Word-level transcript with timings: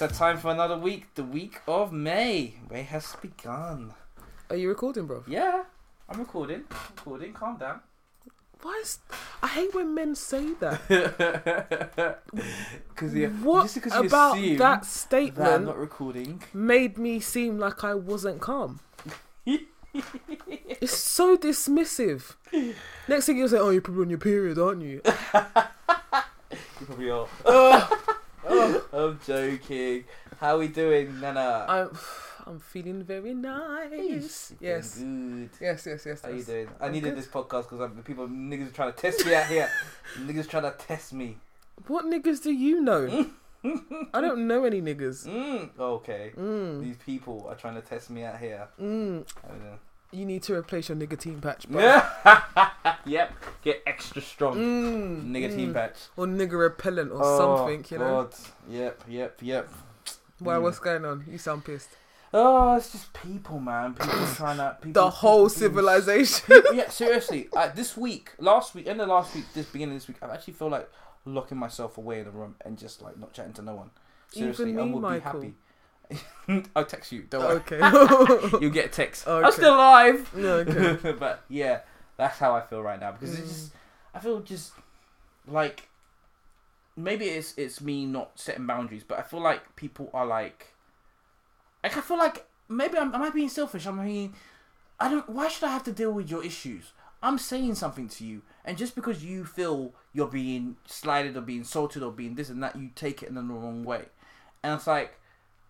What's 0.00 0.06
up? 0.06 0.10
Guess 0.12 0.12
it's 0.12 0.18
time 0.18 0.38
for 0.38 0.50
another 0.50 0.78
week. 0.78 1.14
The 1.14 1.24
week 1.24 1.60
of 1.68 1.92
May. 1.92 2.54
May 2.70 2.84
has 2.84 3.14
begun. 3.20 3.92
Are 4.48 4.56
you 4.56 4.70
recording, 4.70 5.06
bro? 5.06 5.24
Yeah, 5.26 5.64
I'm 6.08 6.20
recording. 6.20 6.64
I'm 6.70 6.78
recording. 6.96 7.34
Calm 7.34 7.58
down. 7.58 7.80
Why 8.62 8.80
is 8.80 9.00
I 9.42 9.48
hate 9.48 9.74
when 9.74 9.94
men 9.94 10.14
say 10.14 10.54
that. 10.60 10.80
Because 12.88 13.12
what 13.42 13.62
just 13.64 13.74
because 13.74 13.92
you 13.94 14.06
about 14.06 14.36
that 14.36 15.34
that 15.34 15.52
I'm 15.54 15.66
not 15.66 15.76
recording. 15.76 16.42
made 16.54 16.96
me 16.96 17.20
seem 17.20 17.58
like 17.58 17.84
I 17.84 17.92
wasn't 17.92 18.40
calm? 18.40 18.80
it's 19.94 20.96
so 20.96 21.36
dismissive. 21.36 22.36
Next 23.06 23.26
thing 23.26 23.36
you'll 23.36 23.48
say, 23.50 23.58
"Oh, 23.58 23.68
you're 23.68 23.82
probably 23.82 24.04
on 24.04 24.10
your 24.10 24.18
period, 24.18 24.58
aren't 24.58 24.80
you?" 24.82 25.02
You 26.80 26.86
probably 26.86 27.10
are. 27.10 28.16
Oh, 28.52 28.84
I'm 28.92 29.20
joking. 29.26 30.04
How 30.38 30.58
we 30.58 30.68
doing, 30.68 31.20
Nana? 31.20 31.66
I'm, 31.68 31.98
I'm 32.46 32.58
feeling 32.58 33.02
very 33.04 33.34
nice. 33.34 34.52
Yes, 34.60 34.98
Good. 34.98 35.50
yes, 35.60 35.86
yes, 35.86 36.04
yes. 36.06 36.22
How 36.22 36.30
you 36.30 36.42
doing? 36.42 36.68
I 36.80 36.86
I'm 36.86 36.92
needed 36.92 37.10
good. 37.10 37.18
this 37.18 37.26
podcast 37.26 37.68
because 37.70 37.78
the 37.94 38.02
people 38.02 38.26
niggas 38.28 38.68
are 38.68 38.72
trying 38.74 38.92
to 38.92 38.98
test 38.98 39.24
me 39.24 39.34
out 39.34 39.46
here. 39.46 39.68
niggas 40.18 40.48
trying 40.48 40.64
to 40.64 40.72
test 40.76 41.12
me. 41.12 41.36
What 41.86 42.04
niggas 42.06 42.42
do 42.42 42.50
you 42.52 42.80
know? 42.80 43.26
I 44.14 44.20
don't 44.20 44.46
know 44.48 44.64
any 44.64 44.80
niggas. 44.80 45.26
Mm, 45.28 45.70
okay. 45.78 46.32
Mm, 46.36 46.82
These 46.82 46.96
people 46.96 47.46
are 47.48 47.54
trying 47.54 47.74
to 47.74 47.82
test 47.82 48.10
me 48.10 48.24
out 48.24 48.38
here. 48.38 48.68
mm. 48.80 49.24
I. 50.12 50.16
You 50.16 50.26
need 50.26 50.42
to 50.44 50.54
replace 50.54 50.88
your 50.88 50.96
nicotine 50.96 51.40
patch, 51.40 51.68
bro. 51.68 51.80
yep. 53.06 53.32
Get 53.62 53.82
extra 53.86 54.22
strong. 54.22 54.56
Mm, 54.56 55.32
team 55.54 55.70
mm. 55.70 55.74
patch. 55.74 55.96
or 56.16 56.26
nigga 56.26 56.58
repellent 56.58 57.12
or 57.12 57.20
Oh, 57.22 57.56
something, 57.56 57.84
you 57.90 57.98
know. 57.98 58.22
God. 58.24 58.34
Yep, 58.68 59.02
yep, 59.08 59.38
yep. 59.42 59.68
Why? 60.38 60.54
Mm. 60.54 60.62
What's 60.62 60.78
going 60.78 61.04
on? 61.04 61.24
You 61.30 61.38
sound 61.38 61.64
pissed. 61.64 61.90
Oh, 62.32 62.76
it's 62.76 62.92
just 62.92 63.12
people, 63.12 63.58
man. 63.58 63.94
People 63.94 64.26
trying 64.34 64.58
to. 64.58 64.76
People, 64.80 64.92
The 64.92 65.10
whole 65.10 65.48
people 65.48 65.48
civilization. 65.50 66.46
People- 66.46 66.74
yeah, 66.74 66.88
seriously. 66.88 67.48
Uh, 67.54 67.68
this 67.74 67.96
week, 67.96 68.32
last 68.38 68.74
week, 68.74 68.86
end 68.86 69.00
of 69.00 69.08
last 69.08 69.34
week, 69.34 69.44
this 69.52 69.66
beginning 69.66 69.96
of 69.96 70.02
this 70.02 70.08
week, 70.08 70.18
I 70.22 70.32
actually 70.32 70.54
feel 70.54 70.68
like 70.68 70.88
locking 71.24 71.58
myself 71.58 71.98
away 71.98 72.20
in 72.20 72.26
a 72.26 72.30
room 72.30 72.54
and 72.64 72.78
just 72.78 73.02
like 73.02 73.18
not 73.18 73.32
chatting 73.32 73.52
to 73.54 73.62
no 73.62 73.74
one. 73.74 73.90
Seriously, 74.32 74.70
Even 74.70 74.86
me, 74.86 74.92
would 74.92 75.02
Michael. 75.02 75.40
be 75.40 75.46
happy. 75.48 75.54
I'll 76.76 76.84
text 76.84 77.12
you. 77.12 77.22
Don't 77.30 77.42
worry. 77.42 77.56
okay. 77.56 77.78
You'll 78.60 78.70
get 78.70 78.86
a 78.86 78.88
text. 78.88 79.26
I'm 79.28 79.50
still 79.52 79.74
alive. 79.74 80.28
okay. 80.36 81.12
but 81.18 81.44
yeah, 81.48 81.80
that's 82.16 82.38
how 82.38 82.54
I 82.54 82.60
feel 82.62 82.82
right 82.82 82.98
now 83.00 83.12
because 83.12 83.38
it's 83.38 83.48
Mm. 83.48 83.48
just 83.54 83.72
I 84.14 84.18
feel 84.18 84.40
just 84.40 84.72
like 85.46 85.88
maybe 86.96 87.26
it's 87.26 87.54
it's 87.56 87.80
me 87.80 88.04
not 88.06 88.32
setting 88.38 88.66
boundaries, 88.66 89.04
but 89.06 89.18
I 89.18 89.22
feel 89.22 89.40
like 89.40 89.76
people 89.76 90.10
are 90.12 90.26
like 90.26 90.74
like 91.82 91.96
I 91.96 92.00
feel 92.00 92.18
like 92.18 92.46
maybe 92.68 92.98
I'm 92.98 93.14
am 93.14 93.22
I 93.22 93.30
being 93.30 93.48
selfish? 93.48 93.86
I'm 93.86 94.04
mean, 94.04 94.34
I 94.98 95.08
don't. 95.08 95.28
Why 95.28 95.48
should 95.48 95.64
I 95.64 95.72
have 95.72 95.84
to 95.84 95.92
deal 95.92 96.12
with 96.12 96.30
your 96.30 96.44
issues? 96.44 96.92
I'm 97.22 97.36
saying 97.38 97.74
something 97.74 98.08
to 98.08 98.24
you, 98.24 98.42
and 98.64 98.78
just 98.78 98.94
because 98.94 99.22
you 99.22 99.44
feel 99.44 99.92
you're 100.12 100.26
being 100.26 100.76
slighted 100.86 101.36
or 101.36 101.42
being 101.42 101.60
insulted 101.60 102.02
or 102.02 102.10
being 102.10 102.34
this 102.34 102.48
and 102.48 102.62
that, 102.62 102.76
you 102.76 102.90
take 102.94 103.22
it 103.22 103.28
in 103.28 103.34
the 103.34 103.42
wrong 103.42 103.84
way, 103.84 104.06
and 104.62 104.74
it's 104.74 104.86
like 104.86 105.19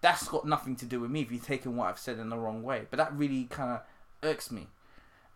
that's 0.00 0.28
got 0.28 0.46
nothing 0.46 0.76
to 0.76 0.86
do 0.86 1.00
with 1.00 1.10
me 1.10 1.20
if 1.22 1.30
you're 1.30 1.40
taking 1.40 1.76
what 1.76 1.88
I've 1.88 1.98
said 1.98 2.18
in 2.18 2.28
the 2.30 2.38
wrong 2.38 2.62
way. 2.62 2.86
But 2.90 2.96
that 2.98 3.12
really 3.14 3.44
kind 3.44 3.70
of 3.72 3.80
irks 4.22 4.50
me, 4.50 4.68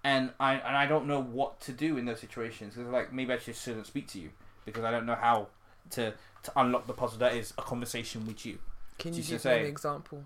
and 0.02 0.30
I 0.40 0.54
and 0.54 0.76
I 0.76 0.86
don't 0.86 1.06
know 1.06 1.20
what 1.20 1.60
to 1.62 1.72
do 1.72 1.96
in 1.96 2.04
those 2.06 2.20
situations 2.20 2.74
because 2.74 2.90
like 2.90 3.12
maybe 3.12 3.32
I 3.32 3.36
just 3.36 3.62
shouldn't 3.62 3.86
speak 3.86 4.08
to 4.08 4.18
you 4.18 4.30
because 4.64 4.84
I 4.84 4.90
don't 4.90 5.06
know 5.06 5.14
how 5.16 5.48
to 5.90 6.14
to 6.44 6.52
unlock 6.56 6.86
the 6.86 6.92
puzzle 6.92 7.18
that 7.18 7.34
is 7.34 7.52
a 7.58 7.62
conversation 7.62 8.26
with 8.26 8.44
you. 8.46 8.58
Can 8.98 9.14
you 9.14 9.22
to 9.22 9.30
give 9.30 9.44
me 9.44 9.50
an 9.52 9.66
example? 9.66 10.24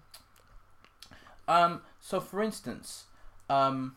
Um, 1.47 1.81
so 2.01 2.21
for 2.21 2.43
instance, 2.43 3.05
um, 3.49 3.97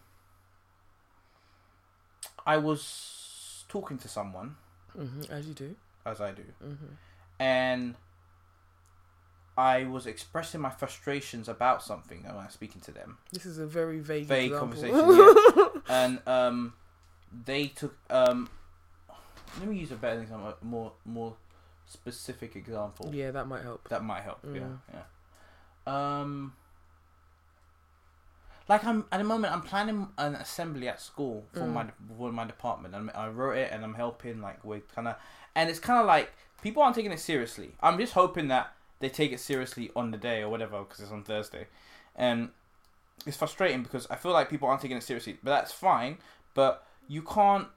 I 2.45 2.57
was 2.57 3.65
talking 3.67 3.97
to 3.99 4.07
someone, 4.07 4.55
hmm 4.95 5.21
As 5.29 5.47
you 5.47 5.53
do. 5.53 5.75
as 6.05 6.21
I 6.21 6.31
do, 6.31 6.43
hmm 6.61 6.73
and 7.39 7.95
I 9.57 9.83
was 9.83 10.05
expressing 10.07 10.61
my 10.61 10.69
frustrations 10.69 11.49
about 11.49 11.83
something 11.83 12.23
when 12.23 12.31
I 12.35 12.45
was 12.45 12.53
speaking 12.53 12.81
to 12.81 12.91
them. 12.91 13.17
This 13.31 13.45
is 13.45 13.57
a 13.57 13.65
very 13.67 13.99
vague, 13.99 14.25
Vague 14.25 14.51
example. 14.53 14.81
conversation, 14.81 15.55
yeah. 15.57 15.81
and 15.89 16.19
um, 16.27 16.73
they 17.45 17.67
took 17.67 17.95
um, 18.09 18.49
let 19.59 19.67
me 19.67 19.77
use 19.77 19.91
a 19.91 19.95
better 19.95 20.21
example, 20.21 20.55
a 20.61 20.65
more 20.65 20.93
more 21.05 21.35
specific 21.85 22.55
example. 22.55 23.11
yeah, 23.13 23.31
that 23.31 23.47
might 23.47 23.63
help. 23.63 23.87
That 23.89 24.03
might 24.03 24.21
help. 24.23 24.39
Yeah, 24.45 24.61
Mm. 24.61 24.77
yeah. 24.93 25.01
Um, 26.21 26.53
like 28.69 28.85
I'm 28.85 29.05
at 29.11 29.17
the 29.17 29.23
moment, 29.25 29.53
I'm 29.53 29.61
planning 29.61 30.07
an 30.17 30.35
assembly 30.35 30.87
at 30.87 31.01
school 31.01 31.45
for 31.53 31.61
Mm. 31.61 31.73
my 31.73 31.85
for 32.17 32.31
my 32.31 32.45
department, 32.45 32.95
and 32.95 33.11
I 33.13 33.27
wrote 33.27 33.57
it, 33.57 33.71
and 33.71 33.83
I'm 33.83 33.95
helping 33.95 34.41
like 34.41 34.63
with 34.63 34.87
kind 34.95 35.07
of, 35.09 35.15
and 35.55 35.69
it's 35.69 35.79
kind 35.79 35.99
of 35.99 36.05
like 36.05 36.31
people 36.61 36.81
aren't 36.81 36.95
taking 36.95 37.11
it 37.11 37.19
seriously. 37.19 37.75
I'm 37.81 37.97
just 37.97 38.13
hoping 38.13 38.47
that 38.47 38.73
they 39.01 39.09
take 39.09 39.31
it 39.31 39.39
seriously 39.39 39.91
on 39.95 40.11
the 40.11 40.17
day 40.17 40.41
or 40.41 40.49
whatever 40.49 40.79
because 40.79 40.99
it's 40.99 41.11
on 41.11 41.23
Thursday, 41.23 41.67
and 42.15 42.49
it's 43.25 43.37
frustrating 43.37 43.83
because 43.83 44.07
I 44.09 44.15
feel 44.15 44.31
like 44.31 44.49
people 44.49 44.67
aren't 44.67 44.81
taking 44.81 44.97
it 44.97 45.03
seriously, 45.03 45.37
but 45.43 45.51
that's 45.51 45.71
fine. 45.71 46.17
But 46.53 46.85
you 47.07 47.21
can't 47.21 47.67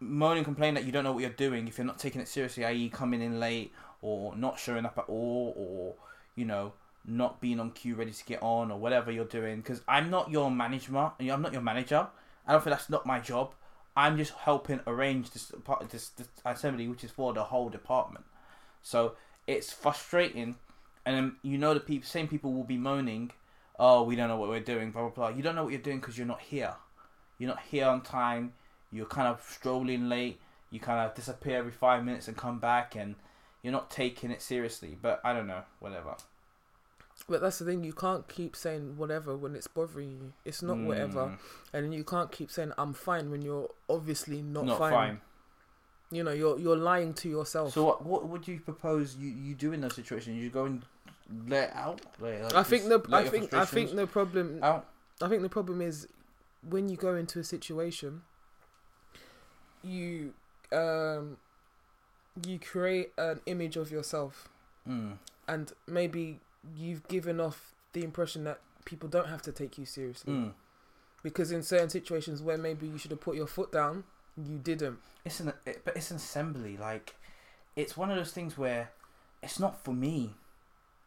moan 0.00 0.36
and 0.36 0.44
complain 0.44 0.74
that 0.74 0.84
you 0.84 0.92
don't 0.92 1.04
know 1.04 1.12
what 1.12 1.20
you're 1.20 1.30
doing 1.30 1.68
if 1.68 1.78
you're 1.78 1.86
not 1.86 1.98
taking 1.98 2.20
it 2.20 2.28
seriously, 2.28 2.64
i.e., 2.64 2.88
coming 2.90 3.22
in 3.22 3.40
late 3.40 3.72
or 4.02 4.36
not 4.36 4.58
showing 4.58 4.84
up 4.84 4.98
at 4.98 5.04
all, 5.08 5.54
or 5.56 5.94
you 6.34 6.44
know, 6.44 6.72
not 7.06 7.40
being 7.40 7.60
on 7.60 7.70
cue, 7.70 7.94
ready 7.94 8.12
to 8.12 8.24
get 8.24 8.42
on, 8.42 8.70
or 8.70 8.78
whatever 8.78 9.10
you're 9.10 9.24
doing. 9.24 9.56
Because 9.56 9.80
I'm 9.88 10.10
not 10.10 10.30
your 10.30 10.50
manager. 10.50 10.96
I'm 10.96 11.42
not 11.42 11.52
your 11.52 11.62
manager. 11.62 12.08
I 12.46 12.52
don't 12.52 12.62
feel 12.62 12.72
that's 12.72 12.90
not 12.90 13.06
my 13.06 13.20
job. 13.20 13.54
I'm 13.96 14.18
just 14.18 14.32
helping 14.32 14.80
arrange 14.86 15.30
this 15.30 15.52
this, 15.90 16.08
this 16.10 16.28
assembly, 16.44 16.86
which 16.86 17.02
is 17.02 17.10
for 17.10 17.32
the 17.32 17.44
whole 17.44 17.70
department. 17.70 18.26
So 18.82 19.16
it's 19.46 19.72
frustrating, 19.72 20.56
and 21.04 21.16
then 21.16 21.36
you 21.42 21.58
know 21.58 21.74
the 21.74 21.80
people, 21.80 22.06
same 22.08 22.28
people 22.28 22.52
will 22.52 22.64
be 22.64 22.76
moaning, 22.76 23.32
"Oh, 23.78 24.02
we 24.02 24.16
don't 24.16 24.28
know 24.28 24.36
what 24.36 24.48
we're 24.48 24.60
doing." 24.60 24.90
Blah 24.90 25.02
blah 25.08 25.10
blah. 25.10 25.36
You 25.36 25.42
don't 25.42 25.54
know 25.54 25.64
what 25.64 25.72
you're 25.72 25.82
doing 25.82 26.00
because 26.00 26.16
you're 26.18 26.26
not 26.26 26.40
here. 26.40 26.74
You're 27.38 27.48
not 27.50 27.60
here 27.70 27.86
on 27.86 28.00
time. 28.02 28.54
You're 28.90 29.06
kind 29.06 29.28
of 29.28 29.42
strolling 29.48 30.08
late. 30.08 30.40
You 30.70 30.80
kind 30.80 31.00
of 31.08 31.14
disappear 31.14 31.58
every 31.58 31.72
five 31.72 32.04
minutes 32.04 32.28
and 32.28 32.36
come 32.36 32.58
back, 32.58 32.94
and 32.96 33.14
you're 33.62 33.72
not 33.72 33.90
taking 33.90 34.30
it 34.30 34.42
seriously. 34.42 34.96
But 35.00 35.20
I 35.24 35.32
don't 35.32 35.46
know, 35.46 35.62
whatever. 35.80 36.16
But 37.28 37.40
that's 37.40 37.58
the 37.60 37.64
thing. 37.64 37.82
You 37.82 37.92
can't 37.94 38.28
keep 38.28 38.54
saying 38.54 38.98
whatever 38.98 39.36
when 39.36 39.54
it's 39.56 39.66
bothering 39.66 40.10
you. 40.12 40.32
It's 40.44 40.62
not 40.62 40.76
whatever, 40.76 41.26
Mm, 41.26 41.38
and 41.72 41.94
you 41.94 42.04
can't 42.04 42.30
keep 42.30 42.50
saying 42.50 42.72
I'm 42.76 42.92
fine 42.92 43.30
when 43.30 43.40
you're 43.42 43.70
obviously 43.88 44.42
not, 44.42 44.66
not 44.66 44.78
fine. 44.78 44.92
fine. 44.92 45.20
You 46.10 46.22
know, 46.24 46.32
you're 46.32 46.58
you're 46.58 46.76
lying 46.76 47.14
to 47.14 47.28
yourself. 47.28 47.72
So 47.74 47.84
what 47.84 48.04
what 48.04 48.28
would 48.28 48.46
you 48.46 48.60
propose 48.60 49.16
you, 49.16 49.28
you 49.28 49.54
do 49.54 49.72
in 49.72 49.80
those 49.80 49.94
situations? 49.94 50.36
You 50.36 50.50
go 50.50 50.64
and 50.66 50.82
let 51.48 51.74
out. 51.74 52.00
Let, 52.20 52.42
like, 52.44 52.54
I 52.54 52.62
think 52.62 52.84
the 52.84 53.02
I 53.12 53.24
think 53.28 53.52
I 53.52 53.64
think 53.64 53.94
the 53.94 54.06
problem 54.06 54.60
out. 54.62 54.86
I 55.20 55.28
think 55.28 55.42
the 55.42 55.48
problem 55.48 55.80
is 55.80 56.06
when 56.68 56.88
you 56.88 56.96
go 56.96 57.14
into 57.16 57.38
a 57.40 57.44
situation, 57.44 58.22
you 59.82 60.34
um, 60.72 61.38
you 62.46 62.58
create 62.58 63.12
an 63.18 63.40
image 63.46 63.76
of 63.76 63.90
yourself, 63.90 64.48
Mm. 64.88 65.18
and 65.48 65.72
maybe 65.86 66.40
you've 66.76 67.06
given 67.08 67.40
off 67.40 67.72
the 67.92 68.04
impression 68.04 68.44
that 68.44 68.60
people 68.84 69.08
don't 69.08 69.28
have 69.28 69.42
to 69.42 69.52
take 69.52 69.78
you 69.78 69.84
seriously 69.86 70.32
Mm. 70.32 70.52
because 71.22 71.50
in 71.50 71.62
certain 71.62 71.88
situations 71.90 72.42
where 72.42 72.56
maybe 72.58 72.86
you 72.86 72.98
should 72.98 73.10
have 73.10 73.20
put 73.20 73.34
your 73.36 73.46
foot 73.48 73.72
down, 73.72 74.04
you 74.36 74.58
didn't. 74.58 74.98
It's 75.24 75.40
an 75.40 75.52
it, 75.64 75.82
but 75.84 75.96
it's 75.96 76.10
an 76.10 76.16
assembly. 76.18 76.76
Like 76.76 77.14
it's 77.74 77.96
one 77.96 78.10
of 78.10 78.16
those 78.16 78.32
things 78.32 78.56
where 78.56 78.90
it's 79.42 79.58
not 79.60 79.82
for 79.84 79.92
me. 79.94 80.34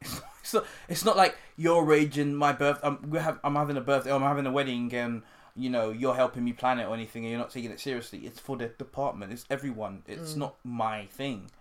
It's 0.01 0.13
not, 0.13 0.23
it's 0.41 0.53
not, 0.53 0.63
it's 0.87 1.05
not 1.05 1.17
like 1.17 1.37
you're 1.57 1.83
raging 1.83 2.33
my 2.33 2.53
birth. 2.53 2.79
I'm 2.81 3.09
we 3.09 3.19
have 3.19 3.39
I'm 3.43 3.55
having 3.55 3.77
a 3.77 3.81
birthday. 3.81 4.13
I'm 4.13 4.21
having 4.21 4.45
a 4.45 4.51
wedding, 4.51 4.91
and 4.93 5.21
you 5.55 5.69
know 5.69 5.91
you're 5.91 6.15
helping 6.15 6.43
me 6.45 6.53
plan 6.53 6.79
it 6.79 6.85
or 6.85 6.93
anything, 6.93 7.23
and 7.23 7.31
you're 7.31 7.39
not 7.39 7.51
taking 7.51 7.69
it 7.71 7.79
seriously. 7.79 8.19
It's 8.25 8.39
for 8.39 8.55
the 8.57 8.67
department. 8.67 9.31
It's 9.33 9.45
everyone. 9.49 10.03
It's 10.07 10.33
Mm. 10.33 10.37
not 10.37 10.55
my 10.63 11.05
thing. 11.07 11.51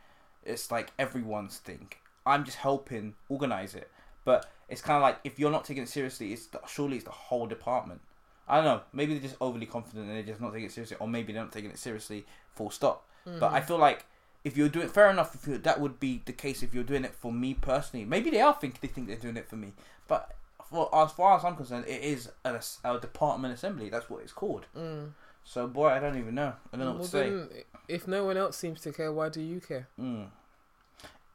It's 0.45 0.71
like 0.71 0.93
everyone's 0.99 1.59
thing. 1.59 1.89
I'm 2.25 2.45
just 2.45 2.59
helping 2.59 3.15
organize 3.29 3.75
it. 3.75 3.91
But 4.25 4.49
it's 4.69 4.81
kind 4.83 4.97
of 4.97 5.03
like 5.03 5.19
if 5.25 5.39
you're 5.39 5.51
not 5.51 5.65
taking 5.65 5.83
it 5.83 5.89
seriously, 5.89 6.33
it's 6.33 6.47
the, 6.47 6.61
surely 6.69 6.97
it's 6.97 7.05
the 7.05 7.11
whole 7.11 7.47
department. 7.49 8.01
I 8.49 8.57
don't 8.57 8.65
know. 8.65 8.81
Maybe 8.93 9.13
they're 9.15 9.23
just 9.23 9.37
overly 9.41 9.67
confident 9.67 10.07
and 10.07 10.17
they're 10.17 10.23
just 10.23 10.41
not 10.41 10.53
taking 10.53 10.67
it 10.67 10.73
seriously, 10.73 10.97
or 11.01 11.07
maybe 11.09 11.33
they're 11.33 11.43
not 11.43 11.53
taking 11.53 11.71
it 11.71 11.79
seriously. 11.79 12.27
Full 12.55 12.71
stop. 12.71 13.05
But 13.39 13.53
I 13.53 13.61
feel 13.61 13.77
like 13.77 14.07
if 14.43 14.57
you're 14.57 14.71
doing 14.71 14.89
fair 14.89 15.11
enough, 15.11 15.35
if 15.35 15.47
you, 15.47 15.59
that 15.59 15.81
would 15.81 16.01
be 16.01 16.23
the 16.25 16.33
case 16.33 16.63
if 16.63 16.73
you're 16.73 16.83
doing 16.85 17.05
it 17.05 17.15
for 17.15 17.31
me 17.31 17.53
personally. 17.53 18.07
Maybe 18.07 18.31
they 18.31 18.41
are 18.41 18.55
think 18.55 18.81
they 18.81 18.89
think 18.89 19.07
they're 19.07 19.17
doing 19.17 19.37
it 19.37 19.47
for 19.47 19.57
me, 19.57 19.75
but 20.07 20.35
for 20.71 20.89
as 20.95 21.13
far 21.13 21.37
as 21.37 21.45
I'm 21.45 21.55
concerned, 21.55 21.85
it 21.87 22.03
is 22.03 22.31
a, 22.47 22.59
a 22.85 22.99
department 22.99 23.53
assembly. 23.53 23.91
That's 23.91 24.09
what 24.09 24.23
it's 24.23 24.33
called. 24.33 24.65
Mm. 24.75 25.11
So 25.45 25.67
boy, 25.67 25.89
I 25.89 25.99
don't 25.99 26.17
even 26.17 26.35
know. 26.35 26.55
I 26.73 26.77
don't 26.79 26.87
know 26.87 26.93
Well, 26.93 27.01
what 27.01 27.11
to 27.11 27.49
say. 27.53 27.65
if 27.87 28.09
no 28.09 28.25
one 28.25 28.39
else 28.39 28.57
seems 28.57 28.81
to 28.83 28.93
care, 28.93 29.13
why 29.13 29.29
do 29.29 29.43
you 29.43 29.61
care? 29.61 29.89
Mm. 30.01 30.29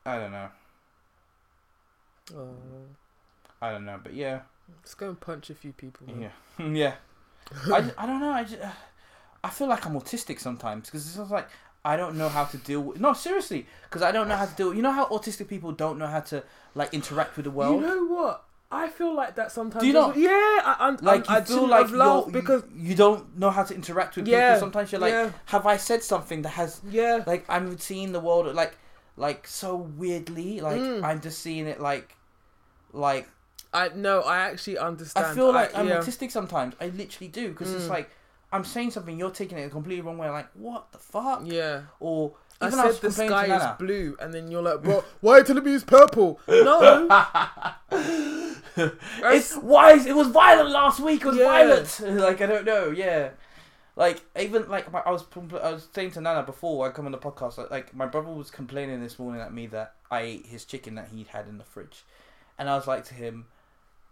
I 0.05 0.17
don't 0.17 0.31
know. 0.31 0.49
Oh, 2.35 2.55
I 3.61 3.71
don't 3.71 3.85
know, 3.85 3.99
but 4.03 4.13
yeah, 4.13 4.41
let's 4.69 4.93
go 4.93 5.09
and 5.09 5.19
punch 5.19 5.49
a 5.49 5.55
few 5.55 5.73
people. 5.73 6.07
man. 6.07 6.31
yeah, 6.57 6.65
yeah. 6.73 6.95
I, 7.73 7.91
I 7.97 8.05
don't 8.05 8.19
know. 8.19 8.31
I, 8.31 8.43
just, 8.43 8.61
I 9.43 9.49
feel 9.49 9.67
like 9.67 9.85
I'm 9.85 9.93
autistic 9.93 10.39
sometimes 10.39 10.87
because 10.87 11.05
it's 11.07 11.15
just 11.17 11.31
like 11.31 11.47
I 11.85 11.97
don't 11.97 12.17
know 12.17 12.29
how 12.29 12.45
to 12.45 12.57
deal 12.57 12.81
with. 12.81 12.99
No, 12.99 13.13
seriously, 13.13 13.65
because 13.83 14.01
I 14.01 14.11
don't 14.11 14.27
know 14.27 14.35
how 14.37 14.45
to 14.45 14.55
deal. 14.55 14.73
You 14.73 14.81
know 14.81 14.91
how 14.91 15.05
autistic 15.07 15.47
people 15.47 15.71
don't 15.71 15.97
know 15.99 16.07
how 16.07 16.21
to 16.21 16.43
like 16.75 16.93
interact 16.93 17.35
with 17.35 17.45
the 17.45 17.51
world. 17.51 17.81
You 17.81 17.87
know 17.87 18.05
what? 18.05 18.45
I 18.71 18.87
feel 18.87 19.13
like 19.15 19.35
that 19.35 19.51
sometimes. 19.51 19.81
Do 19.83 19.87
you 19.87 19.93
as 19.99 20.01
not? 20.01 20.15
well. 20.15 20.23
Yeah, 20.23 20.29
I, 20.31 20.75
I'm, 20.79 20.97
like 21.01 21.29
I'm, 21.29 21.35
you 21.35 21.41
I 21.41 21.43
feel 21.43 21.67
like 21.67 21.89
have 21.89 21.95
you're, 21.95 22.31
because 22.31 22.63
you, 22.73 22.89
you 22.89 22.95
don't 22.95 23.37
know 23.37 23.51
how 23.51 23.63
to 23.63 23.75
interact 23.75 24.15
with 24.15 24.27
Yeah, 24.27 24.53
people. 24.53 24.59
Sometimes 24.61 24.91
you're 24.91 25.01
like, 25.01 25.11
yeah. 25.11 25.31
have 25.45 25.67
I 25.67 25.77
said 25.77 26.01
something 26.01 26.41
that 26.41 26.49
has 26.49 26.81
yeah, 26.89 27.23
like 27.27 27.45
I'm 27.49 27.77
seeing 27.77 28.13
the 28.13 28.19
world 28.19 28.53
like 28.55 28.75
like 29.15 29.45
so 29.45 29.75
weirdly. 29.75 30.59
Like 30.61 30.79
Mm. 30.81 31.03
I'm 31.03 31.21
just 31.21 31.39
seeing 31.39 31.67
it 31.67 31.79
like 31.81 32.15
like 32.93 33.27
I 33.73 33.89
no, 33.95 34.21
I 34.21 34.37
actually 34.37 34.77
understand. 34.77 35.25
I 35.25 35.33
feel 35.35 35.51
like 35.51 35.75
I, 35.75 35.81
am 35.81 35.87
yeah. 35.87 35.97
autistic 35.97 36.31
sometimes. 36.31 36.75
I 36.79 36.87
literally 36.87 37.27
do 37.29 37.49
because 37.49 37.73
it's 37.73 37.85
Mm. 37.85 37.89
like 37.89 38.09
I'm 38.51 38.63
saying 38.63 38.91
something, 38.91 39.17
you're 39.17 39.31
taking 39.31 39.57
it 39.57 39.63
a 39.63 39.69
completely 39.69 40.01
wrong 40.01 40.17
way. 40.17 40.29
Like 40.29 40.49
what 40.53 40.91
the 40.91 40.99
fuck? 40.99 41.41
Yeah. 41.45 41.81
Or 41.99 42.33
I 42.61 42.69
said 42.69 42.85
was 42.85 42.99
the 42.99 43.11
sky 43.11 43.55
is 43.55 43.77
blue, 43.79 44.15
and 44.21 44.33
then 44.33 44.49
you're 44.49 44.61
like, 44.61 44.83
"Bro, 44.83 45.03
why 45.21 45.33
are 45.33 45.37
you 45.39 45.43
telling 45.45 45.63
me 45.63 45.73
it's 45.73 45.83
purple?" 45.83 46.39
No, 46.47 47.07
it's 48.77 49.55
why 49.57 49.93
is, 49.93 50.05
it 50.05 50.15
was 50.15 50.27
violet 50.27 50.69
last 50.69 50.99
week. 50.99 51.21
It 51.21 51.27
was 51.27 51.37
Yeah. 51.37 51.45
violet. 51.45 51.99
Like 52.21 52.41
I 52.41 52.45
don't 52.45 52.65
know. 52.65 52.89
Yeah. 52.89 53.29
Like 53.95 54.21
even 54.39 54.69
like 54.69 54.91
my, 54.91 54.99
I 54.99 55.11
was 55.11 55.23
I 55.61 55.71
was 55.71 55.87
saying 55.93 56.11
to 56.11 56.21
Nana 56.21 56.43
before 56.43 56.87
I 56.87 56.91
come 56.91 57.05
on 57.05 57.11
the 57.11 57.17
podcast. 57.17 57.57
Like, 57.57 57.71
like 57.71 57.95
my 57.95 58.05
brother 58.05 58.29
was 58.29 58.49
complaining 58.49 59.01
this 59.01 59.19
morning 59.19 59.41
at 59.41 59.53
me 59.53 59.67
that 59.67 59.95
I 60.09 60.21
ate 60.21 60.45
his 60.47 60.65
chicken 60.65 60.95
that 60.95 61.09
he 61.09 61.25
had 61.29 61.47
in 61.47 61.57
the 61.57 61.63
fridge, 61.63 62.03
and 62.57 62.69
I 62.69 62.75
was 62.75 62.87
like 62.87 63.03
to 63.05 63.13
him, 63.13 63.45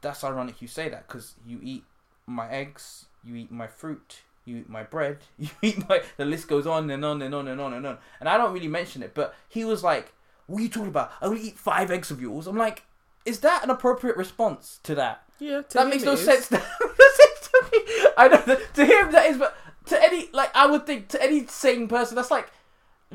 "That's 0.02 0.24
ironic 0.24 0.62
you 0.62 0.68
say 0.68 0.90
that 0.90 1.08
because 1.08 1.36
you 1.46 1.60
eat 1.62 1.84
my 2.26 2.50
eggs, 2.50 3.06
you 3.24 3.36
eat 3.36 3.52
my 3.52 3.68
fruit." 3.68 4.22
You 4.44 4.58
eat 4.58 4.70
my 4.70 4.82
bread. 4.82 5.20
You 5.38 5.50
eat 5.62 5.88
my. 5.88 6.02
The 6.18 6.26
list 6.26 6.48
goes 6.48 6.66
on 6.66 6.90
and 6.90 7.06
on 7.06 7.22
and 7.22 7.34
on 7.36 7.48
and 7.48 7.62
on 7.62 7.74
and 7.74 7.86
on. 7.86 8.00
And 8.20 8.28
I 8.28 8.38
don't 8.38 8.54
really 8.54 8.68
mention 8.68 9.04
it, 9.04 9.14
but 9.14 9.36
he 9.48 9.64
was 9.64 9.84
like, 9.84 10.14
"What 10.48 10.60
are 10.60 10.64
you 10.64 10.70
talking 10.70 10.90
about? 10.90 11.12
I 11.22 11.28
only 11.28 11.42
eat 11.42 11.60
five 11.60 11.92
eggs 11.92 12.10
of 12.10 12.20
yours." 12.20 12.48
I'm 12.48 12.58
like, 12.58 12.84
"Is 13.24 13.42
that 13.42 13.64
an 13.64 13.70
appropriate 13.70 14.18
response 14.18 14.80
to 14.82 14.96
that?" 14.96 15.24
yeah, 15.42 15.62
to 15.62 15.78
that 15.78 15.88
makes 15.88 16.04
no 16.04 16.14
is. 16.14 16.24
sense. 16.24 16.48
That 16.50 16.62
makes 16.80 17.00
no 17.00 17.06
sense 17.24 17.50
to 17.50 17.70
me. 17.72 18.08
I 18.18 18.28
know 18.28 18.42
that 18.42 18.74
to 18.76 18.86
him 18.86 19.12
that 19.12 19.26
is, 19.28 19.38
but 19.38 19.56
to 19.88 20.02
any 20.02 20.30
like 20.32 20.56
I 20.56 20.68
would 20.68 20.86
think 20.86 21.10
to 21.10 21.22
any 21.22 21.46
sane 21.48 21.88
person 21.88 22.16
that's 22.16 22.32
like 22.32 22.52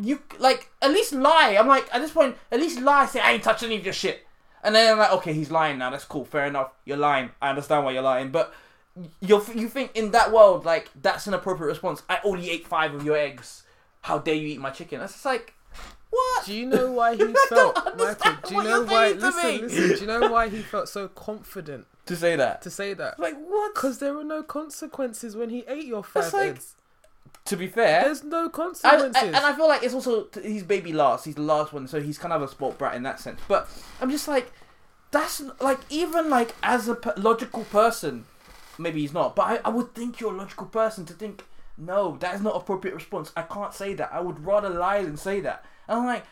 you 0.01 0.23
like 0.39 0.71
at 0.83 0.91
least 0.91 1.13
lie. 1.13 1.57
I'm 1.59 1.69
like 1.69 1.89
at 1.95 2.01
this 2.01 2.11
point 2.11 2.37
at 2.51 2.61
least 2.61 2.81
lie. 2.81 3.07
Say 3.07 3.21
I 3.21 3.33
ain't 3.33 3.43
touched 3.43 3.63
any 3.63 3.77
of 3.77 3.85
your 3.85 3.95
shit, 3.95 4.26
and 4.63 4.75
then 4.75 4.93
I'm 4.93 4.99
like 4.99 5.13
okay 5.13 5.33
he's 5.33 5.51
lying 5.51 5.79
now. 5.79 5.91
That's 5.91 6.05
cool. 6.05 6.25
Fair 6.25 6.47
enough. 6.47 6.73
You're 6.85 6.97
lying. 6.97 7.31
I 7.41 7.51
understand 7.51 7.85
why 7.85 7.93
you're 7.93 8.03
lying, 8.03 8.31
but. 8.31 8.53
You 9.21 9.45
you 9.55 9.69
think 9.69 9.91
in 9.95 10.13
that 10.13 10.33
world 10.33 10.65
like 10.65 10.89
that's 11.03 11.27
an 11.27 11.35
appropriate 11.35 11.69
response? 11.69 12.03
I 12.09 12.19
only 12.25 12.49
ate 12.49 12.67
five 12.67 12.95
of 12.95 13.05
your 13.05 13.15
eggs. 13.15 13.65
How 14.01 14.17
dare 14.17 14.35
you 14.35 14.49
eat 14.49 14.59
my 14.59 14.71
chicken? 14.71 15.01
That's 15.01 15.13
just 15.13 15.27
like 15.27 15.53
what? 16.09 16.47
Do 16.47 16.55
you 16.55 16.65
know 16.65 16.93
why 16.93 17.15
he 17.17 17.35
felt, 17.51 17.77
Michael? 17.99 18.33
Do 18.49 18.55
you 18.55 18.63
know 18.63 18.85
why? 18.85 19.13
Listen, 19.13 19.61
listen. 19.61 19.89
Do 19.89 19.97
you 20.01 20.07
know 20.07 20.33
why 20.33 20.49
he 20.49 20.63
felt 20.63 20.89
so 20.89 21.09
confident 21.09 21.87
to 22.07 22.17
say 22.17 22.37
that? 22.37 22.63
to 22.63 22.71
say 22.71 22.95
that? 22.95 23.21
Like 23.21 23.35
what? 23.37 23.75
Because 23.75 23.99
there 23.99 24.15
were 24.15 24.25
no 24.25 24.43
consequences 24.43 25.37
when 25.37 25.51
he 25.51 25.63
ate 25.69 25.85
your 25.85 26.03
five 26.03 26.33
like- 26.33 26.51
eggs. 26.53 26.75
To 27.47 27.57
be 27.57 27.69
fair, 27.69 28.05
There's 28.05 28.25
no 28.25 28.47
I, 28.47 28.49
consequences. 28.49 29.17
I- 29.17 29.27
and 29.27 29.37
I 29.37 29.55
feel 29.55 29.69
like 29.69 29.83
it's 29.83 29.95
also 29.95 30.27
he's 30.43 30.63
baby 30.63 30.93
last. 30.93 31.25
He's 31.25 31.37
the 31.37 31.43
last 31.43 31.73
one, 31.73 31.87
so 31.89 32.01
he's 32.01 32.19
kind 32.19 32.33
of 32.33 32.43
a 32.43 32.49
sport 32.49 32.79
brat 32.79 32.95
in 32.95 33.03
that 33.05 33.21
sense. 33.21 33.41
But 33.49 33.69
I'm 34.01 34.11
just 34.11 34.27
like, 34.29 34.53
that's 35.11 35.43
like 35.61 35.81
even 35.89 36.29
like 36.29 36.55
as 36.63 36.89
a 36.89 36.99
logical 37.17 37.65
person, 37.65 38.25
maybe 38.79 39.01
he's 39.01 39.13
not. 39.13 39.37
But 39.37 39.43
I, 39.43 39.61
I 39.67 39.69
would 39.71 39.95
think 39.95 40.21
you're 40.21 40.35
a 40.35 40.37
logical 40.37 40.67
person 40.67 41.05
to 41.07 41.13
think 41.15 41.45
no, 41.79 42.17
that 42.21 42.35
is 42.35 42.41
not 42.41 42.57
appropriate 42.57 42.95
response. 42.95 43.33
I 43.37 43.43
can't 43.43 43.75
say 43.75 43.95
that. 43.95 44.11
I 44.13 44.21
would 44.21 44.45
rather 44.45 44.71
lie 44.71 45.03
than 45.03 45.17
say 45.17 45.41
that. 45.41 45.65
And 45.89 45.99
I'm 46.01 46.07
like, 46.07 46.25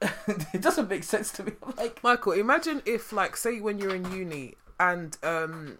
it 0.54 0.60
doesn't 0.60 0.88
make 0.88 1.04
sense 1.04 1.32
to 1.32 1.44
me. 1.44 1.52
I'm 1.62 1.74
like, 1.76 2.02
Michael, 2.02 2.32
imagine 2.32 2.82
if, 2.86 3.12
like, 3.12 3.36
say 3.36 3.60
when 3.60 3.78
you're 3.78 3.94
in 3.94 4.10
uni 4.12 4.54
and 4.78 5.16
um, 5.22 5.78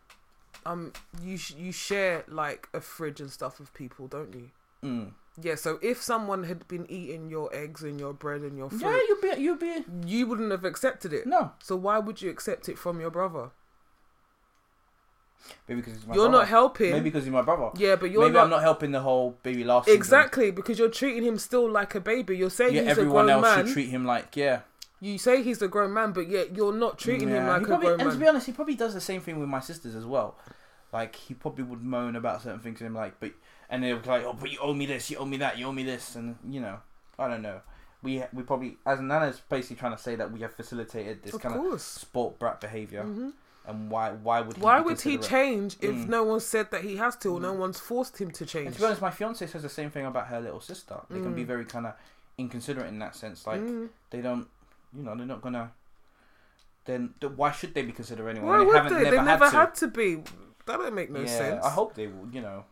um, 0.66 0.92
you 1.22 1.36
sh- 1.36 1.54
you 1.56 1.72
share 1.72 2.24
like 2.28 2.68
a 2.72 2.80
fridge 2.80 3.20
and 3.20 3.30
stuff 3.30 3.58
with 3.58 3.72
people, 3.74 4.06
don't 4.08 4.34
you? 4.34 4.50
mm. 4.84 5.12
Yeah. 5.40 5.54
So 5.54 5.78
if 5.80 6.02
someone 6.02 6.44
had 6.44 6.68
been 6.68 6.84
eating 6.90 7.30
your 7.30 7.48
eggs 7.54 7.82
and 7.82 7.98
your 7.98 8.12
bread 8.12 8.42
and 8.42 8.56
your 8.58 8.68
fruit, 8.68 8.82
yeah, 8.82 8.98
you'd 9.08 9.20
be, 9.20 9.42
you'd 9.42 9.58
be 9.58 9.84
you 10.06 10.26
wouldn't 10.26 10.50
have 10.50 10.64
accepted 10.64 11.12
it. 11.14 11.26
no, 11.26 11.52
So 11.62 11.74
why 11.74 11.98
would 11.98 12.20
you 12.20 12.28
accept 12.30 12.68
it 12.68 12.78
from 12.78 13.00
your 13.00 13.10
brother? 13.10 13.50
maybe 15.68 15.80
because 15.80 15.94
he's 15.94 16.06
my 16.06 16.14
you're 16.14 16.28
brother. 16.28 16.38
not 16.44 16.48
helping. 16.48 16.90
Maybe 16.92 17.04
because 17.04 17.24
he's 17.24 17.32
my 17.32 17.42
brother. 17.42 17.70
yeah, 17.76 17.96
but 17.96 18.10
you're 18.10 18.22
maybe 18.22 18.34
not, 18.34 18.44
I'm 18.44 18.50
not 18.50 18.62
helping 18.62 18.92
the 18.92 19.00
whole 19.00 19.36
baby 19.42 19.64
last. 19.64 19.88
exactly 19.88 20.50
because 20.50 20.78
you're 20.78 20.88
treating 20.90 21.24
him 21.24 21.38
still 21.38 21.68
like 21.70 21.94
a 21.94 22.00
baby. 22.00 22.36
You're 22.36 22.50
saying 22.50 22.74
Yeah, 22.74 22.82
he's 22.82 22.88
a 22.88 22.90
everyone 22.92 23.26
grown 23.26 23.30
else 23.30 23.56
man. 23.56 23.66
should 23.66 23.72
treat 23.72 23.88
him 23.88 24.04
like 24.04 24.36
yeah. 24.36 24.60
You 25.02 25.18
say 25.18 25.42
he's 25.42 25.60
a 25.60 25.68
grown 25.68 25.92
man, 25.92 26.12
but 26.12 26.28
yet 26.28 26.54
you're 26.56 26.72
not 26.72 26.98
treating 26.98 27.28
him 27.28 27.46
like 27.46 27.58
he 27.58 27.64
a 27.64 27.66
grown 27.66 27.82
man. 27.98 28.00
And 28.00 28.10
to 28.12 28.18
be 28.18 28.28
honest, 28.28 28.46
he 28.46 28.52
probably 28.52 28.76
does 28.76 28.94
the 28.94 29.00
same 29.00 29.20
thing 29.20 29.38
with 29.40 29.48
my 29.48 29.60
sisters 29.60 29.94
as 29.94 30.06
well. 30.06 30.36
Like 30.92 31.16
he 31.16 31.34
probably 31.34 31.64
would 31.64 31.82
moan 31.82 32.16
about 32.16 32.42
certain 32.42 32.60
things 32.60 32.78
to 32.78 32.84
him, 32.84 32.94
like, 32.94 33.18
but 33.18 33.32
and 33.68 33.82
they'll 33.82 33.98
be 33.98 34.08
like, 34.08 34.24
oh, 34.24 34.34
but 34.38 34.50
you 34.52 34.58
owe 34.60 34.72
me 34.74 34.86
this, 34.86 35.10
you 35.10 35.16
owe 35.16 35.24
me 35.24 35.38
that, 35.38 35.58
you 35.58 35.66
owe 35.66 35.72
me 35.72 35.82
this, 35.82 36.14
and 36.14 36.36
you 36.48 36.60
know, 36.60 36.78
I 37.18 37.28
don't 37.28 37.42
know. 37.42 37.60
We 38.02 38.22
we 38.32 38.42
probably 38.42 38.76
as 38.86 39.00
Nana's 39.00 39.40
basically 39.48 39.76
trying 39.76 39.96
to 39.96 40.02
say 40.02 40.14
that 40.16 40.30
we 40.32 40.40
have 40.40 40.52
facilitated 40.54 41.22
this 41.22 41.34
of 41.34 41.40
kind 41.40 41.54
of 41.56 41.80
sport 41.80 42.38
brat 42.38 42.60
behavior, 42.60 43.02
hmm 43.04 43.30
and 43.64 43.90
why 43.90 44.10
why 44.10 44.40
would 44.40 44.56
he 44.56 44.62
Why 44.62 44.80
would 44.80 45.00
he 45.00 45.18
change 45.18 45.76
if 45.80 45.94
Mm. 45.94 46.08
no 46.08 46.24
one 46.24 46.40
said 46.40 46.70
that 46.72 46.82
he 46.82 46.96
has 46.96 47.16
to, 47.18 47.28
or 47.30 47.40
no 47.40 47.54
Mm. 47.54 47.58
one's 47.58 47.78
forced 47.78 48.18
him 48.20 48.30
to 48.32 48.42
And 48.42 48.50
change? 48.50 48.74
to 48.74 48.80
be 48.80 48.84
honest, 48.84 49.00
my 49.00 49.10
fiance 49.10 49.46
says 49.46 49.62
the 49.62 49.68
same 49.68 49.90
thing 49.90 50.04
about 50.04 50.26
her 50.26 50.40
little 50.40 50.60
sister. 50.60 50.96
They 51.10 51.20
can 51.20 51.32
be 51.34 51.44
Mm. 51.44 51.46
very 51.46 51.64
kind 51.64 51.86
of 51.86 51.94
inconsiderate 52.38 52.88
in 52.88 52.98
that 52.98 53.14
sense. 53.16 53.46
Like 53.46 53.60
Mm. 53.60 53.88
they 54.10 54.20
don't, 54.20 54.48
you 54.96 55.02
know, 55.02 55.16
they're 55.16 55.26
not 55.26 55.40
gonna. 55.42 55.72
Then 56.84 57.14
th- 57.20 57.32
why 57.34 57.52
should 57.52 57.74
they 57.74 57.82
be 57.82 57.92
considered 57.92 58.28
anyway? 58.28 58.46
Why 58.46 58.58
they 58.58 58.64
would 58.64 58.74
they? 58.74 58.80
never, 59.04 59.16
they 59.16 59.22
never 59.22 59.44
had 59.44 59.50
to. 59.50 59.56
had 59.56 59.74
to 59.76 59.88
be. 59.88 60.14
That 60.66 60.78
don't 60.78 60.94
make 60.94 61.10
no 61.10 61.20
yeah, 61.20 61.26
sense. 61.26 61.64
I 61.64 61.70
hope 61.70 61.94
they 61.94 62.06
will. 62.08 62.28
You 62.32 62.40
know. 62.40 62.64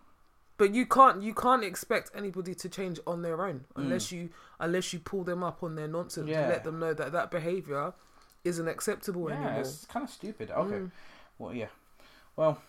But 0.56 0.74
you 0.74 0.84
can't 0.84 1.22
you 1.22 1.32
can't 1.32 1.64
expect 1.64 2.10
anybody 2.14 2.54
to 2.54 2.68
change 2.68 3.00
on 3.06 3.22
their 3.22 3.44
own 3.46 3.60
Mm. 3.74 3.82
unless 3.84 4.12
you 4.12 4.28
unless 4.58 4.92
you 4.92 4.98
pull 4.98 5.24
them 5.24 5.42
up 5.42 5.62
on 5.62 5.74
their 5.74 5.88
nonsense 5.88 6.28
Yeah. 6.28 6.40
and 6.42 6.48
let 6.50 6.64
them 6.64 6.78
know 6.78 6.92
that 6.92 7.12
that 7.12 7.30
behavior 7.30 7.94
isn't 8.44 8.68
acceptable 8.68 9.28
anymore. 9.28 9.44
yeah, 9.44 9.54
anymore. 9.54 9.70
it's 9.70 9.84
kind 9.86 10.04
of 10.04 10.10
stupid. 10.10 10.50
Okay. 10.50 10.74
Mm. 10.74 10.90
Well, 11.38 11.54
yeah. 11.54 11.68
Well, 12.36 12.60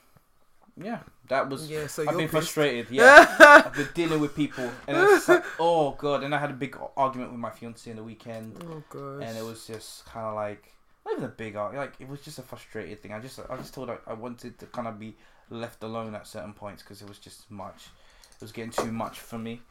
yeah. 0.77 0.99
That 1.29 1.49
was. 1.49 1.69
Yeah, 1.69 1.87
so 1.87 2.03
I've 2.03 2.09
been 2.17 2.19
pissed. 2.21 2.31
frustrated. 2.31 2.87
Yeah. 2.91 3.25
I've 3.65 3.73
been 3.73 3.87
dealing 3.93 4.19
with 4.19 4.35
people, 4.35 4.69
and 4.87 4.97
it's 4.97 5.27
like, 5.29 5.43
oh 5.59 5.91
god. 5.91 6.23
And 6.23 6.35
I 6.35 6.39
had 6.39 6.49
a 6.51 6.53
big 6.53 6.77
argument 6.97 7.31
with 7.31 7.39
my 7.39 7.49
fiance 7.49 7.89
in 7.89 7.97
the 7.97 8.03
weekend, 8.03 8.55
Oh 8.69 8.83
gosh. 8.89 9.23
and 9.27 9.37
it 9.37 9.43
was 9.43 9.65
just 9.67 10.05
kind 10.05 10.25
of 10.27 10.35
like 10.35 10.73
not 11.05 11.13
even 11.13 11.23
a 11.25 11.27
big 11.29 11.55
argument. 11.55 11.91
Like 11.91 12.01
it 12.01 12.09
was 12.09 12.21
just 12.21 12.39
a 12.39 12.41
frustrated 12.43 13.01
thing. 13.01 13.13
I 13.13 13.19
just 13.19 13.39
I 13.49 13.55
just 13.57 13.73
told 13.73 13.89
her 13.89 13.99
I 14.07 14.13
wanted 14.13 14.59
to 14.59 14.65
kind 14.67 14.87
of 14.87 14.99
be 14.99 15.15
left 15.49 15.83
alone 15.83 16.15
at 16.15 16.27
certain 16.27 16.53
points 16.53 16.81
because 16.83 17.01
it 17.01 17.07
was 17.07 17.17
just 17.19 17.49
much. 17.51 17.87
It 18.35 18.41
was 18.41 18.51
getting 18.51 18.71
too 18.71 18.91
much 18.91 19.19
for 19.19 19.37
me. 19.37 19.61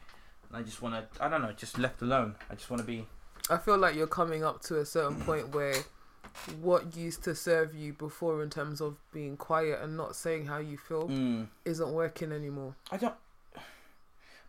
And 0.49 0.57
I 0.57 0.63
just 0.63 0.81
want 0.81 0.95
to, 1.13 1.23
I 1.23 1.29
don't 1.29 1.41
know, 1.41 1.51
just 1.53 1.77
left 1.77 2.01
alone. 2.01 2.35
I 2.49 2.55
just 2.55 2.69
want 2.69 2.81
to 2.81 2.85
be. 2.87 3.05
I 3.49 3.57
feel 3.57 3.77
like 3.77 3.95
you're 3.95 4.07
coming 4.07 4.43
up 4.43 4.61
to 4.63 4.79
a 4.79 4.85
certain 4.85 5.15
point 5.21 5.53
where 5.55 5.73
what 6.61 6.95
used 6.95 7.23
to 7.23 7.35
serve 7.35 7.75
you 7.75 7.93
before 7.93 8.41
in 8.43 8.49
terms 8.49 8.81
of 8.81 8.97
being 9.11 9.37
quiet 9.37 9.79
and 9.81 9.95
not 9.97 10.15
saying 10.15 10.45
how 10.47 10.57
you 10.57 10.77
feel 10.77 11.07
Mm. 11.09 11.47
isn't 11.65 11.91
working 11.91 12.31
anymore. 12.31 12.75
I 12.91 12.97
don't. 12.97 13.13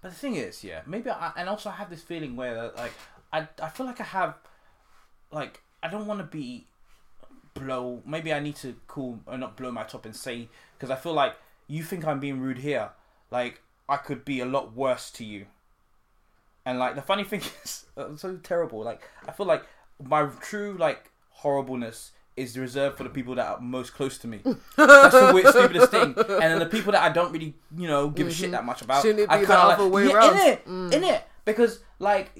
But 0.00 0.10
the 0.10 0.16
thing 0.16 0.34
is, 0.36 0.64
yeah, 0.64 0.82
maybe 0.86 1.10
I 1.10 1.32
and 1.36 1.48
also 1.48 1.70
I 1.70 1.74
have 1.74 1.90
this 1.90 2.02
feeling 2.02 2.34
where 2.34 2.58
uh, 2.58 2.70
like 2.76 2.92
I 3.32 3.46
I 3.62 3.68
feel 3.68 3.86
like 3.86 4.00
I 4.00 4.04
have 4.04 4.34
like 5.30 5.62
I 5.82 5.88
don't 5.88 6.06
want 6.06 6.18
to 6.20 6.24
be 6.26 6.66
blow. 7.54 8.02
Maybe 8.04 8.32
I 8.32 8.40
need 8.40 8.56
to 8.56 8.74
cool 8.88 9.20
or 9.26 9.38
not 9.38 9.56
blow 9.56 9.70
my 9.70 9.84
top 9.84 10.04
and 10.04 10.16
say 10.16 10.48
because 10.76 10.90
I 10.90 10.96
feel 10.96 11.12
like 11.12 11.36
you 11.68 11.84
think 11.84 12.04
I'm 12.04 12.18
being 12.18 12.40
rude 12.40 12.58
here. 12.58 12.90
Like 13.30 13.60
I 13.88 13.96
could 13.96 14.24
be 14.24 14.40
a 14.40 14.46
lot 14.46 14.74
worse 14.74 15.10
to 15.12 15.24
you. 15.24 15.46
And 16.66 16.78
like 16.80 16.96
the 16.96 17.02
funny 17.02 17.22
thing 17.30 17.42
is, 17.64 17.86
I'm 17.96 18.18
so 18.18 18.36
terrible. 18.42 18.80
Like 18.82 19.02
I 19.28 19.30
feel 19.32 19.46
like 19.46 19.64
my 20.02 20.26
true 20.40 20.76
like 20.80 21.10
horribleness 21.32 22.12
is 22.36 22.56
reserved 22.58 22.96
for 22.96 23.04
the 23.04 23.10
people 23.10 23.34
that 23.34 23.46
are 23.46 23.60
most 23.60 23.92
close 23.92 24.16
to 24.18 24.26
me. 24.26 24.40
That's 24.76 25.14
the 25.14 25.32
weird, 25.34 25.48
stupidest 25.48 25.90
thing. 25.90 26.14
And 26.16 26.40
then 26.42 26.58
the 26.60 26.66
people 26.66 26.92
that 26.92 27.02
I 27.02 27.10
don't 27.10 27.30
really, 27.32 27.54
you 27.76 27.86
know, 27.88 28.08
give 28.08 28.26
a 28.26 28.32
shit 28.32 28.52
that 28.52 28.64
much 28.64 28.80
about. 28.82 28.98
Mm-hmm. 29.04 29.08
Shouldn't 29.08 29.20
it 29.20 29.30
I 29.30 29.38
be 29.40 29.46
kinda 29.46 29.60
the 29.60 29.68
like, 29.68 29.78
other 29.78 29.88
way 29.88 30.06
yeah, 30.08 30.14
around? 30.14 30.36
In 30.40 30.46
it, 30.46 30.66
Mm. 30.66 30.92
in 30.94 31.04
it, 31.04 31.24
because 31.44 31.80
like 31.98 32.30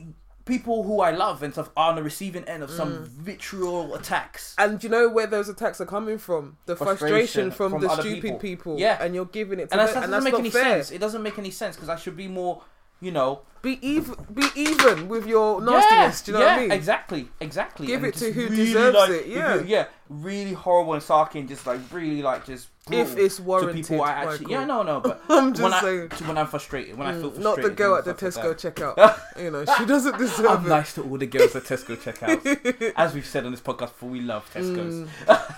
people 0.46 0.82
who 0.82 1.00
I 1.00 1.10
love 1.10 1.42
and 1.42 1.52
stuff 1.52 1.70
are 1.76 1.90
on 1.90 1.96
the 1.96 2.02
receiving 2.02 2.44
end 2.44 2.62
of 2.62 2.70
some 2.70 2.90
Mm. 3.04 3.06
vitriol 3.06 3.94
attacks. 3.94 4.54
And 4.58 4.82
you 4.82 4.88
know 4.88 5.08
where 5.10 5.26
those 5.26 5.48
attacks 5.50 5.80
are 5.80 5.86
coming 5.86 6.16
from? 6.18 6.56
The 6.66 6.74
frustration, 6.74 7.08
Frustration 7.18 7.50
from, 7.50 7.72
from 7.72 7.82
the 7.82 7.88
stupid 7.94 8.22
people. 8.22 8.38
people. 8.38 8.76
Yeah. 8.80 8.96
And 9.00 9.14
you're 9.14 9.26
giving 9.26 9.60
it 9.60 9.68
to 9.68 9.72
And 9.72 9.78
them. 9.80 9.86
that's, 9.86 9.92
that 9.94 10.02
and 10.04 10.12
doesn't 10.12 10.24
make 10.32 10.38
any 10.40 10.50
fair. 10.50 10.62
sense. 10.82 10.90
It 10.90 10.98
doesn't 10.98 11.22
make 11.22 11.38
any 11.38 11.50
sense 11.50 11.76
because 11.76 11.88
I 11.90 11.96
should 11.96 12.16
be 12.16 12.28
more 12.28 12.62
you 13.02 13.10
know, 13.10 13.40
Be 13.62 13.78
even, 13.86 14.14
be 14.32 14.44
even 14.56 15.08
with 15.08 15.26
your 15.26 15.60
nastiness. 15.60 16.22
do 16.22 16.32
you 16.32 16.38
know 16.38 16.44
yeah, 16.44 16.52
what 16.52 16.58
I 16.58 16.62
mean? 16.62 16.72
exactly, 16.72 17.28
exactly. 17.40 17.86
Give 17.88 18.02
And 18.04 18.14
it 18.14 18.18
to 18.18 18.32
who 18.32 18.42
really, 18.48 18.56
deserves 18.56 18.96
like, 18.96 19.10
it, 19.10 19.26
yeah. 19.26 19.54
you- 19.56 19.64
yeah, 19.66 19.84
really 20.08 20.52
horrible 20.54 20.94
and 20.94 21.02
sarky 21.02 21.36
and 21.40 21.48
just 21.48 21.66
like 21.66 21.80
really 21.92 22.22
like 22.22 22.46
just 22.46 22.68
If 22.90 23.16
it's 23.16 23.36
to 23.36 23.42
warranted, 23.42 23.76
people 23.76 24.02
I 24.02 24.10
actually 24.10 24.46
Michael. 24.46 24.50
yeah 24.50 24.64
no 24.66 24.82
no 24.82 25.00
but 25.00 25.22
I'm 25.30 25.52
just 25.52 25.62
when 25.62 25.72
I 25.72 25.80
saying. 25.80 26.08
to 26.10 26.24
when 26.24 26.36
I'm 26.38 26.46
frustrated 26.48 26.96
when 26.98 27.06
I 27.08 27.12
feel 27.12 27.30
Mm, 27.30 27.34
frustrated 27.42 27.44
Not 27.44 27.62
the 27.62 27.70
girl 27.82 27.94
at 27.96 28.04
the 28.04 28.14
Tesco 28.14 28.48
like 28.48 28.58
checkout. 28.58 28.96
you 29.42 29.50
know, 29.50 29.64
she 29.78 29.84
doesn't 29.86 30.18
deserve 30.18 30.46
I'm 30.46 30.66
it. 30.66 30.68
nice 30.68 30.92
to 30.94 31.02
all 31.02 31.16
the 31.18 31.26
girls 31.26 31.54
at 31.56 31.62
Tesco 31.64 31.96
checkouts. 31.96 32.92
As 32.96 33.14
we've 33.14 33.26
said 33.26 33.44
on 33.46 33.52
this 33.52 33.60
podcast 33.60 33.92
before, 33.94 34.10
we 34.10 34.20
love 34.20 34.44
Tesco's. 34.54 35.08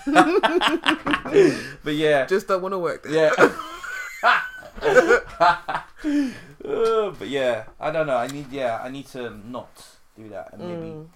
Mm, 0.06 1.74
But 1.82 1.94
yeah, 1.94 2.26
just 2.26 2.46
don't 2.48 2.62
want 2.62 2.72
to 2.74 2.78
work 2.78 3.02
there. 3.02 3.32
yeah. 4.82 5.82
Uh, 6.64 7.10
but 7.18 7.28
yeah, 7.28 7.64
I 7.78 7.90
don't 7.90 8.06
know. 8.06 8.16
I 8.16 8.26
need 8.26 8.50
yeah, 8.50 8.80
I 8.82 8.88
need 8.88 9.06
to 9.08 9.30
not 9.30 9.86
do 10.16 10.28
that 10.30 10.52
and 10.52 10.62
maybe 10.66 10.86
Mm. 10.96 11.06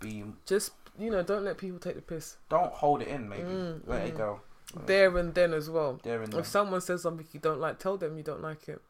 be 0.00 0.24
Just 0.46 0.72
you 0.98 1.10
know, 1.10 1.22
don't 1.22 1.44
let 1.44 1.56
people 1.56 1.78
take 1.78 1.94
the 1.94 2.02
piss 2.02 2.36
don't 2.50 2.72
hold 2.72 3.00
it 3.02 3.08
in. 3.08 3.28
Maybe 3.28 3.44
Mm, 3.44 3.80
let 3.86 4.06
it 4.06 4.14
mm. 4.14 4.18
go. 4.18 4.40
there 4.86 5.16
and 5.16 5.34
then 5.34 5.54
as 5.54 5.70
well. 5.70 5.98
There 6.02 6.22
and 6.22 6.32
then. 6.32 6.40
If 6.40 6.46
someone 6.46 6.80
says 6.80 7.02
something 7.02 7.26
you 7.32 7.40
don't 7.40 7.60
like, 7.60 7.78
tell 7.78 7.96
them 7.96 8.16
you 8.16 8.22
don't 8.22 8.42
like 8.42 8.68
it. 8.68 8.82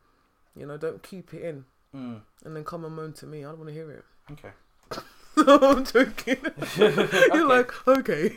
You 0.57 0.67
know, 0.67 0.77
don't 0.77 1.03
keep 1.03 1.33
it 1.35 1.43
in 1.43 1.65
Mm, 1.95 2.21
and 2.45 2.57
then 2.57 2.65
come 2.65 2.85
and 2.85 2.95
moan 2.95 3.13
to 3.15 3.27
me. 3.27 3.45
I 3.45 3.49
don't 3.49 3.59
want 3.59 3.69
to 3.69 3.75
hear 3.75 3.91
it. 3.91 4.05
okay. 4.33 4.51
I'm 5.37 5.85
joking. 5.85 6.37
You're 6.77 7.49
like, 7.49 7.71
okay. 7.89 8.31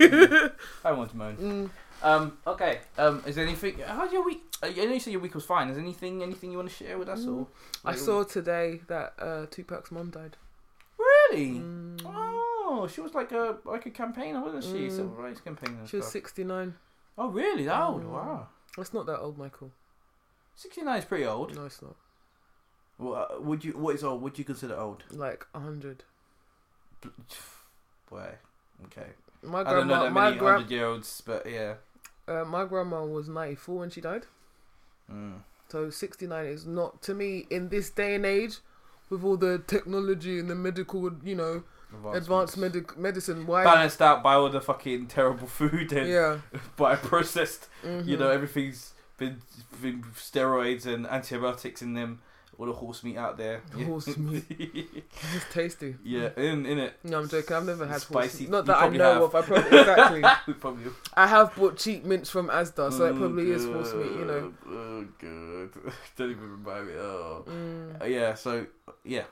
I 0.86 0.92
want 0.92 1.12
to 1.12 1.18
moan. 1.18 1.70
Mm. 2.04 2.08
Um. 2.08 2.38
Okay. 2.46 2.80
Um. 2.98 3.24
Is 3.26 3.36
there 3.36 3.46
anything? 3.46 3.80
How's 3.86 4.12
your 4.12 4.26
week? 4.26 4.42
Uh, 4.62 4.68
I 4.68 4.86
know 4.86 4.94
you 4.94 5.00
said 5.00 5.12
your 5.12 5.22
week 5.22 5.36
was 5.36 5.46
fine. 5.46 5.70
Is 5.70 5.76
there 5.76 5.84
anything? 5.84 6.22
Anything 6.24 6.52
you 6.52 6.58
want 6.58 6.70
to 6.70 6.76
share 6.76 6.98
with 6.98 7.10
us? 7.10 7.26
Or 7.26 7.48
I 7.86 7.96
saw 7.96 8.24
today 8.24 8.82
that 8.88 9.14
uh, 9.20 9.46
Tupac's 9.50 9.92
mom 9.92 10.10
died. 10.10 10.38
Really? 10.98 11.60
Mm. 11.60 12.02
Oh, 12.06 12.88
she 12.92 13.02
was 13.02 13.14
like 13.14 13.32
a 13.32 13.58
like 13.66 13.86
a 13.86 13.92
campaigner, 13.92 14.42
wasn't 14.42 14.64
she? 14.64 14.88
Mm. 14.88 14.92
Civil 14.92 15.16
rights 15.16 15.42
campaigner. 15.42 15.86
She 15.88 15.98
was 15.98 16.08
69. 16.12 16.76
Oh, 17.18 17.30
really? 17.30 17.66
That 17.66 17.82
old? 17.82 18.04
Mm. 18.04 18.12
Wow. 18.12 18.48
That's 18.78 18.94
not 18.94 19.06
that 19.06 19.20
old, 19.20 19.38
Michael. 19.38 19.72
Sixty 20.56 20.82
nine 20.82 21.00
is 21.00 21.06
pretty 21.06 21.26
old. 21.26 21.56
No, 21.56 21.66
it's 21.66 21.82
not. 21.82 21.96
Well, 22.98 23.28
uh, 23.32 23.42
would 23.42 23.64
you? 23.64 23.72
What 23.74 23.96
is 23.96 24.04
old? 24.04 24.22
Would 24.22 24.38
you 24.38 24.46
consider 24.46 24.76
old? 24.78 25.04
Like 25.12 25.46
100. 25.52 26.04
Boy. 28.10 28.30
Okay. 28.86 29.08
My 29.42 29.62
I 29.62 29.64
don't 29.64 29.88
know 29.88 30.04
that 30.04 30.14
my, 30.14 30.30
many 30.30 30.38
gra- 30.38 30.54
hundred 30.54 30.72
year 30.72 30.86
olds, 30.86 31.22
but 31.26 31.50
yeah. 31.50 31.76
Uh, 32.28 32.46
my 32.46 32.66
grandma 32.66 33.04
was 33.06 33.28
94 33.28 33.80
when 33.80 33.90
she 33.90 34.02
died. 34.02 34.26
Mm. 35.12 35.40
So 35.70 35.90
69 35.90 36.46
is 36.46 36.66
not, 36.66 37.02
to 37.04 37.14
me, 37.14 37.46
in 37.50 37.70
this 37.70 37.90
day 37.90 38.16
and 38.16 38.26
age, 38.26 38.58
with 39.10 39.24
all 39.24 39.38
the 39.38 39.60
technology 39.66 40.40
and 40.40 40.50
the 40.50 40.56
medical, 40.56 41.12
you 41.24 41.36
know, 41.36 41.64
advanced 42.14 42.58
medic- 42.58 42.98
medicine, 42.98 43.46
why? 43.46 43.64
Balanced 43.64 44.02
out 44.02 44.24
by 44.24 44.34
all 44.34 44.50
the 44.50 44.62
fucking 44.62 45.08
terrible 45.08 45.48
food 45.48 45.92
and 45.94 46.08
Yeah. 46.08 46.40
by 46.78 46.96
processed. 46.96 47.68
You 47.84 47.90
mhm. 47.90 48.20
know, 48.20 48.30
everything's 48.30 48.94
been, 49.18 49.42
been 49.82 50.04
steroids 50.16 50.86
and 50.86 51.06
antibiotics 51.08 51.82
in 51.82 51.94
them. 51.94 52.22
All 52.60 52.68
the 52.68 52.74
horse 52.74 53.04
meat 53.04 53.18
out 53.18 53.36
there. 53.38 53.62
Yeah. 53.76 53.86
Horse 53.86 54.16
meat. 54.18 54.46
It's 55.36 55.46
tasty. 55.52 55.96
yeah, 56.04 56.30
in 56.38 56.66
in 56.66 56.78
it. 56.78 56.94
No, 57.04 57.20
I'm 57.20 57.28
joking. 57.28 57.56
I've 57.58 57.66
never 57.66 57.88
had 57.88 58.02
Spicy. 58.02 58.46
Horse. 58.46 58.52
Not 58.52 58.66
that 58.68 58.78
I 58.78 58.90
know 58.90 59.14
have. 59.14 59.22
of. 59.24 59.36
I 59.36 59.42
probably 59.48 59.80
exactly. 59.80 60.24
we 60.48 60.54
probably. 60.54 60.92
I 61.16 61.28
have 61.28 61.56
bought 61.56 61.78
cheap 61.78 62.04
mince 62.06 62.30
from 62.30 62.50
Asda, 62.50 62.92
so 62.94 63.06
it 63.06 63.12
Oh, 63.16 63.18
probably 63.18 63.50
is 63.52 63.66
horse 63.66 63.94
meat. 63.94 64.12
You 64.12 64.26
know. 64.26 64.54
Oh 64.70 65.06
god. 65.20 65.94
Don't 66.16 66.32
even 66.32 66.52
remind 66.64 66.88
me. 66.88 66.94
Oh. 66.94 67.44
Mm. 67.48 68.02
Uh, 68.02 68.06
yeah. 68.06 68.34
So 68.36 68.68
yeah, 69.04 69.24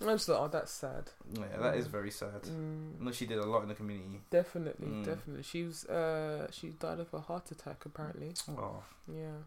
I 0.00 0.12
just 0.12 0.26
thought, 0.26 0.44
oh, 0.44 0.48
that's 0.48 0.70
sad. 0.72 1.10
yeah, 1.32 1.44
that 1.60 1.76
is 1.76 1.86
very 1.88 2.10
sad. 2.12 2.42
Mm. 2.42 3.00
No, 3.00 3.10
she 3.10 3.26
did 3.26 3.38
a 3.38 3.46
lot 3.46 3.62
in 3.62 3.68
the 3.68 3.74
community. 3.74 4.20
Definitely, 4.30 4.86
Mm. 4.86 5.04
definitely. 5.04 5.42
She 5.42 5.64
was. 5.64 5.86
Uh, 5.86 6.46
she 6.52 6.68
died 6.68 7.00
of 7.00 7.12
a 7.12 7.20
heart 7.20 7.50
attack. 7.50 7.84
Apparently. 7.84 8.32
Oh, 8.50 8.82
Yeah. 9.12 9.38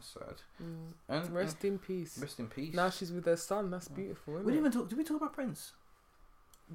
That's 0.00 0.12
sad. 0.12 0.42
Mm. 0.62 0.92
And 1.08 1.30
Rest 1.34 1.64
in 1.64 1.78
peace. 1.78 2.18
rest 2.18 2.38
in 2.40 2.48
peace. 2.48 2.74
Now 2.74 2.90
she's 2.90 3.12
with 3.12 3.26
her 3.26 3.36
son. 3.36 3.70
That's 3.70 3.88
beautiful. 3.88 4.34
Isn't 4.34 4.46
we 4.46 4.52
didn't 4.52 4.66
even 4.66 4.78
talk. 4.80 4.88
Did 4.88 4.98
we 4.98 5.04
talk 5.04 5.16
about 5.18 5.32
Prince 5.32 5.72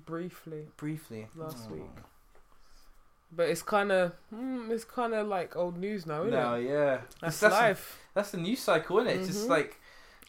Briefly, 0.05 0.67
briefly 0.77 1.27
Last 1.35 1.67
Oh. 1.69 1.73
week. 1.73 1.83
but 3.31 3.49
it's 3.49 3.61
kind 3.63 3.91
of. 3.91 4.13
Mm, 4.33 4.69
it's 4.69 4.83
kind 4.85 5.13
of 5.13 5.27
like 5.27 5.55
old 5.55 5.77
news 5.77 6.05
now, 6.05 6.21
isn't 6.21 6.31
No, 6.31 6.55
it? 6.55 6.63
yeah, 6.65 7.01
That's, 7.21 7.39
that's 7.39 7.53
life. 7.53 7.99
that's 8.13 8.31
the 8.31 8.37
news 8.37 8.59
cycle, 8.59 8.97
isn't 8.99 9.09
it? 9.09 9.17
It's 9.19 9.27
just 9.27 9.45
Mhm. 9.47 9.49
like 9.49 9.79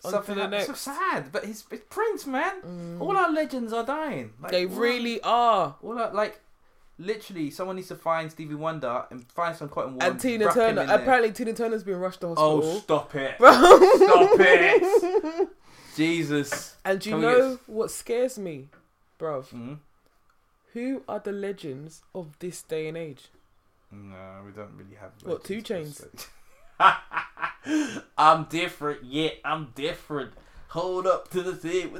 On 0.04 0.10
something 0.12 0.34
to 0.36 0.42
the 0.42 0.48
that's 0.48 0.66
so 0.66 0.72
sad. 0.74 1.32
But 1.32 1.44
it's, 1.44 1.64
it's 1.70 1.84
Prince, 1.90 2.26
man. 2.26 2.62
Mm. 2.62 3.00
All 3.00 3.16
our 3.16 3.30
legends 3.30 3.72
are 3.72 3.84
dying. 3.84 4.34
Like, 4.40 4.52
they 4.52 4.66
all 4.66 4.74
really 4.76 5.20
are. 5.22 5.76
All 5.82 5.98
our, 5.98 6.12
like, 6.12 6.40
literally, 6.98 7.50
someone 7.50 7.76
needs 7.76 7.88
to 7.88 7.96
find 7.96 8.30
Stevie 8.30 8.54
Wonder 8.54 9.04
and 9.10 9.24
find 9.32 9.56
some 9.56 9.68
cotton 9.68 9.92
wool. 9.94 10.02
And 10.02 10.18
Tina 10.20 10.52
Turner. 10.52 10.86
Apparently, 10.88 11.32
Tina 11.32 11.52
Turner's 11.52 11.82
been 11.84 11.96
rushed 11.98 12.20
to 12.22 12.34
Oh, 12.36 12.78
stop 12.78 13.14
it! 13.14 13.38
Bro. 13.38 13.52
Stop 13.52 14.36
it! 14.40 15.48
Jesus. 15.96 16.76
And 16.84 17.00
do 17.00 17.10
you 17.10 17.14
Can 17.16 17.22
know 17.22 17.50
get- 17.56 17.68
what 17.68 17.90
scares 17.90 18.38
me, 18.38 18.68
bruv? 19.18 19.48
Mm? 19.48 19.78
Who 20.74 21.02
are 21.08 21.20
the 21.20 21.32
legends 21.32 22.02
of 22.14 22.38
this 22.38 22.62
day 22.62 22.88
and 22.88 22.96
age? 22.98 23.28
No, 23.90 24.42
we 24.44 24.52
don't 24.52 24.72
really 24.76 24.96
have. 25.00 25.12
What, 25.24 25.44
Two 25.44 25.54
legends 25.56 26.00
Chainz? 26.02 26.26
per 26.78 26.96
se. 27.64 28.00
I'm 28.18 28.44
different. 28.44 29.04
Yeah, 29.04 29.30
I'm 29.44 29.72
different. 29.74 30.32
Hold 30.68 31.06
up 31.06 31.30
to 31.30 31.42
the 31.42 31.54
thing. 31.54 31.92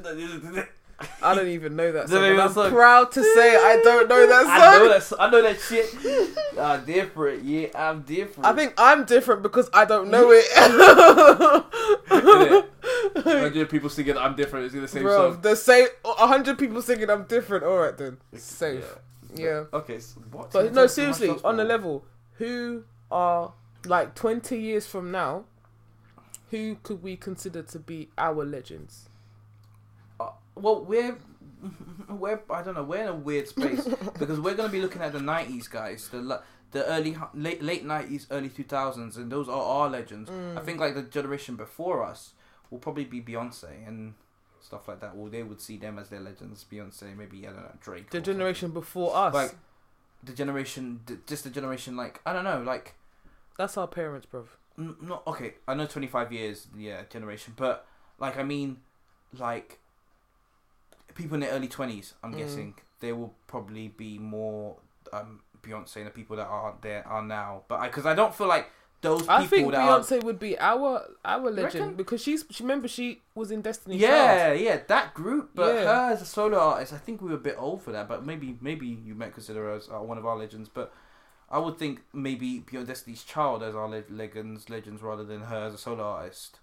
I 1.23 1.35
don't 1.35 1.49
even 1.49 1.77
know 1.77 1.93
that 1.93 2.09
song. 2.19 2.25
and 2.25 2.41
I'm 2.41 2.53
song. 2.53 2.71
proud 2.71 3.13
to 3.13 3.23
say 3.23 3.55
I 3.57 3.81
don't 3.85 4.09
know 4.09 4.27
that 4.27 4.43
song. 4.43 4.51
I 4.57 4.79
know 4.79 4.89
that. 4.89 5.13
I 5.21 5.31
know 5.31 5.43
that 5.43 5.61
shit. 5.61 5.95
I'm 6.59 6.85
different. 6.87 7.45
Yeah, 7.45 7.67
I'm 7.75 8.01
different. 8.03 8.47
I 8.47 8.55
think 8.55 8.73
I'm 8.79 9.05
different 9.05 9.43
because 9.43 9.69
I 9.75 9.85
don't 9.85 10.11
know 10.11 10.31
it. 10.33 10.47
Hundred 13.23 13.69
people 13.71 13.89
singing 13.91 14.17
"I'm 14.17 14.35
different." 14.37 14.67
It's 14.67 14.75
the 14.75 14.89
same 14.89 15.03
Bro, 15.03 15.33
song. 15.33 15.41
the 15.43 15.57
same. 15.57 15.89
A 16.05 16.27
hundred 16.27 16.59
people 16.59 16.81
singing 16.83 17.11
I'm 17.11 17.25
different. 17.25 17.65
All 17.65 17.79
right 17.79 17.97
then, 17.97 18.19
safe. 18.35 18.99
Yeah. 19.35 19.65
Okay. 19.73 19.99
So 19.99 20.21
what? 20.33 20.53
But 20.53 20.73
no, 20.73 20.87
seriously, 20.87 21.31
on 21.45 21.57
the 21.57 21.65
level, 21.65 22.05
who 22.35 22.85
are 23.11 23.53
like 23.85 24.15
20 24.15 24.59
years 24.59 24.87
from 24.87 25.11
now? 25.11 25.45
Who 26.51 26.77
could 26.83 27.03
we 27.03 27.17
consider 27.17 27.63
to 27.63 27.79
be 27.79 28.09
our 28.17 28.45
legends? 28.45 29.09
Well, 30.57 30.85
we're 30.85 31.17
we're 32.09 32.41
I 32.51 32.63
don't 32.63 32.75
know. 32.75 32.83
We're 32.83 33.03
in 33.03 33.09
a 33.09 33.15
weird 33.15 33.49
space 33.49 33.85
because 34.19 34.41
we're 34.41 34.55
going 34.55 34.69
to 34.69 34.73
be 34.73 34.81
looking 34.81 35.03
at 35.03 35.13
the 35.13 35.21
'90s 35.21 35.71
guys, 35.71 36.09
the 36.09 36.43
the 36.73 36.85
early 36.87 37.17
late 37.35 37.63
late 37.63 37.87
'90s, 37.87 38.27
early 38.31 38.49
2000s, 38.49 39.17
and 39.17 39.31
those 39.31 39.49
are 39.49 39.63
our 39.63 39.89
legends. 39.89 40.29
Mm. 40.31 40.59
I 40.59 40.63
think 40.63 40.81
like 40.81 40.95
the 40.95 41.03
generation 41.03 41.57
before 41.57 42.05
us 42.05 42.33
will 42.71 42.79
probably 42.79 43.05
be 43.05 43.21
Beyonce 43.21 43.87
and 43.87 44.15
stuff 44.61 44.89
like 44.89 45.01
that. 45.01 45.17
Well, 45.17 45.31
they 45.31 45.43
would 45.43 45.61
see 45.61 45.77
them 45.77 45.99
as 45.99 46.09
their 46.09 46.21
legends. 46.21 46.65
Beyonce, 46.71 47.17
maybe 47.17 47.47
I 47.47 47.51
don't 47.53 47.63
know 47.63 47.73
Drake. 47.81 48.11
The 48.11 48.19
or 48.19 48.21
something. 48.21 48.35
generation 48.35 48.71
before 48.73 49.15
us. 49.17 49.35
Like- 49.35 49.55
the 50.23 50.33
generation, 50.33 51.01
just 51.27 51.45
the 51.45 51.51
generation 51.51 51.97
like 51.97 52.21
I 52.27 52.33
don't 52.33 52.43
know, 52.43 52.61
like 52.63 52.95
That's 53.57 53.77
our 53.77 53.87
parents, 53.87 54.27
bro. 54.27 54.47
N- 54.79 54.97
not 55.01 55.25
okay. 55.27 55.55
I 55.69 55.75
know 55.75 55.87
twenty 55.87 56.09
five 56.09 56.33
years, 56.33 56.67
yeah, 56.77 57.03
generation, 57.09 57.53
but 57.57 57.87
like 58.19 58.37
I 58.37 58.43
mean, 58.43 58.79
like 59.39 59.79
people 61.17 61.35
in 61.35 61.41
their 61.41 61.51
early 61.51 61.69
twenties. 61.69 62.15
I'm 62.23 62.33
Mm. 62.35 62.39
guessing 62.39 62.75
they 63.01 63.13
will 63.13 63.35
probably 63.47 63.89
be 63.89 64.19
more 64.19 64.77
um 65.13 65.41
Beyonce 65.63 65.97
and 65.97 66.07
the 66.07 66.11
people 66.11 66.37
that 66.37 66.47
are 66.47 66.75
there 66.83 67.07
are 67.09 67.23
now. 67.23 67.63
But 67.69 67.81
I 67.81 67.87
because 67.89 68.07
I 68.07 68.15
don't 68.15 68.35
feel 68.35 68.47
like 68.47 68.71
those 69.03 69.23
people 69.23 69.35
I 69.35 69.47
think 69.47 69.73
Beyonce 69.75 70.23
would 70.25 70.39
be 70.39 70.59
our 70.59 71.03
our 71.25 71.51
legend 71.51 71.97
because 71.97 72.21
she's. 72.23 72.45
She 72.51 72.63
remember 72.63 72.89
she 72.89 73.23
was 73.35 73.51
in 73.51 73.61
Destiny's 73.63 74.01
yeah 74.01 74.53
yeah 74.53 74.79
that 74.89 75.13
group. 75.15 75.51
But 75.55 75.75
Yeah. 75.75 75.85
her 75.85 76.13
as 76.13 76.23
a 76.23 76.27
solo 76.27 76.59
artist, 76.59 76.93
I 76.93 76.99
think 76.99 77.21
we 77.21 77.29
were 77.29 77.37
a 77.37 77.47
bit 77.51 77.57
old 77.59 77.83
for 77.83 77.93
that. 77.93 78.09
But 78.09 78.25
maybe 78.25 78.57
maybe 78.61 78.87
you 78.87 79.15
might 79.15 79.35
consider 79.35 79.65
her 79.65 79.73
as 79.75 79.89
uh, 79.89 80.01
one 80.01 80.19
of 80.19 80.27
our 80.27 80.37
legends, 80.37 80.69
but. 80.69 80.93
I 81.49 81.59
would 81.61 81.79
think 81.79 82.01
maybe 82.13 82.59
Beyond 82.59 82.89
Destiny's 82.89 83.23
Child 83.23 83.63
as 83.63 83.77
our 83.77 83.89
le- 83.89 84.03
legends, 84.11 84.69
legends 84.69 85.01
rather 85.01 85.23
than 85.23 85.43
her 85.43 85.67
as 85.67 85.75
a 85.75 85.79
solo 85.79 86.03
artist. 86.03 86.59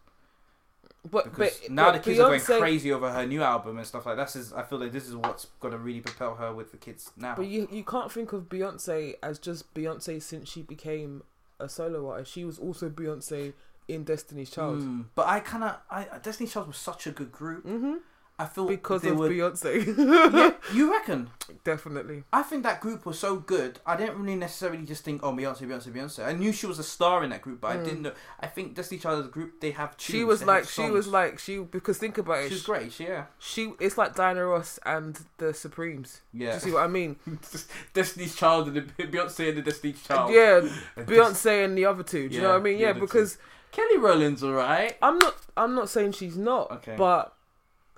But 1.10 1.26
because 1.26 1.60
but 1.60 1.72
now 1.72 1.92
but 1.92 1.94
the 1.94 2.00
kids 2.00 2.20
are 2.20 2.30
going 2.30 2.40
crazy 2.40 2.92
over 2.92 3.12
her 3.12 3.26
new 3.26 3.44
album 3.44 3.78
and 3.78 3.86
stuff 3.86 4.06
like 4.06 4.16
that. 4.16 4.28
This 4.28 4.38
is, 4.38 4.54
I 4.54 4.64
feel 4.64 4.80
like 4.80 4.94
this 4.94 5.08
is 5.08 5.16
what's 5.16 5.48
gonna 5.60 5.78
really 5.78 6.00
propel 6.00 6.36
her 6.36 6.54
with 6.54 6.72
the 6.72 6.78
kids 6.78 7.12
now. 7.18 7.36
But 7.36 7.48
you 7.48 7.68
you 7.72 7.84
can't 7.84 8.12
think 8.12 8.32
of 8.32 8.44
Beyonce 8.44 9.16
as 9.22 9.38
just 9.38 9.74
Beyonce 9.74 10.22
since 10.22 10.50
she 10.50 10.62
became 10.62 11.24
a 11.60 11.68
solo 11.68 12.10
artist. 12.10 12.32
She 12.32 12.46
was 12.46 12.58
also 12.58 12.90
Beyonce 12.90 13.54
in 13.88 14.04
Destiny's 14.06 14.50
Child. 14.50 14.82
Mm, 14.82 15.06
but 15.16 15.28
I 15.28 15.40
kind 15.40 15.64
of, 15.64 15.76
I 15.90 16.08
Destiny's 16.22 16.54
Child 16.54 16.68
was 16.68 16.78
such 16.78 17.08
a 17.08 17.12
good 17.12 17.32
group. 17.32 17.66
Mm-hmm. 17.66 17.96
I 18.40 18.46
feel 18.46 18.66
because 18.68 19.06
of 19.06 19.18
were. 19.18 19.30
Beyonce. 19.30 19.86
yeah, 20.34 20.54
you 20.74 20.92
reckon? 20.92 21.30
Definitely. 21.64 22.24
I 22.34 22.42
think 22.42 22.64
that 22.64 22.82
group 22.82 23.06
was 23.06 23.20
so 23.20 23.38
good. 23.38 23.80
I 23.86 23.96
didn't 23.96 24.18
really 24.18 24.36
necessarily 24.36 24.86
just 24.86 25.04
think, 25.04 25.22
oh, 25.24 25.32
Beyonce, 25.34 25.62
Beyonce, 25.68 25.94
Beyonce. 25.94 26.26
I 26.26 26.34
knew 26.34 26.52
she 26.52 26.66
was 26.66 26.80
a 26.80 26.84
star 26.84 27.24
in 27.24 27.30
that 27.30 27.42
group, 27.42 27.62
but 27.62 27.78
I 27.78 27.84
didn't 27.84 28.02
know. 28.02 28.14
I 28.40 28.48
think 28.48 28.74
Destiny 28.76 29.00
Child 29.00 29.20
as 29.20 29.26
a 29.28 29.30
group, 29.30 29.62
they 29.62 29.72
have. 29.72 29.96
Tunes, 29.98 30.14
Mm. 30.14 30.20
She 30.20 30.24
was 30.24 30.44
like 30.44 30.68
she 30.68 30.90
was 30.90 31.08
like 31.08 31.40
she 31.40 31.58
because 31.60 31.98
think 31.98 32.18
about 32.18 32.40
it. 32.40 32.50
She's 32.50 32.60
She, 32.60 32.66
great. 32.66 32.92
She, 32.92 33.04
yeah, 33.06 33.26
she 33.40 33.74
it's 33.80 33.98
like 33.98 34.16
Diana 34.16 34.46
Ross 34.46 34.80
and 34.86 35.20
the 35.38 35.54
Supremes. 35.54 36.22
Do 36.36 36.44
yeah. 36.44 36.54
you 36.56 36.60
see 36.60 36.72
what 36.72 36.84
I 36.84 36.88
mean? 36.88 37.18
Destiny's 37.94 38.36
Child 38.36 38.68
and 38.70 38.76
the 38.78 39.04
Beyonce 39.04 39.50
and 39.50 39.58
the 39.58 39.62
Destiny's 39.62 40.02
Child. 40.04 40.32
Yeah, 40.34 40.62
Beyonce 40.98 41.66
and 41.66 41.78
the 41.78 41.86
other 41.86 42.04
two. 42.04 42.30
Do 42.30 42.36
you 42.36 42.42
know 42.42 42.50
what 42.50 42.60
I 42.60 42.64
mean? 42.64 42.80
Yeah, 42.80 42.90
other 42.90 43.00
two. 43.02 43.06
because 43.06 43.38
Kelly 43.72 43.98
Rowland's 43.98 44.44
alright. 44.44 44.98
I'm 45.02 45.18
not 45.20 45.36
I'm 45.58 45.76
not 45.76 45.90
saying 45.90 46.14
she's 46.14 46.38
not. 46.38 46.72
Okay. 46.72 46.96
But 46.98 47.33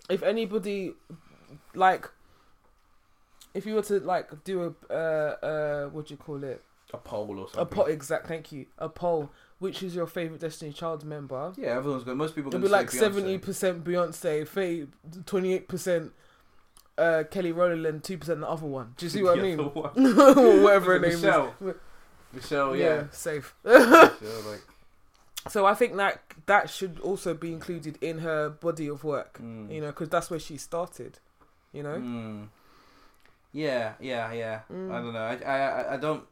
if 0.10 0.24
anybody 0.24 0.94
like 1.74 2.10
if 3.54 3.66
you 3.66 3.76
were 3.76 3.82
to 3.84 4.00
like 4.00 4.44
do 4.44 4.76
a 4.90 4.94
uh 4.94 5.46
uh 5.46 5.90
what 5.90 6.08
do 6.08 6.14
you 6.14 6.18
call 6.18 6.44
it? 6.44 6.62
A 6.94 6.98
poll 6.98 7.40
or 7.40 7.48
something. 7.48 7.62
A 7.62 7.66
poll 7.66 7.86
exact 7.86 8.28
thank 8.28 8.52
you. 8.52 8.68
A 8.78 8.90
poll. 8.90 9.32
Which 9.60 9.82
is 9.82 9.96
your 9.96 10.06
favourite 10.06 10.42
Destiny 10.42 10.74
Child 10.74 11.06
member? 11.06 11.54
Yeah, 11.58 11.78
everyone's 11.78 12.04
going. 12.04 12.18
Most 12.18 12.36
people. 12.36 12.50
It'll 12.50 12.60
gonna 12.60 12.70
be 12.70 12.72
like 12.72 12.92
seventy 12.92 13.38
percent 13.38 13.84
Beyonce, 13.84 14.88
twenty 15.26 15.54
eight 15.54 15.68
percent 15.68 16.12
uh 16.98 17.24
Kelly 17.32 17.52
Rowland, 17.54 18.04
two 18.04 18.18
percent 18.18 18.42
the 18.42 18.50
other 18.50 18.66
one. 18.66 18.94
Do 18.98 19.06
you 19.06 19.10
see 19.10 19.24
what 19.24 19.40
I 19.40 19.42
mean? 19.48 19.60
other 19.60 19.70
one. 19.70 20.18
Or 20.18 20.62
Whatever 20.64 20.94
her 20.94 21.00
name 21.00 21.14
Michelle? 21.22 21.56
is. 21.62 21.76
Michelle, 22.34 22.76
yeah. 22.76 22.84
yeah. 22.86 23.04
safe. 23.12 23.56
Michelle, 23.64 24.12
like, 24.50 24.62
So 25.50 25.66
I 25.66 25.74
think 25.76 25.96
that 25.98 26.22
that 26.48 26.70
should 26.70 27.00
also 27.02 27.34
be 27.34 27.52
included 27.54 27.98
in 28.02 28.20
her 28.20 28.50
body 28.50 28.88
of 28.88 29.04
work. 29.04 29.40
mm, 29.42 29.72
You 29.72 29.82
know, 29.82 29.88
because 29.88 30.10
that's 30.10 30.30
where 30.30 30.40
she 30.40 30.58
started. 30.58 31.20
You 31.74 31.84
know. 31.84 31.98
mm. 31.98 32.48
Yeah, 33.52 33.94
yeah, 34.00 34.32
yeah. 34.34 34.60
Mm. 34.72 34.92
I 34.92 35.02
don't 35.02 35.14
know. 35.14 35.20
I, 35.24 35.36
I, 35.38 35.94
I- 35.94 35.98
don't. 35.98 36.24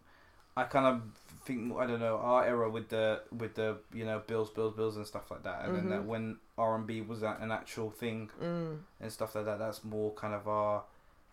I 0.56 0.64
kind 0.66 0.86
of 0.86 1.02
think 1.46 1.76
I 1.78 1.88
don't 1.88 2.00
know 2.00 2.18
our 2.18 2.46
era 2.46 2.70
with 2.70 2.90
the 2.90 3.22
with 3.38 3.56
the 3.56 3.78
you 3.92 4.06
know 4.06 4.22
bills, 4.28 4.50
bills, 4.52 4.76
bills 4.76 4.98
and 4.98 5.06
stuff 5.08 5.32
like 5.32 5.42
that, 5.44 5.66
and 5.66 5.76
then 5.76 5.86
Mhm. 5.86 5.90
that 5.90 6.06
when 6.06 6.38
R 6.60 6.76
and 6.76 6.86
B 6.86 7.02
was 7.02 7.24
an 7.24 7.52
actual 7.52 7.90
thing 7.90 8.30
Mm. 8.42 8.78
and 9.02 9.12
stuff 9.12 9.34
like 9.36 9.46
that. 9.46 9.58
That's 9.58 9.84
more 9.84 10.12
kind 10.14 10.34
of 10.36 10.48
our 10.48 10.84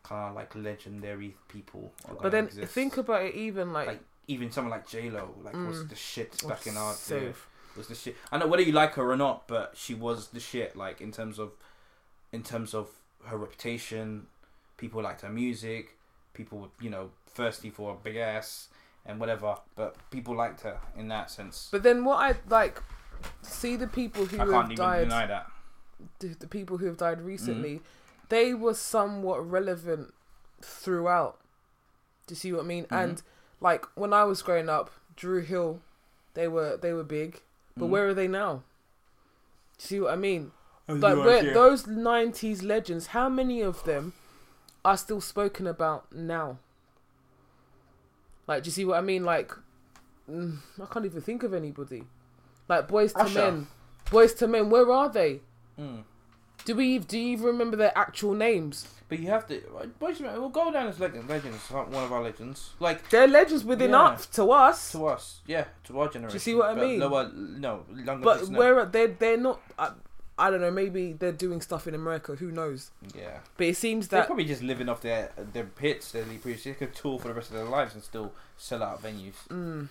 kind 0.03 0.31
of 0.31 0.35
like 0.37 0.55
legendary 0.55 1.37
people. 1.49 1.93
But 2.23 2.33
then 2.33 2.45
exist. 2.47 2.73
think 2.73 2.97
about 2.97 3.23
it. 3.25 3.35
Even 3.35 3.75
like, 3.75 3.89
Like, 3.89 4.01
even 4.27 4.51
someone 4.51 4.71
like 4.71 4.89
J 4.89 5.11
Lo, 5.11 5.35
like 5.43 5.53
was 5.55 5.85
Mm. 5.85 5.89
the 5.91 5.97
shit 5.97 6.43
back 6.49 6.67
in 6.67 6.77
our 6.79 6.95
day. 6.95 7.33
Was 7.77 7.87
the 7.89 7.95
shit. 7.95 8.17
I 8.33 8.39
know 8.39 8.47
whether 8.47 8.63
you 8.63 8.73
like 8.73 8.95
her 8.95 9.11
or 9.11 9.17
not, 9.17 9.47
but 9.47 9.75
she 9.77 9.95
was 9.95 10.29
the 10.29 10.41
shit. 10.41 10.77
Like 10.77 11.01
in 11.01 11.13
terms 11.13 11.39
of, 11.39 11.53
in 12.33 12.43
terms 12.43 12.75
of 12.75 12.89
her 13.27 13.37
reputation, 13.37 14.27
people 14.77 15.03
liked 15.03 15.21
her 15.23 15.29
music. 15.31 15.97
People 16.35 16.59
were, 16.59 16.69
you 16.81 16.91
know, 16.91 17.11
thirsty 17.29 17.71
for 17.71 17.93
a 17.93 17.97
big 17.97 18.17
ass 18.17 18.69
and 19.07 19.21
whatever. 19.21 19.57
But 19.77 19.97
people 20.11 20.35
liked 20.37 20.63
her 20.63 20.79
in 20.97 21.09
that 21.09 21.31
sense. 21.31 21.69
But 21.71 21.83
then 21.83 22.05
what 22.05 22.17
I 22.17 22.35
like, 22.49 22.83
see 23.43 23.77
the 23.77 23.87
people 23.87 24.27
who 24.27 24.37
I 24.37 24.45
can't 24.47 24.53
have 24.53 24.65
even 24.73 24.77
died, 24.77 25.01
deny 25.05 25.27
that. 25.27 25.47
the, 26.19 26.29
the 26.29 26.47
people 26.49 26.79
who 26.79 26.87
have 26.87 26.97
died 26.97 27.21
recently, 27.21 27.77
Mm. 27.77 27.83
they 28.31 28.55
were 28.55 28.75
somewhat 28.75 29.49
relevant 29.49 30.13
throughout. 30.63 31.39
Do 32.27 32.33
you 32.33 32.37
see 32.37 32.53
what 32.53 32.63
I 32.63 32.67
mean? 32.67 32.85
Mhm. 32.87 33.05
And 33.05 33.23
like 33.61 33.85
when 33.97 34.13
I 34.13 34.25
was 34.25 34.43
growing 34.43 34.69
up, 34.69 34.91
Dru 35.17 35.41
Hill, 35.41 35.81
they 36.35 36.49
were 36.49 36.77
they 36.77 36.93
were 36.93 37.05
big, 37.05 37.43
but 37.77 37.87
Mhm. 37.87 37.91
where 37.91 38.09
are 38.09 38.15
they 38.15 38.29
now? 38.29 38.63
See 39.79 40.01
what 40.01 40.13
I 40.13 40.17
mean? 40.17 40.53
I 40.89 40.93
Like 40.93 41.17
where, 41.19 41.55
those 41.55 41.87
'90s 41.87 42.63
legends, 42.63 43.09
how 43.09 43.29
many 43.29 43.61
of 43.63 43.85
them 43.85 44.13
are 44.85 44.97
still 44.97 45.21
spoken 45.21 45.67
about 45.67 46.13
now? 46.13 46.59
Like, 48.47 48.65
do 48.65 48.69
you 48.69 48.73
see 48.73 48.85
what 48.85 48.99
I 48.99 49.01
mean? 49.01 49.25
Like, 49.25 49.53
mm, 50.29 50.59
I 50.81 50.87
can't 50.87 51.05
even 51.05 51.21
think 51.21 51.43
of 51.43 51.55
anybody. 51.55 52.05
Like 52.69 52.89
Boys 52.89 53.13
to 53.13 53.21
Usher. 53.21 53.39
Men, 53.53 53.67
Boyz 54.07 54.41
II 54.41 54.49
Men, 54.49 54.71
where 54.71 54.91
are 54.91 55.09
they? 55.09 55.41
Mm. 55.79 56.03
Do 56.65 56.75
we? 56.75 56.99
Do 56.99 57.19
you 57.19 57.33
even 57.33 57.47
remember 57.47 57.77
their 57.77 57.97
actual 57.97 58.35
names? 58.35 58.87
But 59.09 59.19
you 59.19 59.29
have 59.29 59.47
to. 59.49 59.61
We'll 60.01 60.49
go 60.51 60.71
down 60.71 60.87
as 60.87 61.01
legend, 61.01 61.29
legends. 61.29 61.69
One 61.71 61.93
of 62.05 62.13
our 62.13 62.23
legends, 62.23 62.71
like 62.79 63.09
They're 63.11 63.27
legends 63.27 63.65
within 63.65 63.91
Yeah. 63.91 64.03
us 64.03 64.27
to 64.27 64.53
us. 64.53 64.93
to 64.93 65.07
us, 65.07 65.41
yeah, 65.47 65.65
to 65.85 66.01
our 66.01 66.09
generation. 66.09 66.31
Do 66.31 66.35
you 66.37 66.39
see 66.41 66.55
what 66.55 66.69
I 66.71 66.75
But 66.75 66.83
mean? 66.87 67.01
Lower, 67.01 67.31
no, 67.35 67.85
longer. 67.91 68.23
But 68.25 68.49
where 68.49 68.79
are 68.79 68.87
they? 68.87 69.07
They're 69.09 69.37
not. 69.37 69.61
I, 69.79 69.91
I 70.39 70.51
don't 70.51 70.61
know. 70.61 70.71
Maybe 70.71 71.13
they're 71.13 71.33
doing 71.33 71.61
stuff 71.61 71.87
in 71.89 71.95
America. 71.95 72.37
Who 72.37 72.53
knows? 72.53 72.93
Yeah. 73.15 73.39
But 73.57 73.67
it 73.67 73.77
seems 73.77 74.09
that 74.09 74.17
They're 74.19 74.27
probably 74.27 74.45
just 74.45 74.63
living 74.63 74.89
off 74.89 75.01
their 75.01 75.33
their 75.53 75.65
that 75.65 76.13
they 76.13 76.37
produce. 76.39 76.65
They 76.65 76.75
could 76.75 76.95
tour 76.95 77.19
for 77.19 77.29
the 77.29 77.35
rest 77.35 77.51
of 77.51 77.57
their 77.57 77.65
lives 77.65 77.95
and 77.95 78.03
still 78.05 78.33
sell 78.57 78.83
out 78.83 79.03
venues. 79.03 79.35
mm, 79.49 79.89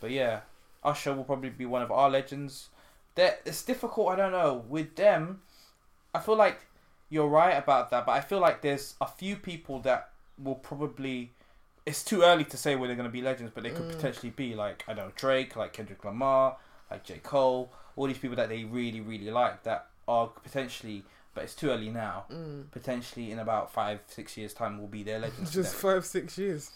But 0.00 0.10
yeah, 0.12 0.40
Usher 0.82 1.12
will 1.14 1.24
probably 1.24 1.50
be 1.50 1.66
one 1.66 1.82
of 1.82 1.92
our 1.92 2.08
legends. 2.08 2.70
That 3.16 3.42
it's 3.44 3.62
difficult. 3.62 4.08
I 4.08 4.16
don't 4.16 4.32
know 4.32 4.64
with 4.66 4.96
them. 4.96 5.42
I 6.14 6.20
feel 6.20 6.36
like 6.36 6.60
you're 7.08 7.28
right 7.28 7.52
about 7.52 7.90
that, 7.90 8.06
but 8.06 8.12
I 8.12 8.20
feel 8.20 8.38
like 8.40 8.62
there's 8.62 8.94
a 9.00 9.06
few 9.06 9.36
people 9.36 9.80
that 9.80 10.10
will 10.42 10.54
probably. 10.56 11.32
It's 11.84 12.04
too 12.04 12.22
early 12.22 12.44
to 12.44 12.56
say 12.56 12.76
where 12.76 12.86
they're 12.86 12.96
going 12.96 13.08
to 13.08 13.12
be 13.12 13.22
legends, 13.22 13.50
but 13.54 13.64
they 13.64 13.70
could 13.70 13.86
Mm. 13.88 13.92
potentially 13.96 14.30
be 14.30 14.54
like 14.54 14.84
I 14.86 14.94
don't 14.94 15.06
know 15.06 15.12
Drake, 15.16 15.56
like 15.56 15.72
Kendrick 15.72 16.04
Lamar, 16.04 16.56
like 16.90 17.02
J 17.04 17.18
Cole, 17.22 17.72
all 17.96 18.06
these 18.06 18.18
people 18.18 18.36
that 18.36 18.48
they 18.48 18.64
really 18.64 19.00
really 19.00 19.30
like 19.30 19.62
that 19.64 19.86
are 20.06 20.28
potentially. 20.28 21.04
But 21.34 21.44
it's 21.44 21.54
too 21.54 21.70
early 21.70 21.88
now. 21.88 22.26
mm, 22.30 22.70
Potentially 22.70 23.30
in 23.30 23.38
about 23.38 23.72
five 23.72 24.00
six 24.06 24.36
years 24.36 24.52
time 24.52 24.78
will 24.78 24.86
be 24.86 25.02
their 25.02 25.18
legends. 25.26 25.50
just 25.52 25.74
five 25.74 26.04
six 26.04 26.36
years. 26.36 26.70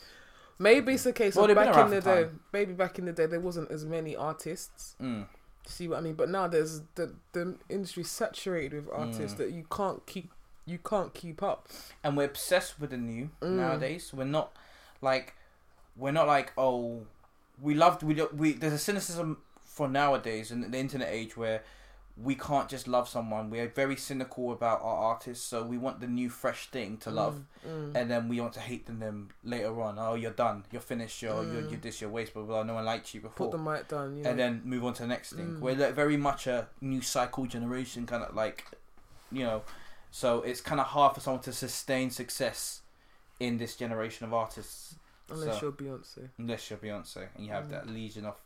Maybe 0.59 0.95
it's 0.95 1.05
a 1.05 1.13
case 1.13 1.37
Well, 1.37 1.45
of 1.45 1.49
they've 1.49 1.57
been 1.65 1.73
back 1.75 1.85
in 1.85 1.91
the 1.91 2.01
day. 2.01 2.23
time. 2.25 2.41
Maybe 2.55 2.73
back 2.73 2.99
in 2.99 3.05
the 3.05 3.13
day 3.13 3.27
there 3.27 3.41
wasn't 3.41 3.71
as 3.71 3.85
many 3.85 4.17
artists. 4.17 4.95
Mm. 5.01 5.27
See 5.67 5.89
what 5.89 5.99
I 5.99 6.01
mean? 6.03 6.15
But 6.15 6.31
now 6.31 6.47
there's 6.49 6.81
the 6.95 7.15
the 7.33 7.57
industry's 7.69 8.11
saturated 8.11 8.87
with 8.87 8.95
artists 8.95 9.35
Mm. 9.35 9.39
that 9.39 9.51
you 9.51 9.67
can't 9.71 10.05
keep 10.07 10.31
you 10.65 10.79
can't 10.79 11.13
keep 11.15 11.43
up. 11.43 11.69
and 12.03 12.17
we're 12.17 12.25
obsessed 12.27 12.81
with 12.81 12.91
the 12.91 12.97
new 12.97 13.31
Mm. 13.41 13.51
nowadays. 13.57 14.13
We're 14.15 14.25
not 14.25 14.53
like 15.03 15.35
we're 15.97 16.13
not 16.13 16.27
like 16.27 16.53
oh 16.57 17.03
we 17.61 17.75
loved 17.75 18.03
we 18.03 18.15
we 18.35 18.53
there's 18.53 18.73
a 18.73 18.79
cynicism 18.79 19.39
for 19.65 19.89
nowadays 19.89 20.51
in 20.51 20.71
the 20.71 20.79
internet 20.79 21.09
age 21.11 21.37
where 21.37 21.63
we 22.17 22.35
can't 22.35 22.69
just 22.69 22.89
love 22.89 23.09
someone. 23.09 23.51
We're 23.51 23.69
very 23.69 23.97
cynical 23.97 24.51
about 24.53 24.81
our 24.81 24.97
artists, 24.97 25.45
so 25.47 25.63
we 25.63 25.77
want 25.77 26.01
the 26.01 26.07
new 26.07 26.31
fresh 26.31 26.69
thing 26.71 26.97
to 26.99 27.11
love, 27.11 27.43
Mm, 27.67 27.71
mm. 27.93 27.95
and 27.95 28.11
then 28.11 28.29
we 28.29 28.41
want 28.41 28.55
to 28.55 28.61
hate 28.61 28.87
them, 28.87 29.01
them 29.01 29.29
later 29.45 29.81
on. 29.83 29.99
Oh, 29.99 30.15
you're 30.15 30.31
done. 30.31 30.65
You're 30.73 30.81
finished. 30.81 31.21
You're 31.21 31.45
you're, 31.45 31.63
Mm. 31.63 31.71
you're 31.73 31.81
this. 31.81 32.01
You're 32.01 32.09
waste. 32.11 32.33
Blah 32.33 32.45
blah. 32.45 32.63
No 32.63 32.75
one 32.75 32.85
liked 32.87 33.13
you 33.15 33.21
before. 33.21 33.51
Put 33.51 33.57
the 33.59 33.63
mic 33.63 33.89
down. 33.89 34.17
You 34.17 34.23
know? 34.23 34.31
and 34.31 34.39
then 34.39 34.63
move 34.65 34.85
on 34.85 34.95
to 34.95 35.03
the 35.03 35.09
next 35.09 35.35
thing. 35.35 35.57
Mm. 35.57 35.61
We're 35.61 35.75
like 35.75 35.95
very 35.95 36.17
much 36.17 36.47
a 36.47 36.69
new 36.81 37.03
cycle 37.03 37.45
generation, 37.47 38.07
kind 38.07 38.23
of 38.25 38.35
like, 38.35 38.65
you 39.31 39.45
know, 39.45 39.63
so 40.11 40.41
it's 40.41 40.63
kind 40.63 40.81
of 40.81 40.87
hard 40.87 41.15
for 41.15 41.21
someone 41.21 41.43
to 41.43 41.53
sustain 41.53 42.11
success 42.11 42.81
in 43.41 43.59
this 43.59 43.77
generation 43.77 44.25
of 44.27 44.33
artists 44.33 44.95
unless 45.29 45.61
so- 45.61 45.67
you're 45.67 45.73
Beyonce, 45.73 46.31
unless 46.39 46.71
you're 46.71 46.79
Beyonce 46.79 47.27
and 47.35 47.45
you 47.45 47.53
have 47.53 47.65
Mm. 47.67 47.71
that 47.73 47.87
legion 47.89 48.25
of, 48.25 48.37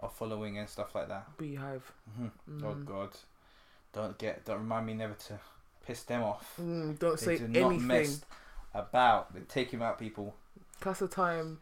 of 0.00 0.12
following 0.14 0.58
and 0.58 0.68
stuff 0.68 0.94
like 0.94 1.08
that. 1.08 1.26
BeyHive. 1.38 1.82
hmm 2.16 2.26
Oh 2.62 2.74
Mm. 2.74 2.84
God, 2.86 3.10
don't 3.92 4.16
get 4.18 4.44
don't 4.44 4.58
remind 4.60 4.86
me 4.86 4.94
never 4.94 5.14
to 5.14 5.38
piss 5.86 6.02
them 6.04 6.22
off. 6.22 6.54
Mm, 6.60 6.98
don't 6.98 7.18
They 7.18 7.36
say 7.36 7.38
do 7.38 7.48
not 7.48 7.66
anything. 7.72 7.86
mess 7.86 8.20
about. 8.74 9.34
They 9.34 9.40
take 9.40 9.70
him 9.70 9.82
out, 9.82 9.98
people. 9.98 10.34
Pass 10.80 11.00
the 11.00 11.08
time. 11.08 11.58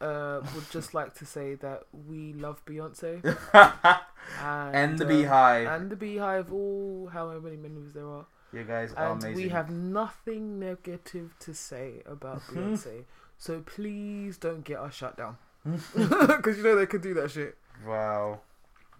Uh, 0.00 0.40
would 0.54 0.68
just 0.70 0.92
like 0.98 1.14
to 1.14 1.24
say 1.24 1.54
that 1.54 1.84
we 2.06 2.32
love 2.34 2.62
Beyonce 2.66 3.22
and, 4.40 4.76
and 4.76 4.98
the 4.98 5.04
uh, 5.06 5.08
BeyHive. 5.08 5.76
and 5.76 5.90
the 5.90 5.96
BeyHive. 5.96 6.52
All 6.52 7.08
however 7.12 7.40
many 7.40 7.56
members 7.56 7.92
there 7.94 8.06
are, 8.06 8.26
you 8.52 8.64
guys 8.64 8.92
are 8.94 9.12
and 9.12 9.22
amazing. 9.22 9.42
we 9.44 9.48
have 9.50 9.70
nothing 9.70 10.58
negative 10.58 11.34
to 11.40 11.54
say 11.54 12.02
about. 12.06 12.42
Beyonce. 12.48 13.04
So 13.38 13.60
please 13.60 14.36
don't 14.36 14.64
get 14.64 14.78
us 14.78 14.94
shut 14.94 15.16
down 15.16 15.36
because 15.64 16.56
you 16.56 16.62
know 16.62 16.76
they 16.76 16.86
could 16.86 17.02
do 17.02 17.14
that 17.14 17.30
shit. 17.30 17.56
Wow, 17.86 18.40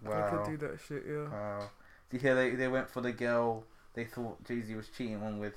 They 0.03 0.09
wow. 0.09 0.29
could 0.43 0.45
do 0.59 0.67
that 0.67 0.79
shit. 0.87 1.03
Yeah. 1.07 1.29
Wow. 1.29 1.69
Did 2.09 2.21
you 2.21 2.27
hear 2.27 2.35
they, 2.35 2.51
they 2.51 2.67
went 2.67 2.89
for 2.89 3.01
the 3.01 3.11
girl 3.11 3.63
they 3.93 4.05
thought 4.05 4.43
Jay 4.45 4.61
Z 4.61 4.73
was 4.75 4.87
cheating 4.89 5.21
on 5.23 5.39
with? 5.39 5.53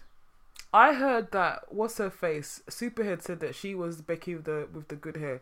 I 0.73 0.95
heard 0.95 1.33
that. 1.33 1.73
What's 1.73 1.99
her 1.99 2.11
face? 2.11 2.63
Superhead 2.69 3.23
said 3.23 3.41
that 3.41 3.55
she 3.55 3.75
was 3.75 4.01
Becky 4.03 4.35
with 4.35 4.45
the 4.45 4.69
with 4.73 4.89
the 4.89 4.97
good 4.97 5.17
hair. 5.17 5.41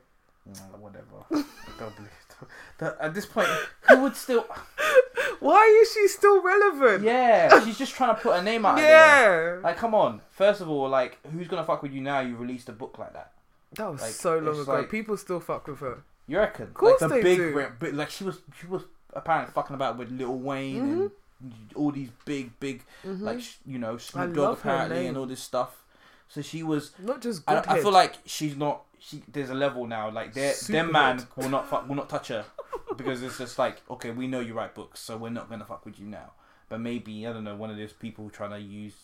Mm, 0.49 0.79
whatever. 0.79 1.05
Don't 1.79 1.97
believe 1.97 2.11
it. 2.11 2.49
That- 2.79 2.97
At 3.01 3.15
this 3.15 3.27
point, 3.27 3.49
who 3.89 4.01
would 4.03 4.15
still. 4.17 4.47
Why 5.41 5.81
is 5.83 5.93
she 5.93 6.09
still 6.09 6.43
relevant? 6.43 7.03
Yeah, 7.05 7.61
she's 7.65 7.77
just 7.79 7.95
trying 7.95 8.15
to 8.15 8.21
put 8.21 8.37
a 8.39 8.43
name 8.43 8.65
out 8.65 8.77
there. 8.77 9.57
Yeah. 9.57 9.61
Like, 9.63 9.77
come 9.77 9.95
on. 9.95 10.21
First 10.31 10.61
of 10.61 10.69
all, 10.69 10.89
like, 10.89 11.19
who's 11.33 11.49
gonna 11.49 11.65
fuck 11.65 11.83
with 11.83 11.93
you 11.93 12.01
now? 12.01 12.21
You 12.21 12.37
released 12.37 12.69
a 12.69 12.73
book 12.73 12.97
like 12.99 13.13
that. 13.13 13.33
That 13.75 13.91
was 13.93 14.01
Like, 14.03 14.13
so 14.13 14.39
long 14.39 14.59
ago. 14.61 14.73
like- 14.75 14.91
People 14.91 15.17
still 15.17 15.41
fuck 15.41 15.67
with 15.67 15.81
her. 15.81 16.05
You 16.27 16.39
reckon? 16.39 16.67
Of 16.69 16.75
Course 16.75 17.01
like 17.01 17.09
the 17.11 17.15
they 17.17 17.23
big, 17.23 17.39
do. 17.39 17.53
rap- 17.57 17.77
but 17.79 17.95
like 17.95 18.11
she 18.11 18.25
was, 18.25 18.41
she 18.61 18.67
was 18.67 18.83
apparently 19.13 19.53
fucking 19.53 19.75
about 19.75 19.97
with 19.97 20.11
Lil 20.11 20.35
Wayne 20.39 20.83
Mhm. 20.85 21.11
and 21.41 21.53
all 21.75 21.93
these 21.93 22.11
big, 22.25 22.59
big, 22.59 22.83
Mhm. 23.05 23.21
like 23.21 23.41
you 23.65 23.79
know 23.79 23.95
I 23.95 23.99
Snoop 23.99 24.35
Dogg 24.35 24.59
apparently 24.59 25.07
and 25.07 25.17
all 25.17 25.27
this 25.27 25.43
stuff. 25.43 25.85
So 26.29 26.43
she 26.43 26.63
was. 26.65 26.93
not 26.99 27.21
just 27.23 27.43
I, 27.47 27.55
good 27.55 27.67
I 27.67 27.73
head. 27.75 27.83
feel 27.83 27.93
like 27.93 28.15
she's 28.25 28.57
not. 28.57 28.83
She 28.99 29.23
there's 29.29 29.51
a 29.51 29.55
level 29.55 29.87
now. 29.87 30.11
Like 30.11 30.35
their 30.35 30.53
their 30.69 30.85
man 30.85 31.19
head. 31.19 31.27
will 31.37 31.49
not 31.49 31.69
fuck, 31.69 31.89
will 31.89 31.95
not 31.95 32.09
touch 32.09 32.29
her 32.29 32.45
because 32.97 33.23
it's 33.23 33.39
just 33.39 33.59
like 33.59 33.81
okay, 33.89 34.11
we 34.11 34.27
know 34.27 34.41
you 34.41 34.55
write 34.55 34.75
books, 34.75 34.99
so 35.01 35.17
we're 35.17 35.29
not 35.31 35.49
gonna 35.49 35.65
fuck 35.65 35.85
with 35.87 36.01
you 36.01 36.07
now. 36.07 36.33
But 36.69 36.81
maybe 36.81 37.25
I 37.27 37.33
don't 37.33 37.45
know 37.45 37.55
one 37.55 37.71
of 37.71 37.77
those 37.77 37.93
people 37.93 38.29
trying 38.31 38.51
to 38.51 38.59
use 38.59 38.95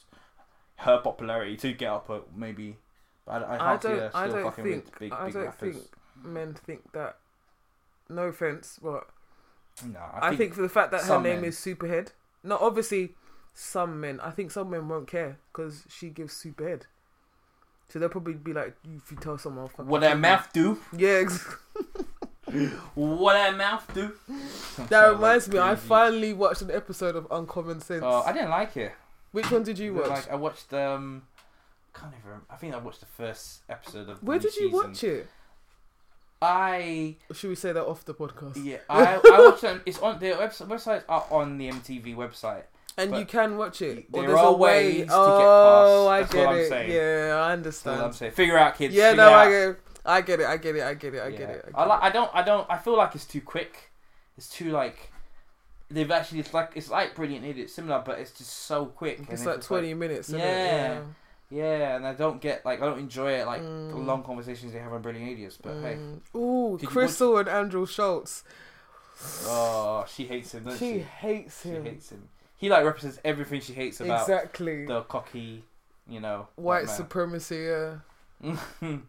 her 0.78 0.98
popularity 0.98 1.56
to 1.58 1.72
get 1.74 1.88
up. 1.92 2.08
Her, 2.08 2.22
maybe. 2.34 2.78
But 3.24 3.44
I, 3.44 3.54
I 3.54 3.54
I 3.54 3.58
can't 3.76 3.82
don't. 3.82 4.14
I 4.16 4.26
don't 4.26 4.54
think. 4.56 4.66
with 4.66 4.98
big 4.98 5.12
I 5.12 5.24
big 5.26 5.34
don't 5.34 5.44
rappers. 5.44 5.76
think 5.76 5.90
men 6.24 6.54
think 6.54 6.92
that. 6.92 7.16
No 8.08 8.24
offense, 8.24 8.78
but 8.82 9.06
No, 9.86 10.00
I, 10.20 10.36
think, 10.36 10.54
for 10.54 10.62
the 10.62 10.68
fact 10.68 10.90
that 10.90 11.02
her 11.02 11.20
name 11.20 11.42
men. 11.42 11.44
is 11.46 11.56
Superhead. 11.56 12.08
No, 12.42 12.58
obviously, 12.58 13.14
some 13.54 14.00
men. 14.00 14.20
I 14.20 14.30
think 14.30 14.50
some 14.50 14.70
men 14.70 14.88
won't 14.88 15.06
care 15.08 15.38
because 15.52 15.84
she 15.88 16.08
gives 16.10 16.34
Superhead. 16.34 16.82
So 17.88 17.98
they'll 17.98 18.08
probably 18.08 18.34
be 18.34 18.52
like, 18.52 18.74
if 18.84 19.10
you 19.10 19.16
tell 19.18 19.38
someone, 19.38 19.68
fucking 19.68 19.86
what 19.86 20.00
that 20.00 20.18
mouth 20.18 20.50
do. 20.52 20.78
Yeah, 20.96 21.22
ex- 21.22 21.46
What 22.94 23.34
that 23.34 23.56
mouth 23.56 23.88
do. 23.94 24.12
that 24.88 25.12
reminds 25.12 25.48
me. 25.48 25.58
I 25.58 25.74
finally 25.74 26.32
watched 26.32 26.60
an 26.62 26.70
episode 26.70 27.16
of 27.16 27.26
Uncommon 27.30 27.80
Sense. 27.80 28.02
Oh, 28.04 28.22
I 28.26 28.32
didn't 28.32 28.50
like 28.50 28.76
it. 28.76 28.92
Which 29.30 29.50
one 29.50 29.62
did 29.62 29.78
you 29.78 29.94
watch? 29.94 30.08
Like 30.08 30.30
I 30.30 30.34
watched 30.34 30.72
um, 30.74 31.22
can't 31.94 32.12
even. 32.12 32.24
Remember. 32.24 32.46
I 32.50 32.56
think 32.56 32.74
I 32.74 32.78
watched 32.78 33.00
the 33.00 33.06
first 33.06 33.60
episode 33.68 34.08
of. 34.08 34.22
Where 34.22 34.38
did 34.38 34.54
you 34.56 34.70
season. 34.70 34.88
watch 34.88 35.04
it? 35.04 35.28
I 36.42 37.16
should 37.32 37.50
we 37.50 37.54
say 37.54 37.72
that 37.72 37.84
off 37.84 38.04
the 38.04 38.14
podcast? 38.14 38.62
yeah 38.62 38.78
I 38.90 39.14
I 39.14 39.38
watched 39.48 39.64
it. 39.64 39.80
It's 39.86 39.98
on 40.00 40.18
the 40.18 40.26
website. 40.32 40.66
Websites 40.66 41.04
are 41.08 41.24
on 41.30 41.56
the 41.58 41.70
MTV 41.70 42.16
website. 42.16 42.64
And 42.98 43.16
you 43.16 43.24
can 43.24 43.56
watch 43.56 43.80
it. 43.80 44.12
There 44.12 44.22
there's 44.22 44.38
are 44.38 44.48
a 44.48 44.52
way. 44.52 44.84
ways 44.84 44.98
to 45.00 45.06
get 45.06 45.12
oh, 45.12 46.08
I 46.08 46.20
past. 46.20 46.32
That's 46.32 46.34
get 46.34 46.46
what 46.46 46.54
I'm 46.54 46.60
it. 46.60 46.68
saying. 46.68 46.90
Yeah, 46.90 46.98
I 46.98 46.98
That's 46.98 47.38
what 47.38 47.52
understand. 47.52 48.02
I'm 48.02 48.12
saying. 48.12 48.32
Figure 48.32 48.58
out, 48.58 48.76
kids. 48.76 48.94
yeah, 48.94 49.10
figure 49.10 49.24
no. 49.24 49.32
I 49.32 49.48
get, 49.48 49.60
it. 49.60 49.76
I 50.04 50.20
get 50.20 50.40
it. 50.40 50.46
I 50.46 50.56
get 50.56 50.76
it. 50.76 50.82
I 50.82 50.94
get 50.94 51.14
it. 51.14 51.22
I 51.22 51.30
get 51.30 51.40
it. 51.40 51.64
I, 51.64 51.70
get 51.70 51.74
I 51.74 51.84
like. 51.86 52.02
I 52.02 52.10
don't. 52.10 52.30
I 52.34 52.42
don't. 52.42 52.66
I 52.68 52.76
feel 52.76 52.96
like 52.96 53.14
it's 53.14 53.24
too 53.24 53.40
quick. 53.40 53.90
It's 54.36 54.48
too 54.48 54.72
like. 54.72 55.10
They've 55.90 56.10
actually. 56.10 56.40
It's 56.40 56.52
like. 56.52 56.72
It's 56.74 56.90
like 56.90 57.14
Brilliant 57.14 57.46
Idiot, 57.46 57.70
similar, 57.70 58.02
but 58.04 58.18
it's 58.18 58.32
just 58.32 58.50
so 58.50 58.86
quick. 58.86 59.20
It's 59.30 59.46
like 59.46 59.56
just 59.56 59.68
twenty 59.68 59.94
minutes. 59.94 60.28
Isn't 60.28 60.40
Yeah. 60.40 61.00
Yeah, 61.52 61.96
and 61.96 62.06
I 62.06 62.14
don't 62.14 62.40
get 62.40 62.64
like 62.64 62.80
I 62.80 62.86
don't 62.86 62.98
enjoy 62.98 63.32
it 63.32 63.46
like 63.46 63.60
the 63.60 63.68
Mm. 63.68 64.06
long 64.06 64.22
conversations 64.22 64.72
they 64.72 64.78
have 64.78 64.92
on 64.92 65.02
Brilliant 65.02 65.30
Idiots. 65.32 65.58
But 65.60 65.74
hey, 65.82 65.96
Mm. 65.96 66.20
Ooh, 66.34 66.78
Did 66.78 66.82
you 66.84 66.88
Crystal 66.88 67.36
and 67.36 67.48
Andrew 67.48 67.84
Schulz. 67.86 68.42
oh, 69.46 70.04
she 70.08 70.24
hates 70.26 70.54
him, 70.54 70.64
doesn't 70.64 70.78
She 70.78 70.94
she? 70.94 70.98
hates 71.00 71.62
him. 71.62 71.84
She 71.84 71.90
hates 71.90 72.10
him. 72.10 72.28
He 72.56 72.68
like 72.70 72.84
represents 72.84 73.18
everything 73.24 73.60
she 73.60 73.72
hates 73.74 74.00
about 74.00 74.22
exactly. 74.22 74.86
the 74.86 75.02
cocky, 75.02 75.64
you 76.08 76.20
know, 76.20 76.48
White 76.56 76.88
supremacy. 76.88 77.66
Yeah. 77.68 77.96
It, 78.82 79.00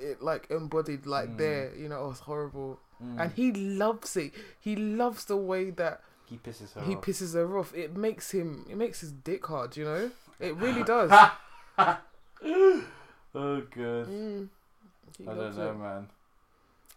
it 0.00 0.22
like 0.22 0.46
embodied 0.50 1.04
like 1.06 1.30
Mm. 1.30 1.38
there. 1.38 1.74
You 1.76 1.88
know, 1.88 2.04
it 2.04 2.08
was 2.08 2.20
horrible. 2.20 2.78
Mm. 3.02 3.20
And 3.20 3.32
he 3.32 3.52
loves 3.52 4.16
it. 4.16 4.32
He 4.60 4.76
loves 4.76 5.24
the 5.26 5.36
way 5.36 5.70
that 5.70 6.00
he 6.26 6.36
pisses 6.38 6.74
her 6.74 6.80
he 6.82 6.94
off. 6.96 7.02
pisses 7.02 7.34
her 7.34 7.58
off. 7.58 7.74
It 7.74 7.96
makes 7.96 8.30
him. 8.30 8.66
It 8.70 8.76
makes 8.76 9.00
his 9.00 9.12
dick 9.12 9.46
hard. 9.46 9.76
You 9.76 9.84
know. 9.84 10.10
It 10.40 10.54
really 10.56 10.82
does. 10.94 11.10
oh 12.44 12.82
god, 13.34 14.08
Mm. 14.08 14.48
I 15.22 15.34
don't 15.34 15.56
know, 15.56 15.70
it. 15.70 15.76
man. 15.78 16.06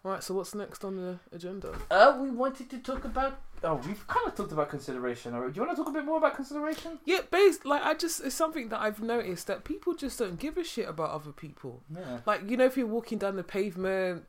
Right. 0.03 0.23
So 0.23 0.33
what's 0.33 0.55
next 0.55 0.83
on 0.83 0.95
the 0.95 1.19
agenda? 1.35 1.73
Uh, 1.91 2.17
we 2.21 2.31
wanted 2.31 2.69
to 2.71 2.79
talk 2.79 3.05
about. 3.05 3.39
Oh, 3.63 3.75
we've 3.85 4.05
kind 4.07 4.27
of 4.27 4.33
talked 4.33 4.51
about 4.51 4.69
consideration 4.69 5.35
already. 5.35 5.53
Do 5.53 5.59
you 5.61 5.65
want 5.67 5.77
to 5.77 5.83
talk 5.83 5.91
a 5.91 5.93
bit 5.93 6.05
more 6.05 6.17
about 6.17 6.35
consideration? 6.35 6.97
Yeah, 7.05 7.19
based 7.29 7.65
like 7.65 7.83
I 7.83 7.93
just 7.93 8.21
it's 8.21 8.33
something 8.35 8.69
that 8.69 8.81
I've 8.81 9.01
noticed 9.01 9.45
that 9.47 9.63
people 9.63 9.93
just 9.93 10.17
don't 10.17 10.39
give 10.39 10.57
a 10.57 10.63
shit 10.63 10.89
about 10.89 11.11
other 11.11 11.31
people. 11.31 11.81
Yeah. 11.95 12.19
Like 12.25 12.49
you 12.49 12.57
know, 12.57 12.65
if 12.65 12.75
you're 12.77 12.87
walking 12.87 13.19
down 13.19 13.35
the 13.35 13.43
pavement 13.43 14.25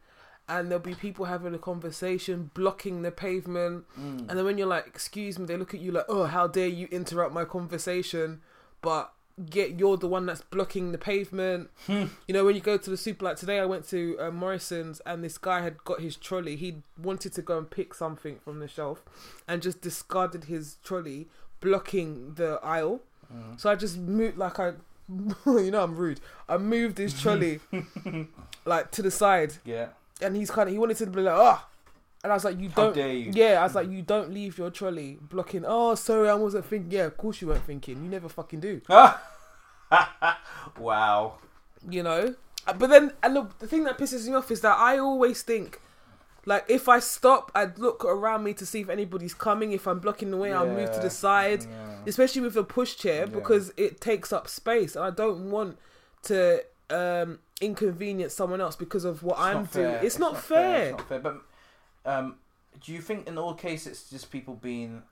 and 0.48 0.68
there'll 0.70 0.84
be 0.84 0.94
people 0.94 1.24
having 1.26 1.54
a 1.54 1.58
conversation 1.58 2.50
blocking 2.52 3.00
the 3.02 3.10
pavement, 3.10 3.84
Mm. 3.98 4.28
and 4.28 4.30
then 4.30 4.44
when 4.44 4.58
you're 4.58 4.66
like, 4.66 4.86
"Excuse 4.86 5.38
me," 5.38 5.46
they 5.46 5.56
look 5.56 5.72
at 5.72 5.80
you 5.80 5.92
like, 5.92 6.04
"Oh, 6.08 6.24
how 6.24 6.46
dare 6.46 6.68
you 6.68 6.86
interrupt 6.90 7.32
my 7.32 7.44
conversation?" 7.46 8.42
But 8.82 9.12
yet 9.52 9.78
you're 9.78 9.96
the 9.96 10.08
one 10.08 10.26
that's 10.26 10.42
blocking 10.42 10.92
the 10.92 10.98
pavement. 10.98 11.70
Hmm. 11.86 12.06
you 12.28 12.34
know, 12.34 12.44
when 12.44 12.54
you 12.54 12.60
go 12.60 12.76
to 12.76 12.90
the 12.90 12.96
super, 12.96 13.24
like 13.24 13.36
today, 13.36 13.58
I 13.60 13.64
went 13.64 13.88
to 13.90 14.16
uh, 14.20 14.30
Morrison's 14.30 15.00
and 15.06 15.22
this 15.24 15.38
guy 15.38 15.60
had 15.62 15.82
got 15.84 16.00
his 16.00 16.16
trolley. 16.16 16.56
He 16.56 16.82
wanted 17.00 17.32
to 17.34 17.42
go 17.42 17.58
and 17.58 17.70
pick 17.70 17.94
something 17.94 18.38
from 18.44 18.60
the 18.60 18.68
shelf, 18.68 19.02
and 19.48 19.62
just 19.62 19.80
discarded 19.80 20.44
his 20.44 20.76
trolley, 20.84 21.28
blocking 21.60 22.34
the 22.34 22.58
aisle. 22.62 23.00
Mm. 23.34 23.58
So 23.60 23.70
I 23.70 23.74
just 23.74 23.96
moved 23.98 24.36
like 24.36 24.58
I, 24.60 24.72
you 25.46 25.70
know, 25.70 25.82
I'm 25.82 25.96
rude. 25.96 26.20
I 26.48 26.58
moved 26.58 26.98
his 26.98 27.18
trolley 27.20 27.60
like 28.64 28.90
to 28.92 29.02
the 29.02 29.10
side, 29.10 29.54
Yeah. 29.64 29.88
and 30.20 30.36
he's 30.36 30.50
kind 30.50 30.68
of 30.68 30.72
he 30.72 30.78
wanted 30.78 30.96
to 30.98 31.06
be 31.06 31.22
like, 31.22 31.34
ah, 31.34 31.66
and 32.22 32.32
I 32.32 32.36
was 32.36 32.44
like, 32.44 32.58
you 32.60 32.68
How 32.70 32.90
don't. 32.90 32.96
you? 32.96 33.30
Yeah, 33.34 33.60
I 33.60 33.62
was 33.64 33.74
like, 33.74 33.90
you 33.90 34.02
don't 34.02 34.32
leave 34.32 34.56
your 34.58 34.70
trolley 34.70 35.18
blocking. 35.20 35.64
Oh, 35.66 35.94
sorry, 35.94 36.28
I 36.28 36.34
wasn't 36.34 36.64
thinking. 36.66 36.90
Yeah, 36.92 37.04
of 37.06 37.16
course 37.16 37.40
you 37.42 37.48
weren't 37.48 37.64
thinking. 37.64 38.02
You 38.02 38.08
never 38.08 38.28
fucking 38.28 38.60
do. 38.60 38.80
wow. 40.78 41.34
You 41.88 42.02
know. 42.02 42.34
Uh, 42.66 42.72
But 42.74 42.90
then, 42.90 43.12
and 43.22 43.36
the, 43.36 43.48
the 43.58 43.66
thing 43.66 43.84
that 43.84 43.98
pisses 43.98 44.26
me 44.28 44.34
off 44.34 44.50
is 44.50 44.60
that 44.60 44.76
I 44.78 44.98
always 44.98 45.42
think, 45.42 45.80
like, 46.46 46.64
if 46.68 46.88
I 46.88 46.98
stop, 47.00 47.50
I'd 47.54 47.78
look 47.78 48.04
around 48.04 48.44
me 48.44 48.54
to 48.54 48.66
see 48.66 48.80
if 48.80 48.88
anybody's 48.88 49.34
coming. 49.34 49.72
If 49.72 49.86
I'm 49.86 49.98
blocking 49.98 50.30
the 50.30 50.36
way, 50.36 50.52
I'll 50.52 50.66
move 50.66 50.92
to 50.92 51.00
the 51.00 51.10
side. 51.10 51.64
Yeah. 51.64 51.88
especially 52.06 52.40
with 52.42 52.56
a 52.56 52.64
pushchair 52.64 53.20
Yeah. 53.20 53.24
because 53.26 53.72
it 53.76 54.00
takes 54.00 54.32
up 54.32 54.48
space 54.48 54.96
and 54.96 55.04
I 55.04 55.10
don't 55.10 55.50
want 55.52 55.78
to 56.24 56.64
um 56.90 57.38
inconvenience 57.60 58.34
someone 58.34 58.60
else 58.60 58.74
because 58.76 59.04
of 59.04 59.22
what 59.22 59.34
It's 59.36 59.40
I'm 59.46 59.64
doing. 59.66 59.68
fair. 59.92 60.04
It's, 60.04 60.18
not, 60.18 60.36
fair. 60.40 60.82
It's 60.90 60.98
not 60.98 61.08
fair. 61.08 61.18
But 61.20 61.42
um, 62.04 62.36
do 62.84 62.92
you 62.92 63.00
think 63.00 63.26
in 63.28 63.38
all 63.38 63.54
cases 63.54 63.92
it's 63.92 64.10
just 64.10 64.30
people 64.30 64.54
being 64.54 65.02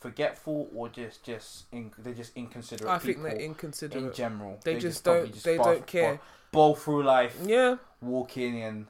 forgetful 0.00 0.68
or 0.74 0.88
just 0.88 1.24
just 1.24 1.64
in, 1.72 1.90
they're 1.98 2.14
just 2.14 2.36
inconsiderate 2.36 2.90
I 2.90 2.98
think 2.98 3.22
they're 3.22 3.36
inconsiderate 3.36 4.04
in 4.04 4.12
general? 4.12 4.60
they, 4.64 4.78
just 4.78 5.04
probably 5.04 5.22
don't 5.22 5.32
just 5.32 5.44
they 5.44 5.56
don't 5.56 5.86
care. 5.86 6.20
Bowl 6.50 6.74
through 6.74 7.02
life, 7.04 7.36
Yeah, 7.44 7.76
walking 8.00 8.62
and 8.62 8.86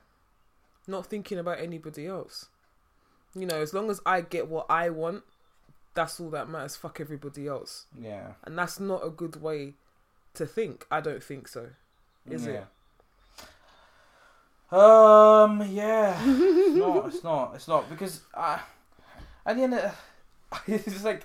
not 0.87 1.07
thinking 1.07 1.39
about 1.39 1.59
anybody 1.61 2.07
else. 2.07 2.47
You 3.35 3.47
know, 3.47 3.61
as 3.61 3.75
long 3.75 3.91
as 3.91 4.01
I 4.07 4.21
get 4.21 4.49
what 4.49 4.67
I 4.71 4.91
want, 4.91 5.25
that's 5.95 6.21
all 6.21 6.31
that 6.31 6.49
matters. 6.49 6.77
Fuck 6.77 7.01
everybody 7.01 7.47
else. 7.47 7.87
yeah. 8.01 8.33
And 8.45 8.57
that's 8.57 8.79
not 8.79 9.05
a 9.05 9.11
good 9.11 9.43
way 9.43 9.75
to 10.35 10.47
think. 10.47 10.87
I 10.91 11.01
don't 11.01 11.23
think 11.23 11.49
so. 11.49 11.71
Is 12.31 12.47
it? 12.47 12.65
Um. 14.71 15.67
Yeah. 15.71 16.17
it's 16.27 16.77
not. 16.77 17.07
It's 17.07 17.25
not. 17.25 17.53
It's 17.55 17.69
not 17.69 17.91
because 17.91 18.21
I. 18.35 18.61
At 19.47 19.57
the 19.57 19.63
end, 19.63 19.75
of, 19.75 19.99
it's 20.67 20.85
just 20.85 21.05
like, 21.05 21.25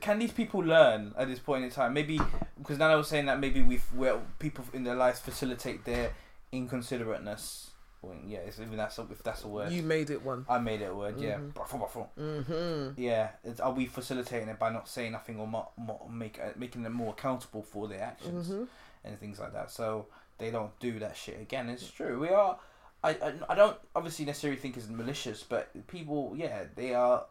can 0.00 0.18
these 0.18 0.32
people 0.32 0.60
learn 0.60 1.12
at 1.18 1.28
this 1.28 1.38
point 1.38 1.64
in 1.64 1.70
time? 1.70 1.92
Maybe 1.92 2.18
because 2.58 2.78
now 2.78 2.88
I 2.88 2.94
was 2.94 3.08
saying 3.08 3.26
that 3.26 3.38
maybe 3.38 3.60
we've 3.60 3.84
well 3.94 4.22
people 4.38 4.64
in 4.72 4.84
their 4.84 4.94
lives 4.94 5.20
facilitate 5.20 5.84
their 5.84 6.12
inconsiderateness. 6.52 7.66
Well, 8.00 8.14
yeah, 8.26 8.38
it's, 8.38 8.60
even 8.60 8.76
that's 8.76 8.96
a, 8.98 9.06
if 9.10 9.22
that's 9.24 9.42
a 9.44 9.48
word. 9.48 9.72
You 9.72 9.82
made 9.82 10.08
it 10.10 10.24
one. 10.24 10.46
I 10.48 10.58
made 10.58 10.80
it 10.80 10.86
a 10.90 10.94
word. 10.94 11.18
Yeah. 11.18 11.38
Mhm. 11.38 11.52
Bruffle, 11.52 11.80
bruffle. 11.80 12.08
Mm-hmm. 12.18 13.02
Yeah. 13.02 13.30
It's, 13.42 13.58
are 13.60 13.72
we 13.72 13.86
facilitating 13.86 14.48
it 14.48 14.58
by 14.58 14.70
not 14.70 14.88
saying 14.88 15.12
nothing 15.12 15.38
or 15.40 15.48
mo- 15.48 15.70
mo- 15.76 16.08
make 16.10 16.38
uh, 16.38 16.50
making 16.56 16.84
them 16.84 16.92
more 16.92 17.10
accountable 17.10 17.62
for 17.62 17.88
their 17.88 18.02
actions? 18.02 18.48
Mm-hmm. 18.50 18.64
and 19.04 19.18
things 19.20 19.38
like 19.40 19.52
that. 19.52 19.70
So 19.72 20.06
they 20.38 20.50
don't 20.50 20.78
do 20.80 20.98
that 21.00 21.16
shit 21.16 21.40
again. 21.40 21.68
It's 21.68 21.90
true. 21.90 22.18
We 22.18 22.28
are. 22.28 22.58
I, 23.04 23.10
I, 23.10 23.32
I 23.50 23.54
don't 23.54 23.76
obviously 23.94 24.24
necessarily 24.24 24.58
think 24.58 24.76
it's 24.76 24.88
malicious, 24.88 25.42
but 25.42 25.86
people, 25.86 26.34
yeah, 26.36 26.64
they 26.74 26.94
are. 26.94 27.26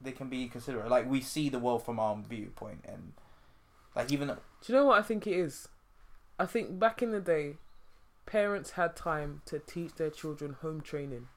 They 0.00 0.12
can 0.12 0.28
be 0.28 0.46
considerate. 0.48 0.88
Like 0.90 1.08
we 1.10 1.20
see 1.20 1.48
the 1.48 1.58
world 1.58 1.84
from 1.84 1.98
our 1.98 2.16
viewpoint, 2.28 2.84
and 2.88 3.12
like 3.94 4.12
even 4.12 4.28
Do 4.28 4.36
you 4.66 4.74
know 4.74 4.84
what 4.86 4.98
I 4.98 5.02
think 5.02 5.26
it 5.26 5.32
is? 5.36 5.68
I 6.38 6.44
think 6.46 6.78
back 6.78 7.02
in 7.02 7.12
the 7.12 7.20
day, 7.20 7.54
parents 8.26 8.72
had 8.72 8.94
time 8.94 9.40
to 9.46 9.58
teach 9.58 9.94
their 9.94 10.10
children 10.10 10.56
home 10.60 10.82
training. 10.82 11.28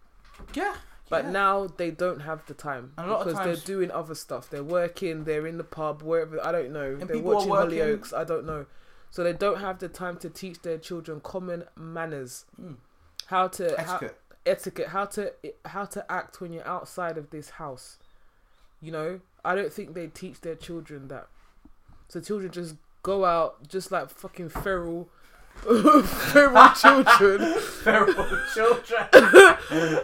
yeah, 0.54 0.76
But 1.10 1.26
yeah. 1.26 1.32
now 1.32 1.68
they 1.68 1.90
don't 1.92 2.20
have 2.22 2.46
the 2.48 2.54
time 2.54 2.92
a 2.98 3.08
lot 3.08 3.22
of 3.22 3.28
because 3.28 3.40
times- 3.46 3.64
they're 3.64 3.76
doing 3.76 3.92
other 3.92 4.16
stuff. 4.16 4.50
They're 4.50 4.64
working, 4.64 5.24
they're 5.24 5.48
in 5.48 5.58
the 5.58 5.64
pub, 5.64 6.02
wherever 6.02 6.46
I 6.46 6.52
don't 6.52 6.72
know. 6.72 6.98
And 7.00 7.10
they're 7.10 7.20
watching 7.20 7.50
Hollyoaks, 7.50 8.14
I 8.14 8.26
don't 8.26 8.46
know. 8.46 8.66
So 9.12 9.24
they 9.24 9.34
don't 9.34 9.60
have 9.60 9.80
the 9.80 9.88
time 9.90 10.18
to 10.18 10.30
teach 10.30 10.62
their 10.62 10.78
children 10.78 11.20
common 11.22 11.64
manners, 11.76 12.46
Mm. 12.62 12.76
how 13.28 13.48
to 13.48 13.76
how, 13.82 13.96
etiquette. 13.96 14.20
etiquette, 14.46 14.88
how 14.90 15.06
to 15.06 15.34
how 15.66 15.86
to 15.86 16.12
act 16.12 16.40
when 16.42 16.54
you're 16.54 16.68
outside 16.68 17.18
of 17.18 17.30
this 17.32 17.52
house. 17.52 17.98
You 18.82 18.92
know, 18.92 19.20
I 19.44 19.56
don't 19.56 19.74
think 19.74 19.94
they 19.94 20.08
teach 20.08 20.42
their 20.42 20.56
children 20.56 21.08
that. 21.10 21.28
So 22.08 22.22
children 22.22 22.52
just 22.52 22.76
go 23.04 23.26
out 23.26 23.68
just 23.68 23.92
like 23.92 24.10
fucking 24.10 24.50
feral, 24.50 25.10
feral 25.64 26.70
children. 26.82 27.60
Feral 27.60 28.14
children. 28.54 29.08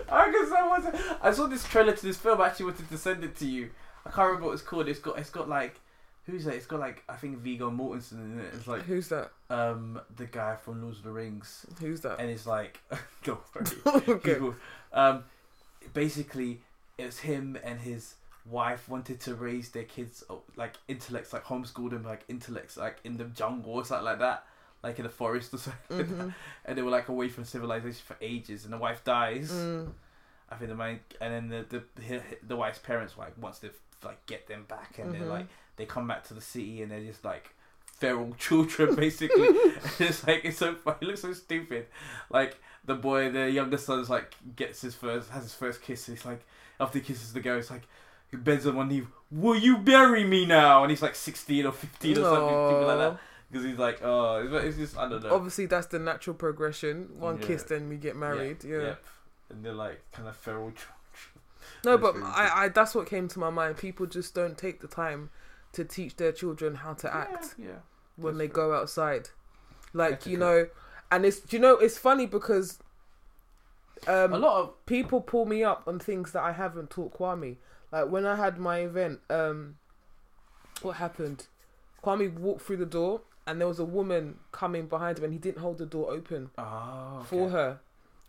I 0.09 0.31
guess 0.31 0.51
I 0.51 0.67
was. 0.67 1.17
I 1.21 1.31
saw 1.31 1.47
this 1.47 1.63
trailer 1.63 1.93
to 1.93 2.05
this 2.05 2.17
film. 2.17 2.41
I 2.41 2.47
actually 2.47 2.65
wanted 2.65 2.89
to 2.89 2.97
send 2.97 3.23
it 3.23 3.35
to 3.37 3.45
you. 3.45 3.69
I 4.05 4.09
can't 4.09 4.27
remember 4.27 4.47
what 4.47 4.53
it's 4.53 4.61
called. 4.61 4.87
It's 4.87 4.99
got 4.99 5.17
it's 5.19 5.29
got 5.29 5.47
like 5.47 5.79
who's 6.25 6.45
that? 6.45 6.55
It's 6.55 6.65
got 6.65 6.79
like 6.79 7.03
I 7.09 7.15
think 7.15 7.39
Viggo 7.39 7.69
Mortensen 7.71 8.13
in 8.33 8.39
it. 8.39 8.53
It's 8.53 8.67
like 8.67 8.83
Who's 8.83 9.09
that? 9.09 9.31
um 9.49 9.99
the 10.15 10.25
guy 10.25 10.55
from 10.55 10.81
Lord 10.81 10.95
of 10.95 11.03
the 11.03 11.11
Rings, 11.11 11.65
Who's 11.79 12.01
that? 12.01 12.19
and 12.19 12.29
it's 12.29 12.45
like 12.47 12.79
don't 13.23 13.39
worry. 13.53 14.01
okay. 14.07 14.39
Um, 14.93 15.23
basically, 15.93 16.61
it's 16.97 17.19
him 17.19 17.57
and 17.63 17.79
his 17.79 18.15
wife 18.49 18.87
wanted 18.87 19.19
to 19.19 19.33
raise 19.35 19.69
their 19.71 19.83
kids 19.83 20.23
oh, 20.29 20.41
like 20.55 20.75
intellects, 20.87 21.33
like 21.33 21.43
homeschool 21.45 21.89
them 21.89 22.03
like 22.03 22.23
intellects, 22.27 22.77
like 22.77 22.97
in 23.03 23.17
the 23.17 23.25
jungle 23.25 23.73
or 23.73 23.85
something 23.85 24.05
like 24.05 24.19
that, 24.19 24.45
like 24.83 24.97
in 24.99 25.03
the 25.03 25.09
forest 25.09 25.53
or 25.53 25.57
something. 25.89 26.05
Mhm. 26.07 26.33
and 26.65 26.77
they 26.77 26.81
were 26.81 26.91
like 26.91 27.09
away 27.09 27.29
from 27.29 27.43
civilization 27.43 28.03
for 28.05 28.15
ages, 28.21 28.63
and 28.65 28.73
the 28.73 28.77
wife 28.77 29.03
dies. 29.03 29.51
Mm. 29.51 29.91
I 30.47 30.55
think 30.57 30.69
the 30.69 30.75
man, 30.75 30.99
and 31.19 31.33
then 31.51 31.65
the 31.69 31.83
the 31.95 32.21
the 32.47 32.55
wife's 32.55 32.77
parents 32.79 33.17
like 33.17 33.33
wants 33.41 33.59
to 33.59 33.71
like 34.03 34.25
get 34.25 34.47
them 34.47 34.65
back, 34.67 34.97
and 34.99 35.13
Mhm. 35.13 35.19
they're 35.19 35.27
like 35.29 35.47
they 35.77 35.85
come 35.85 36.07
back 36.07 36.23
to 36.25 36.33
the 36.33 36.41
city, 36.41 36.81
and 36.81 36.91
they're 36.91 37.03
just 37.03 37.23
like 37.25 37.53
feral 37.99 38.33
children 38.39 38.95
basically. 38.95 39.47
it's 39.99 40.25
like 40.27 40.43
it's 40.45 40.57
so 40.57 40.73
funny. 40.75 40.97
It 41.01 41.05
looks 41.07 41.21
so 41.21 41.33
stupid. 41.33 41.87
Like 42.29 42.57
the 42.85 42.95
boy, 42.95 43.31
the 43.31 43.49
younger 43.49 43.77
son's 43.77 44.09
like 44.09 44.35
gets 44.55 44.81
his 44.81 44.95
first 44.95 45.29
has 45.31 45.43
his 45.43 45.53
first 45.53 45.81
kiss. 45.81 46.07
And 46.07 46.17
he's 46.17 46.25
like 46.25 46.45
after 46.79 46.99
he 46.99 47.03
kisses 47.05 47.33
the 47.33 47.39
girl, 47.39 47.57
it's 47.57 47.71
like 47.71 47.83
he 48.31 48.37
bends 48.37 48.65
on 48.67 48.75
one 48.75 48.89
knee. 48.89 49.05
Will 49.31 49.55
you 49.57 49.77
bury 49.77 50.23
me 50.23 50.45
now? 50.45 50.83
And 50.83 50.91
he's 50.91 51.01
like 51.01 51.15
sixteen 51.15 51.65
or 51.65 51.71
fifteen 51.71 52.17
or 52.17 52.23
something, 52.23 52.49
something 52.55 52.87
like 52.87 52.97
that. 52.97 53.19
Because 53.51 53.65
he's 53.65 53.77
like, 53.77 53.99
oh, 54.03 54.41
it's, 54.43 54.65
it's 54.65 54.77
just 54.77 54.97
I 54.97 55.07
don't 55.07 55.23
know. 55.23 55.33
Obviously, 55.33 55.65
that's 55.67 55.87
the 55.87 55.99
natural 55.99 56.35
progression. 56.35 57.09
One 57.19 57.37
Yeah. 57.39 57.47
kiss, 57.47 57.63
then 57.63 57.87
we 57.89 57.97
get 57.97 58.15
married. 58.15 58.63
Yeah. 58.63 58.77
Yep. 58.79 59.03
And 59.51 59.63
they're 59.65 59.73
like 59.73 60.01
kind 60.11 60.27
of 60.27 60.35
feral 60.35 60.71
children. 60.71 60.94
No, 61.85 61.97
but 61.97 62.15
I, 62.17 62.65
I, 62.65 62.67
that's 62.69 62.95
what 62.95 63.07
came 63.07 63.27
to 63.29 63.39
my 63.39 63.49
mind. 63.49 63.77
People 63.77 64.05
just 64.05 64.33
don't 64.33 64.57
take 64.57 64.81
the 64.81 64.87
time 64.87 65.29
to 65.73 65.83
teach 65.83 66.15
their 66.17 66.31
children 66.31 66.75
how 66.75 66.93
to 66.93 67.13
act 67.13 67.55
Yeah. 67.57 67.65
yeah. 67.65 67.73
when 68.15 68.37
they 68.37 68.47
go 68.47 68.73
outside. 68.73 69.29
Like 69.93 70.25
you 70.25 70.37
know, 70.37 70.67
and 71.11 71.25
it's 71.25 71.41
you 71.53 71.59
know 71.59 71.77
it's 71.77 71.97
funny 71.97 72.25
because 72.25 72.79
um, 74.07 74.33
a 74.33 74.37
lot 74.37 74.61
of 74.61 74.85
people 74.85 75.21
pull 75.21 75.45
me 75.45 75.63
up 75.63 75.83
on 75.87 75.99
things 75.99 76.33
that 76.33 76.43
I 76.43 76.51
haven't 76.51 76.89
taught 76.89 77.17
Kwame. 77.17 77.57
Like 77.91 78.09
when 78.09 78.25
I 78.25 78.35
had 78.35 78.57
my 78.57 78.79
event, 78.79 79.21
um, 79.29 79.77
what 80.81 80.97
happened? 80.97 81.47
Kwame 82.03 82.37
walked 82.37 82.63
through 82.63 82.77
the 82.77 82.85
door, 82.85 83.21
and 83.47 83.61
there 83.61 83.67
was 83.67 83.79
a 83.79 83.85
woman 83.85 84.39
coming 84.51 84.87
behind 84.87 85.17
him, 85.17 85.25
and 85.25 85.33
he 85.33 85.39
didn't 85.39 85.61
hold 85.61 85.77
the 85.77 85.85
door 85.85 86.11
open 86.11 86.49
oh, 86.57 87.19
okay. 87.19 87.27
for 87.27 87.49
her 87.49 87.79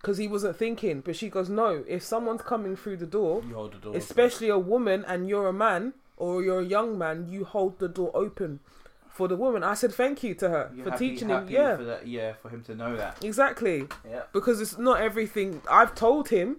because 0.01 0.19
he 0.19 0.29
wasn't 0.29 0.57
thinking. 0.57 1.01
But 1.01 1.17
she 1.17 1.29
goes, 1.29 1.49
"No, 1.49 1.85
if 1.89 2.03
someone's 2.03 2.43
coming 2.43 2.77
through 2.77 2.99
the 2.99 3.07
door, 3.07 3.43
You 3.47 3.55
hold 3.55 3.73
the 3.73 3.79
door. 3.79 3.91
open. 3.91 4.01
especially 4.01 4.49
a 4.49 4.59
woman, 4.59 5.05
and 5.07 5.29
you're 5.29 5.49
a 5.49 5.53
man 5.53 5.95
or 6.17 6.43
you're 6.43 6.61
a 6.61 6.65
young 6.65 6.97
man, 6.97 7.27
you 7.29 7.45
hold 7.45 7.79
the 7.79 7.89
door 7.89 8.11
open 8.15 8.61
for 9.09 9.29
the 9.29 9.37
woman." 9.37 9.63
I 9.63 9.75
said, 9.75 9.93
"Thank 9.95 10.23
you 10.23 10.35
to 10.37 10.49
her 10.49 10.71
You're 10.75 10.85
for 10.85 10.91
happy- 10.93 11.11
teaching 11.11 11.29
him." 11.29 11.49
Yeah, 11.49 11.77
For 11.77 11.85
that, 11.85 12.07
yeah, 12.07 12.33
for 12.35 12.49
him 12.51 12.63
to 12.65 12.75
know 12.75 12.97
that. 12.97 13.25
exactly 13.25 13.89
Yeah. 14.09 14.23
because 14.33 14.61
it's 14.61 14.79
not 14.79 15.01
everything 15.01 15.63
I've 15.71 15.95
told 15.95 16.29
him, 16.29 16.59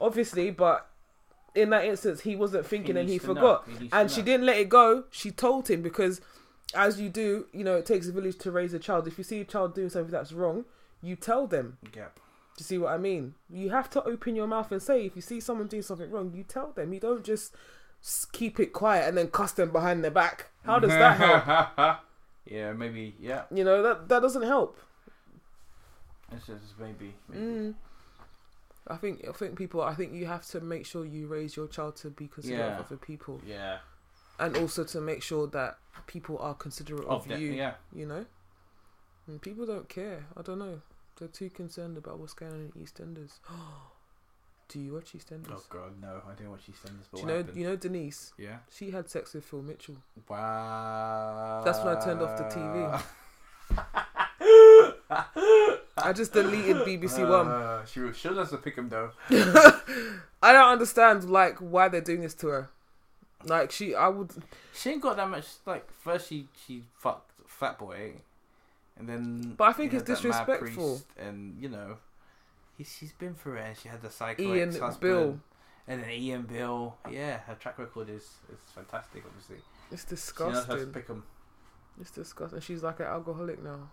obviously, 0.00 0.50
but 0.50 0.88
in 1.54 1.68
that 1.70 1.84
instance 1.84 2.20
he 2.22 2.34
wasn't 2.34 2.64
thinking 2.66 2.96
and 2.96 3.08
he 3.08 3.18
to 3.18 3.26
know. 3.26 3.34
forgot. 3.34 3.68
He 3.78 3.88
And 3.92 4.10
she 4.10 4.22
didn't 4.22 4.46
let 4.46 4.56
it 4.56 4.68
go. 4.68 5.04
She 5.10 5.30
told 5.30 5.68
him 5.68 5.82
because 5.82 6.20
as 6.74 6.98
you 7.00 7.10
do, 7.10 7.46
you 7.52 7.62
know, 7.62 7.76
it 7.76 7.84
takes 7.84 8.08
a 8.08 8.12
village 8.12 8.38
to 8.38 8.50
raise 8.50 8.72
a 8.72 8.78
child. 8.78 9.06
If 9.06 9.18
you 9.18 9.24
see 9.24 9.40
a 9.42 9.44
child 9.44 9.74
doing 9.74 9.90
something 9.90 10.10
that's 10.10 10.32
wrong, 10.32 10.64
you 11.02 11.14
tell 11.16 11.46
them. 11.46 11.76
Yep. 11.94 12.18
Do 12.56 12.62
you 12.62 12.64
see 12.64 12.78
what 12.78 12.92
I 12.92 12.98
mean? 12.98 13.34
You 13.50 13.70
have 13.70 13.88
to 13.90 14.02
open 14.04 14.36
your 14.36 14.46
mouth 14.46 14.70
and 14.72 14.82
say 14.82 15.06
if 15.06 15.16
you 15.16 15.22
see 15.22 15.40
someone 15.40 15.68
doing 15.68 15.82
something 15.82 16.10
wrong, 16.10 16.32
you 16.34 16.42
tell 16.44 16.72
them. 16.72 16.92
You 16.92 17.00
don't 17.00 17.24
just 17.24 17.54
keep 18.32 18.60
it 18.60 18.72
quiet 18.72 19.08
and 19.08 19.16
then 19.16 19.28
cuss 19.28 19.52
them 19.52 19.70
behind 19.70 20.04
their 20.04 20.10
back. 20.10 20.50
How 20.64 20.78
does 20.78 20.90
that 20.90 21.16
help? 21.76 21.98
yeah, 22.46 22.72
maybe. 22.72 23.14
Yeah. 23.18 23.44
You 23.54 23.64
know, 23.64 23.82
that 23.82 24.08
that 24.08 24.20
doesn't 24.20 24.42
help. 24.42 24.78
It's 26.30 26.46
just 26.46 26.78
maybe. 26.78 27.14
maybe. 27.28 27.42
Mm. 27.42 27.74
I 28.88 28.96
think 28.96 29.26
I 29.28 29.32
think 29.32 29.56
people 29.56 29.80
I 29.82 29.94
think 29.94 30.12
you 30.12 30.26
have 30.26 30.44
to 30.48 30.60
make 30.60 30.84
sure 30.86 31.04
you 31.04 31.26
raise 31.26 31.56
your 31.56 31.68
child 31.68 31.96
to 31.96 32.10
be 32.10 32.26
considerate 32.28 32.60
Yeah. 32.60 32.78
of 32.80 32.86
other 32.86 32.96
people 32.96 33.40
Yeah. 33.46 33.78
and 34.38 34.56
also 34.56 34.84
to 34.84 35.00
make 35.00 35.22
sure 35.22 35.46
that 35.48 35.78
people 36.06 36.38
are 36.38 36.54
considerate 36.54 37.06
Of 37.06 37.30
of 37.30 37.40
you. 37.40 37.52
Yeah. 37.52 37.74
You 37.94 38.06
know, 38.06 38.26
and 39.26 39.40
people 39.40 39.66
don't 39.66 39.88
care. 39.88 40.26
I 40.36 40.42
don't 40.42 40.58
know. 40.58 40.80
They're 41.18 41.28
too 41.28 41.50
concerned 41.50 41.96
about 41.96 42.18
what's 42.18 42.34
going 42.34 42.52
on 42.52 42.60
in 42.74 42.82
EastEnders. 42.82 43.38
Do 44.68 44.78
you 44.80 44.94
watch 44.94 45.12
EastEnders? 45.12 45.50
Oh 45.52 45.62
god, 45.68 46.00
no! 46.00 46.22
I 46.26 46.34
didn't 46.34 46.50
watch 46.50 46.62
EastEnders. 46.70 47.06
But 47.10 47.16
Do 47.16 47.22
you 47.22 47.26
know? 47.26 47.36
happened? 47.36 47.56
You 47.58 47.66
know 47.66 47.76
Denise. 47.76 48.32
Yeah. 48.38 48.56
She 48.70 48.90
had 48.90 49.10
sex 49.10 49.34
with 49.34 49.44
Phil 49.44 49.60
Mitchell. 49.60 49.96
Wow. 50.28 51.62
That's 51.64 51.78
when 51.80 51.96
I 51.96 52.00
turned 52.02 52.22
off 52.22 52.38
the 52.38 52.44
TV. 52.44 53.02
I 55.96 56.12
just 56.12 56.32
deleted 56.32 56.76
BBC 56.78 57.28
One. 57.28 57.48
Uh, 57.48 57.84
she 57.84 58.00
was 58.00 58.16
sure 58.16 58.32
to 58.44 58.56
pick 58.56 58.76
him 58.76 58.88
though. 58.88 59.10
I 59.30 60.52
don't 60.52 60.68
understand 60.70 61.28
like 61.30 61.58
why 61.58 61.88
they're 61.88 62.00
doing 62.00 62.22
this 62.22 62.34
to 62.34 62.48
her. 62.48 62.70
Like 63.44 63.70
she, 63.70 63.94
I 63.94 64.08
would. 64.08 64.30
She 64.74 64.90
ain't 64.90 65.02
got 65.02 65.16
that 65.16 65.28
much. 65.28 65.46
Like 65.66 65.86
first, 66.00 66.28
she 66.28 66.48
she 66.66 66.82
fucked 66.98 67.30
Fat 67.46 67.78
Boy, 67.78 68.14
and 69.02 69.08
then. 69.08 69.54
But 69.56 69.64
I 69.64 69.72
think 69.72 69.92
it's 69.92 70.08
had 70.08 70.16
that 70.16 70.24
mad 70.28 70.46
disrespectful. 70.46 70.90
priest, 70.96 71.06
and 71.18 71.56
you 71.60 71.68
know, 71.68 71.96
he, 72.78 72.84
she's 72.84 73.12
been 73.12 73.34
through 73.34 73.56
it, 73.56 73.64
and 73.66 73.76
she 73.76 73.88
had 73.88 74.00
the 74.02 74.10
psycho 74.10 74.42
Ian 74.42 74.68
ex-husband, 74.70 75.00
Bill. 75.00 75.40
and 75.88 76.02
then 76.02 76.10
Ian 76.10 76.42
Bill. 76.42 76.96
Yeah, 77.10 77.38
her 77.40 77.54
track 77.56 77.78
record 77.78 78.08
is 78.08 78.24
is 78.52 78.60
fantastic. 78.74 79.24
Obviously, 79.26 79.56
It's 79.90 80.02
she 80.02 80.14
knows 80.14 80.20
disgusting. 80.64 80.92
pick 80.92 81.10
'em. 81.10 81.24
It's 82.00 82.10
disgusting. 82.10 82.60
She's 82.60 82.82
like 82.82 83.00
an 83.00 83.06
alcoholic 83.06 83.62
now. 83.62 83.90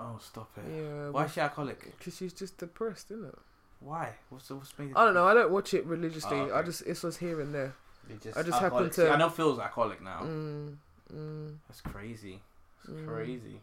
Oh, 0.00 0.18
stop 0.20 0.50
it! 0.58 0.64
Yeah. 0.82 1.10
Why 1.10 1.24
is 1.26 1.32
she 1.32 1.40
alcoholic? 1.40 1.96
Because 1.98 2.16
she's 2.16 2.32
just 2.32 2.58
depressed, 2.58 3.10
isn't 3.12 3.24
it? 3.26 3.38
Why? 3.80 4.14
What's 4.30 4.48
the, 4.48 4.56
what's 4.56 4.76
made 4.78 4.92
I 4.96 5.04
don't 5.04 5.14
know. 5.14 5.26
I 5.26 5.34
don't 5.34 5.50
watch 5.50 5.74
it 5.74 5.84
religiously. 5.86 6.38
Oh, 6.38 6.54
I 6.54 6.62
just 6.62 6.82
it 6.82 7.02
was 7.02 7.16
here 7.18 7.40
and 7.40 7.54
there. 7.54 7.74
Just 8.20 8.36
I 8.36 8.42
just 8.42 8.52
happen 8.54 8.64
alcoholic. 8.64 8.92
to- 8.92 9.00
See, 9.06 9.08
I 9.08 9.16
know 9.16 9.28
Phil's 9.30 9.58
alcoholic 9.60 10.02
now. 10.02 10.20
Mm, 10.22 10.76
mm, 11.14 11.54
That's 11.68 11.80
crazy. 11.80 12.40
That's 12.84 12.98
Mm. 13.00 13.06
crazy. 13.08 13.60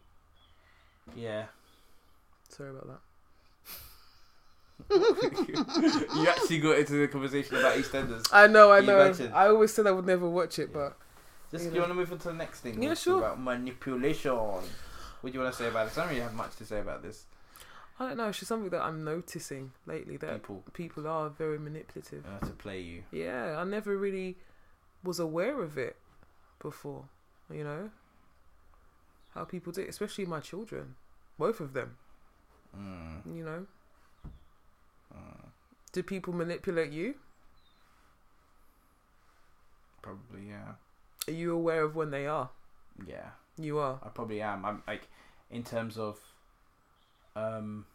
Yeah. 1.15 1.45
sorry 2.49 2.69
about 2.71 2.87
that. 2.87 2.99
you 6.15 6.27
actually 6.27 6.59
got 6.59 6.79
into 6.79 6.93
the 6.93 7.07
conversation 7.07 7.57
about 7.57 7.75
EastEnders. 7.75 8.27
I 8.31 8.47
know. 8.47 8.71
I 8.71 8.79
know. 8.81 8.97
mentioned- 8.97 9.33
I 9.33 9.47
always 9.47 9.73
said 9.73 9.87
I 9.87 9.91
would 9.91 10.05
never 10.05 10.27
watch 10.27 10.57
it, 10.59 10.73
but 10.73 10.97
Just 11.51 11.65
You 11.65 11.69
do 11.71 11.75
you 11.75 11.81
want 11.81 11.91
to 11.91 11.95
move 11.95 12.11
on 12.11 12.17
to 12.19 12.27
the 12.29 12.33
next 12.33 12.61
thing? 12.61 12.81
Yeah, 12.81 12.93
sure. 12.93 13.17
About 13.19 13.41
manipulation. 13.41 14.31
What 14.31 14.63
do 15.23 15.31
you 15.31 15.39
want 15.39 15.53
to 15.53 15.57
say 15.63 15.67
about 15.67 15.87
this? 15.89 15.97
I 15.97 16.01
don't 16.01 16.09
really 16.09 16.21
have 16.21 16.33
much 16.33 16.55
to 16.57 16.65
say 16.65 16.79
about 16.79 17.01
this. 17.03 17.25
I 17.99 18.07
don't 18.07 18.17
know. 18.17 18.29
It's 18.29 18.39
just 18.39 18.47
something 18.47 18.69
that 18.69 18.81
I'm 18.81 19.03
noticing 19.03 19.73
lately 19.85 20.15
that 20.17 20.33
People 20.35 20.63
people 20.73 21.05
are 21.07 21.29
very 21.29 21.59
manipulative. 21.59 22.23
uh, 22.25 22.39
to 22.45 22.51
play 22.53 22.79
you. 22.79 23.03
Yeah, 23.11 23.57
I 23.59 23.65
never 23.65 23.97
really 23.97 24.37
was 25.03 25.19
aware 25.19 25.61
of 25.61 25.77
it 25.77 25.97
before. 26.61 27.05
You 27.51 27.63
know 27.65 27.89
how 29.33 29.43
people 29.45 29.71
do, 29.71 29.81
it, 29.81 29.89
especially 29.89 30.25
my 30.25 30.39
children, 30.39 30.95
both 31.37 31.59
of 31.59 31.73
them. 31.73 31.97
Mm, 32.77 33.35
You 33.37 33.43
know, 33.43 33.65
mm, 35.15 35.45
do 35.91 36.03
people 36.03 36.33
manipulate 36.33 36.91
you? 36.91 37.15
probably, 40.01 40.47
yeah. 40.49 40.73
Are 41.27 41.33
you 41.33 41.53
aware 41.53 41.83
of 41.83 41.95
when 41.95 42.09
they 42.09 42.25
are? 42.25 42.49
Yeah, 43.05 43.31
You 43.57 43.77
are. 43.79 43.99
I 44.03 44.09
probably 44.09 44.41
am. 44.41 44.65
I'm 44.65 44.81
like, 44.87 45.07
in 45.51 45.63
terms 45.63 45.97
of, 45.97 46.17
um, 47.35 47.85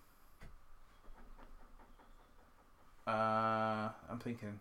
uh, 3.07 3.89
I'm 4.11 4.19
thinking. 4.23 4.61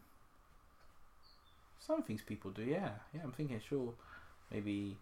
Some 1.79 2.01
things 2.03 2.21
people 2.21 2.51
do, 2.51 2.63
yeah, 2.63 2.91
yeah. 3.13 3.21
I'm 3.23 3.31
thinking, 3.33 3.59
sure, 3.59 3.93
maybe, 4.51 4.97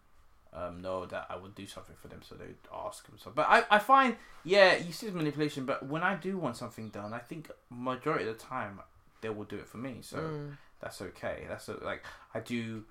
um, 0.54 0.82
know 0.82 1.06
that 1.06 1.28
I 1.30 1.36
would 1.38 1.56
do 1.56 1.66
something 1.66 1.96
for 2.02 2.08
them, 2.08 2.22
so 2.28 2.36
they 2.36 2.46
would 2.46 2.68
ask 2.86 3.08
and 3.10 3.20
stuff. 3.20 3.34
But 3.36 3.48
I, 3.50 3.64
I 3.70 3.80
find, 3.80 4.16
yeah, 4.44 4.76
you 4.78 4.92
see 4.92 5.10
manipulation. 5.10 5.66
But 5.66 5.86
when 5.86 6.04
I 6.04 6.16
do 6.16 6.38
want 6.38 6.58
something 6.58 6.90
done, 6.90 7.14
I 7.14 7.20
think 7.20 7.50
majority 7.70 8.28
of 8.28 8.38
the 8.38 8.44
time 8.44 8.80
they 9.22 9.30
will 9.30 9.46
do 9.46 9.58
it 9.58 9.68
for 9.68 9.78
me. 9.78 9.98
So 10.02 10.18
Mm. 10.18 10.58
that's 10.82 11.02
okay. 11.02 11.46
That's 11.48 11.70
a, 11.70 11.74
like 11.84 12.04
I 12.34 12.40
do. 12.40 12.84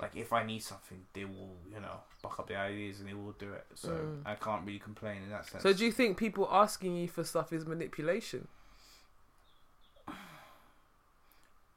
Like 0.00 0.16
if 0.16 0.32
I 0.32 0.42
need 0.42 0.62
something, 0.62 1.02
they 1.12 1.24
will, 1.26 1.58
you 1.70 1.78
know, 1.78 2.00
buck 2.22 2.40
up 2.40 2.48
the 2.48 2.56
ideas 2.56 2.98
and 3.00 3.08
they 3.08 3.14
will 3.14 3.32
do 3.38 3.52
it. 3.52 3.66
So 3.74 3.90
Mm. 3.90 4.22
I 4.24 4.34
can't 4.34 4.64
really 4.66 4.78
complain 4.78 5.22
in 5.22 5.30
that 5.30 5.46
sense. 5.46 5.62
So 5.62 5.72
do 5.72 5.84
you 5.84 5.92
think 5.92 6.16
people 6.16 6.48
asking 6.50 6.96
you 6.96 7.08
for 7.08 7.24
stuff 7.24 7.52
is 7.52 7.66
manipulation? 7.66 8.48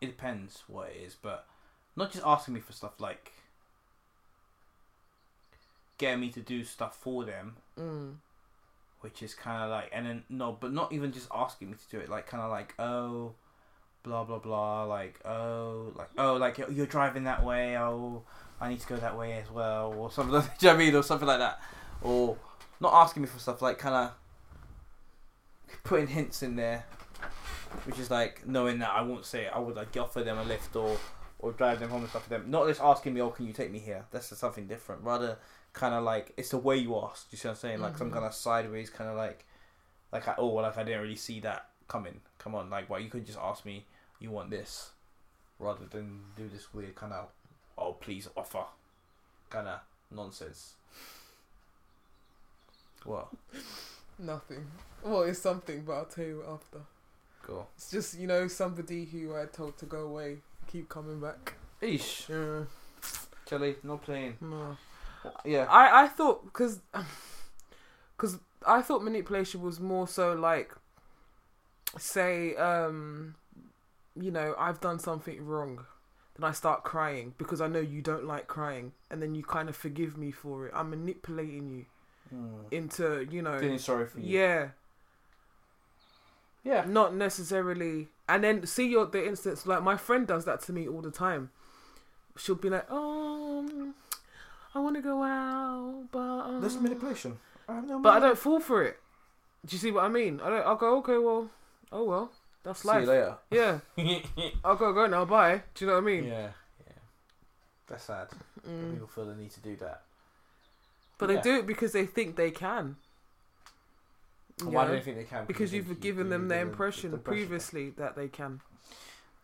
it 0.01 0.07
depends 0.07 0.63
what 0.67 0.89
it 0.89 0.97
is, 1.05 1.15
but 1.15 1.47
not 1.95 2.11
just 2.11 2.25
asking 2.25 2.53
me 2.53 2.59
for 2.59 2.73
stuff 2.73 2.99
like 2.99 3.31
getting 5.97 6.19
me 6.19 6.29
to 6.29 6.41
do 6.41 6.63
stuff 6.63 6.95
for 6.95 7.23
them, 7.25 7.57
Mm. 7.79 8.15
which 9.01 9.21
is 9.23 9.33
kind 9.33 9.63
of 9.63 9.69
like, 9.69 9.89
and 9.93 10.05
then 10.05 10.23
no, 10.29 10.51
but 10.51 10.73
not 10.73 10.91
even 10.91 11.11
just 11.11 11.27
asking 11.33 11.71
me 11.71 11.77
to 11.77 11.97
do 11.97 11.99
it, 11.99 12.09
like 12.09 12.27
kind 12.27 12.43
of 12.43 12.51
like, 12.51 12.73
oh, 12.79 13.33
blah 14.03 14.23
blah 14.23 14.39
blah. 14.39 14.83
Like 14.83 15.19
oh, 15.25 15.91
like 15.95 16.09
oh, 16.17 16.35
like 16.35 16.57
you're, 16.57 16.85
driving 16.85 17.23
that 17.25 17.43
way. 17.43 17.77
Oh, 17.77 18.23
I 18.61 18.69
need 18.69 18.79
to 18.79 18.87
go 18.87 18.95
that 18.97 19.17
way 19.17 19.33
as 19.33 19.49
well, 19.51 19.93
or 19.97 20.11
something. 20.11 20.33
Like, 20.33 20.57
do 20.59 20.67
you 20.67 20.71
know 20.71 20.75
I 20.75 20.79
mean, 20.79 20.95
or 20.95 21.03
something 21.03 21.27
like 21.27 21.39
that, 21.39 21.59
or 22.01 22.37
not 22.79 22.93
asking 22.93 23.23
me 23.23 23.27
for 23.27 23.39
stuff 23.39 23.61
like 23.61 23.77
kind 23.77 23.95
of 23.95 24.11
putting 25.83 26.07
hints 26.07 26.43
in 26.43 26.55
there, 26.55 26.85
which 27.85 27.99
is 27.99 28.09
like 28.09 28.47
knowing 28.47 28.79
that 28.79 28.91
I 28.91 29.01
won't 29.01 29.25
say 29.25 29.45
it. 29.45 29.51
I 29.53 29.59
would 29.59 29.75
like 29.75 29.95
offer 29.97 30.23
them 30.23 30.37
a 30.37 30.43
lift 30.43 30.75
or 30.75 30.97
or 31.39 31.51
drive 31.51 31.79
them 31.79 31.89
home 31.89 32.01
and 32.01 32.09
stuff 32.09 32.23
for 32.23 32.29
them. 32.29 32.49
Not 32.49 32.67
just 32.67 32.81
asking 32.81 33.13
me, 33.13 33.21
oh, 33.21 33.29
can 33.29 33.45
you 33.45 33.53
take 33.53 33.71
me 33.71 33.79
here? 33.79 34.05
That's 34.11 34.35
something 34.37 34.67
different. 34.67 35.03
Rather, 35.03 35.37
kind 35.75 35.93
of 35.93 36.03
like 36.03 36.33
it's 36.37 36.49
the 36.49 36.57
way 36.57 36.77
you 36.77 36.95
ask. 36.97 37.29
Do 37.29 37.33
you 37.35 37.37
see 37.37 37.47
what 37.49 37.53
I'm 37.53 37.57
saying? 37.59 37.81
Like 37.81 37.97
some 37.97 38.09
Mhm. 38.09 38.13
kind 38.13 38.25
of 38.25 38.33
sideways, 38.33 38.89
kind 38.89 39.09
of 39.09 39.15
like 39.17 39.45
like 40.11 40.27
I, 40.27 40.35
oh, 40.37 40.47
like 40.47 40.77
I 40.77 40.83
didn't 40.83 41.01
really 41.01 41.15
see 41.17 41.39
that 41.41 41.69
coming. 41.87 42.21
Come 42.39 42.55
on, 42.55 42.69
like 42.69 42.89
why 42.89 42.99
you 42.99 43.09
could 43.09 43.25
just 43.25 43.37
ask 43.37 43.65
me, 43.65 43.85
you 44.19 44.31
want 44.31 44.49
this, 44.49 44.91
rather 45.59 45.85
than 45.85 46.21
do 46.37 46.47
this 46.47 46.73
weird 46.73 46.95
kind 46.95 47.11
of 47.13 47.29
oh 47.77 47.93
please 47.93 48.29
offer, 48.37 48.63
kind 49.49 49.67
of 49.67 49.81
nonsense. 50.09 50.75
What? 53.03 53.27
Nothing. 54.17 54.65
Well, 55.03 55.23
it's 55.23 55.39
something, 55.39 55.83
but 55.83 55.93
I'll 55.93 56.05
tell 56.05 56.25
you 56.25 56.43
after. 56.49 56.79
Go. 57.45 57.67
It's 57.75 57.91
just 57.91 58.17
you 58.17 58.25
know 58.27 58.47
somebody 58.47 59.05
who 59.05 59.35
I 59.35 59.45
told 59.45 59.77
to 59.79 59.85
go 59.85 59.99
away, 60.07 60.37
keep 60.67 60.89
coming 60.89 61.19
back. 61.19 61.53
Ish. 61.81 62.29
Yeah. 62.29 62.61
Kelly, 63.45 63.75
no 63.83 63.97
playing. 63.97 64.37
No. 64.41 64.77
Yeah. 65.45 65.65
I 65.69 66.03
I 66.03 66.07
thought 66.07 66.45
because 66.45 66.79
because 68.17 68.37
I 68.67 68.81
thought 68.81 69.03
manipulation 69.03 69.61
was 69.61 69.79
more 69.79 70.07
so 70.07 70.33
like 70.33 70.73
say 71.97 72.55
um 72.55 73.35
you 74.19 74.31
know 74.31 74.55
I've 74.57 74.81
done 74.81 74.99
something 74.99 75.45
wrong 75.45 75.85
then 76.37 76.43
I 76.49 76.51
start 76.51 76.83
crying 76.83 77.33
because 77.37 77.61
I 77.61 77.67
know 77.67 77.79
you 77.79 78.01
don't 78.01 78.25
like 78.25 78.47
crying 78.47 78.91
and 79.09 79.21
then 79.21 79.35
you 79.35 79.43
kind 79.43 79.69
of 79.69 79.75
forgive 79.75 80.17
me 80.17 80.31
for 80.31 80.67
it 80.67 80.73
I'm 80.75 80.89
manipulating 80.89 81.69
you 81.69 81.85
Mm. 82.33 82.63
into 82.71 83.27
you 83.29 83.43
know 83.43 83.59
Feeling 83.59 83.77
sorry 83.77 84.07
for 84.07 84.19
you. 84.19 84.39
yeah 84.39 84.69
Yeah. 86.63 86.83
not 86.87 87.13
necessarily 87.13 88.07
and 88.27 88.43
then 88.43 88.65
see 88.65 88.87
your 88.87 89.05
the 89.05 89.23
instance 89.27 89.67
like 89.67 89.83
my 89.83 89.95
friend 89.95 90.25
does 90.25 90.43
that 90.45 90.61
to 90.63 90.73
me 90.73 90.87
all 90.87 91.01
the 91.03 91.11
time 91.11 91.51
she'll 92.35 92.55
be 92.55 92.71
like 92.71 92.87
oh 92.89 93.93
I 94.75 94.79
want 94.79 94.95
to 94.97 95.01
go 95.01 95.23
out 95.23 96.03
but 96.11 96.19
um, 96.19 96.61
That's 96.61 96.75
manipulation. 96.75 97.37
I 97.67 97.75
have 97.75 97.87
no 97.87 97.99
But 97.99 98.17
I 98.17 98.19
don't 98.19 98.37
fall 98.37 98.59
for 98.59 98.83
it. 98.83 98.99
Do 99.65 99.75
you 99.75 99.79
see 99.79 99.91
what 99.91 100.03
I 100.03 100.09
mean? 100.09 100.41
I 100.43 100.49
don't. 100.49 100.65
I'll 100.67 100.75
go. 100.75 100.97
Okay, 100.97 101.17
well, 101.17 101.49
oh 101.91 102.03
well, 102.03 102.31
that's 102.63 102.81
See 102.81 102.89
you 102.89 102.93
later. 103.05 103.37
Yeah, 103.49 103.79
yeah. 103.95 104.19
I'll 104.63 104.75
go. 104.75 104.93
Go 104.93 105.07
now. 105.07 105.25
Bye. 105.25 105.63
Do 105.73 105.85
you 105.85 105.87
know 105.89 105.95
what 105.97 106.03
I 106.03 106.05
mean? 106.05 106.25
Yeah. 106.25 106.49
yeah. 106.85 106.93
That's 107.87 108.03
sad. 108.03 108.27
that 108.29 108.69
Mm. 108.69 108.93
People 108.93 109.07
feel 109.07 109.25
the 109.25 109.35
need 109.35 109.51
to 109.51 109.59
do 109.61 109.75
that. 109.77 110.01
But 111.19 111.29
Yeah. 111.29 111.35
they 111.37 111.41
do 111.41 111.55
it 111.59 111.67
because 111.67 111.91
they 111.93 112.05
think 112.07 112.35
they 112.35 112.49
can. 112.51 112.95
And 114.59 114.69
You 114.71 114.75
Why 114.75 114.83
know? 114.85 114.91
do 114.91 114.95
they 114.97 115.01
think 115.03 115.17
they 115.17 115.23
can? 115.23 115.45
Because 115.45 115.69
they 115.71 115.77
you've 115.77 115.99
given 115.99 116.25
you- 116.25 116.31
them 116.31 116.47
the 116.47 116.57
impression 116.59 117.11
the 117.11 117.17
impression. 117.17 117.47
previously 117.47 117.89
that 117.91 118.15
they 118.15 118.27
can. 118.27 118.61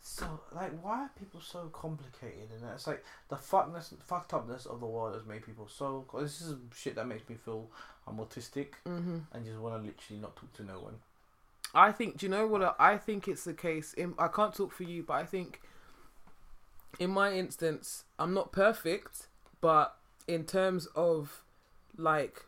So, 0.03 0.41
like, 0.51 0.71
why 0.81 1.03
are 1.03 1.11
people 1.17 1.39
so 1.41 1.69
complicated? 1.71 2.49
And 2.55 2.63
it's 2.73 2.87
like 2.87 3.03
the 3.29 3.35
fuckness, 3.35 3.93
fucked 4.03 4.33
upness 4.33 4.65
of 4.65 4.79
the 4.79 4.85
world 4.87 5.13
has 5.13 5.25
made 5.25 5.45
people 5.45 5.67
so. 5.67 6.05
This 6.19 6.41
is 6.41 6.55
shit 6.75 6.95
that 6.95 7.07
makes 7.07 7.27
me 7.29 7.35
feel 7.35 7.69
I'm 8.07 8.17
autistic 8.17 8.73
hmm 8.85 9.19
and 9.31 9.45
just 9.45 9.59
want 9.59 9.81
to 9.81 9.87
literally 9.87 10.21
not 10.21 10.35
talk 10.35 10.51
to 10.53 10.63
no 10.63 10.79
one. 10.79 10.95
I 11.73 11.91
think. 11.91 12.17
Do 12.17 12.25
you 12.25 12.31
know 12.31 12.47
what? 12.47 12.75
I 12.79 12.97
think 12.97 13.27
it's 13.27 13.43
the 13.43 13.53
case. 13.53 13.93
In, 13.93 14.15
I 14.17 14.27
can't 14.27 14.53
talk 14.53 14.71
for 14.71 14.83
you, 14.83 15.03
but 15.03 15.13
I 15.13 15.25
think 15.25 15.61
in 16.99 17.11
my 17.11 17.33
instance, 17.33 18.03
I'm 18.19 18.33
not 18.33 18.51
perfect, 18.51 19.27
but 19.61 19.95
in 20.27 20.45
terms 20.45 20.87
of 20.95 21.43
like 21.97 22.45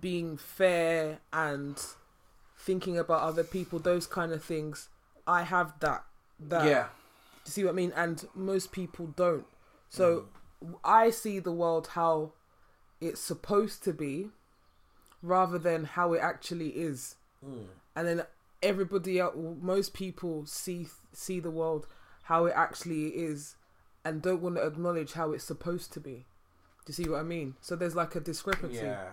being 0.00 0.36
fair 0.36 1.18
and 1.32 1.80
thinking 2.58 2.98
about 2.98 3.22
other 3.22 3.44
people, 3.44 3.78
those 3.78 4.06
kind 4.06 4.32
of 4.32 4.42
things, 4.42 4.88
I 5.26 5.42
have 5.42 5.78
that. 5.80 6.04
That 6.38 6.66
yeah. 6.66 6.86
you 7.44 7.50
see 7.50 7.64
what 7.64 7.70
I 7.70 7.74
mean? 7.74 7.92
And 7.96 8.26
most 8.34 8.72
people 8.72 9.08
don't. 9.16 9.46
So 9.88 10.26
I 10.84 11.10
see 11.10 11.38
the 11.38 11.52
world 11.52 11.88
how 11.92 12.32
it's 13.00 13.20
supposed 13.20 13.84
to 13.84 13.92
be 13.92 14.30
rather 15.22 15.58
than 15.58 15.84
how 15.84 16.12
it 16.12 16.20
actually 16.20 16.68
is 16.70 17.16
Mm. 17.44 17.66
and 17.94 18.08
then 18.08 18.22
everybody 18.62 19.18
else 19.20 19.34
most 19.60 19.92
people 19.92 20.46
see 20.46 20.88
see 21.12 21.38
the 21.38 21.50
world 21.50 21.86
how 22.24 22.46
it 22.46 22.54
actually 22.56 23.08
is 23.08 23.56
and 24.06 24.22
don't 24.22 24.40
want 24.40 24.56
to 24.56 24.66
acknowledge 24.66 25.12
how 25.12 25.32
it's 25.32 25.44
supposed 25.44 25.92
to 25.92 26.00
be 26.00 26.24
do 26.86 26.88
you 26.88 26.94
see 26.94 27.08
what 27.08 27.20
i 27.20 27.22
mean 27.22 27.54
so 27.60 27.76
there's 27.76 27.94
like 27.94 28.14
a 28.16 28.20
discrepancy 28.20 28.78
Yeah. 28.78 29.08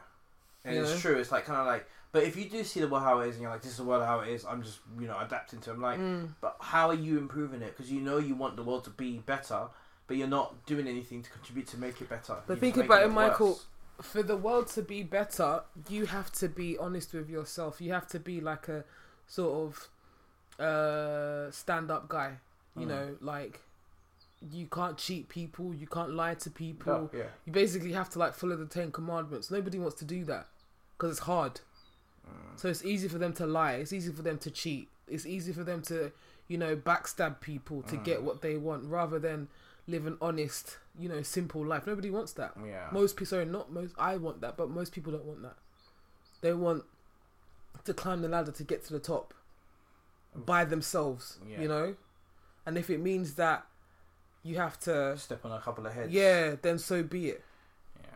And 0.63 0.77
it's 0.77 0.91
know? 0.91 0.97
true. 0.97 1.17
It's 1.19 1.31
like 1.33 1.45
kind 1.45 1.59
of 1.59 1.67
like, 1.67 1.85
but 2.13 2.23
if 2.23 2.37
you 2.37 2.45
do 2.49 2.63
see 2.63 2.79
the 2.79 2.87
world 2.87 3.03
how 3.03 3.19
it 3.19 3.27
is, 3.27 3.35
and 3.35 3.41
you're 3.41 3.51
like, 3.51 3.61
this 3.61 3.71
is 3.71 3.77
the 3.77 3.83
world 3.83 4.05
how 4.05 4.21
it 4.21 4.29
is, 4.29 4.45
I'm 4.45 4.63
just 4.63 4.79
you 4.97 5.07
know 5.07 5.17
adapting 5.19 5.59
to. 5.61 5.71
it. 5.71 5.73
I'm 5.73 5.81
like, 5.81 5.99
Mm. 5.99 6.29
but 6.39 6.55
how 6.61 6.87
are 6.87 6.93
you 6.93 7.17
improving 7.17 7.61
it? 7.61 7.75
Because 7.75 7.91
you 7.91 7.99
know 7.99 8.17
you 8.19 8.35
want 8.35 8.55
the 8.55 8.63
world 8.63 8.85
to 8.85 8.89
be 8.91 9.17
better, 9.17 9.67
but 10.07 10.15
you're 10.17 10.27
not 10.39 10.65
doing 10.65 10.87
anything 10.87 11.21
to 11.23 11.29
contribute 11.29 11.67
to 11.67 11.77
make 11.77 11.99
it 11.99 12.07
better. 12.09 12.37
But 12.47 12.53
You're 12.61 12.71
think 12.71 12.77
about 12.85 13.03
it, 13.03 13.09
Michael. 13.11 13.47
worse. 13.49 13.65
for 14.01 14.23
the 14.23 14.35
world 14.37 14.67
to 14.67 14.81
be 14.81 15.03
better 15.03 15.61
you 15.87 16.07
have 16.07 16.31
to 16.31 16.47
be 16.49 16.75
honest 16.79 17.13
with 17.13 17.29
yourself 17.29 17.79
you 17.79 17.93
have 17.93 18.07
to 18.07 18.19
be 18.19 18.41
like 18.41 18.67
a 18.67 18.83
sort 19.27 19.53
of 20.59 20.63
uh 20.65 21.49
stand 21.51 21.91
up 21.91 22.07
guy 22.09 22.37
you 22.75 22.85
Mm. 22.85 22.89
know 22.89 23.17
like 23.21 23.61
you 24.51 24.65
can't 24.65 24.97
cheat 24.97 25.29
people 25.29 25.73
you 25.75 25.87
can't 25.87 26.09
lie 26.15 26.33
to 26.35 26.49
people 26.49 26.93
Oh, 26.93 27.09
yeah. 27.17 27.25
you 27.45 27.53
basically 27.53 27.93
have 27.93 28.09
to 28.11 28.19
like 28.19 28.33
follow 28.33 28.55
the 28.55 28.65
10 28.65 28.91
commandments 28.91 29.49
nobody 29.51 29.77
wants 29.79 29.95
to 29.99 30.05
do 30.05 30.25
that 30.25 30.47
because 30.97 31.11
it's 31.11 31.19
hard. 31.27 31.61
So 32.55 32.67
it's 32.69 32.85
easy 32.85 33.07
for 33.07 33.17
them 33.17 33.33
to 33.33 33.45
lie. 33.47 33.73
It's 33.73 33.91
easy 33.93 34.11
for 34.11 34.21
them 34.21 34.37
to 34.39 34.51
cheat. 34.51 34.89
It's 35.07 35.25
easy 35.25 35.51
for 35.53 35.63
them 35.63 35.81
to, 35.83 36.11
you 36.47 36.57
know, 36.57 36.75
backstab 36.75 37.41
people 37.41 37.81
to 37.83 37.95
Mm. 37.97 38.03
get 38.03 38.23
what 38.23 38.41
they 38.41 38.57
want 38.57 38.85
rather 38.85 39.17
than 39.19 39.47
live 39.87 40.05
an 40.05 40.17
honest, 40.21 40.77
you 40.97 41.09
know, 41.09 41.21
simple 41.23 41.65
life. 41.65 41.85
Nobody 41.87 42.09
wants 42.09 42.31
that. 42.33 42.53
Yeah. 42.63 42.87
Most 42.91 43.15
people, 43.17 43.25
sorry, 43.27 43.45
not 43.45 43.71
most. 43.71 43.95
I 43.97 44.17
want 44.17 44.39
that, 44.41 44.55
but 44.55 44.69
most 44.69 44.93
people 44.93 45.11
don't 45.11 45.25
want 45.25 45.41
that. 45.41 45.57
They 46.41 46.53
want 46.53 46.83
to 47.85 47.93
climb 47.93 48.21
the 48.21 48.29
ladder 48.29 48.51
to 48.51 48.63
get 48.63 48.85
to 48.85 48.93
the 48.93 48.99
top 48.99 49.33
by 50.35 50.63
themselves. 50.63 51.39
Yeah. 51.45 51.61
You 51.61 51.67
know, 51.67 51.95
and 52.65 52.77
if 52.77 52.89
it 52.89 52.99
means 52.99 53.33
that 53.35 53.65
you 54.43 54.57
have 54.57 54.79
to, 54.81 55.17
Step 55.17 55.43
on 55.43 55.51
a 55.51 55.59
couple 55.59 55.85
of 55.87 55.93
heads. 55.93 56.13
yeah, 56.13 56.55
then 56.61 56.77
so 56.77 57.01
be 57.03 57.29
it. 57.29 57.43
Yeah. 57.99 58.07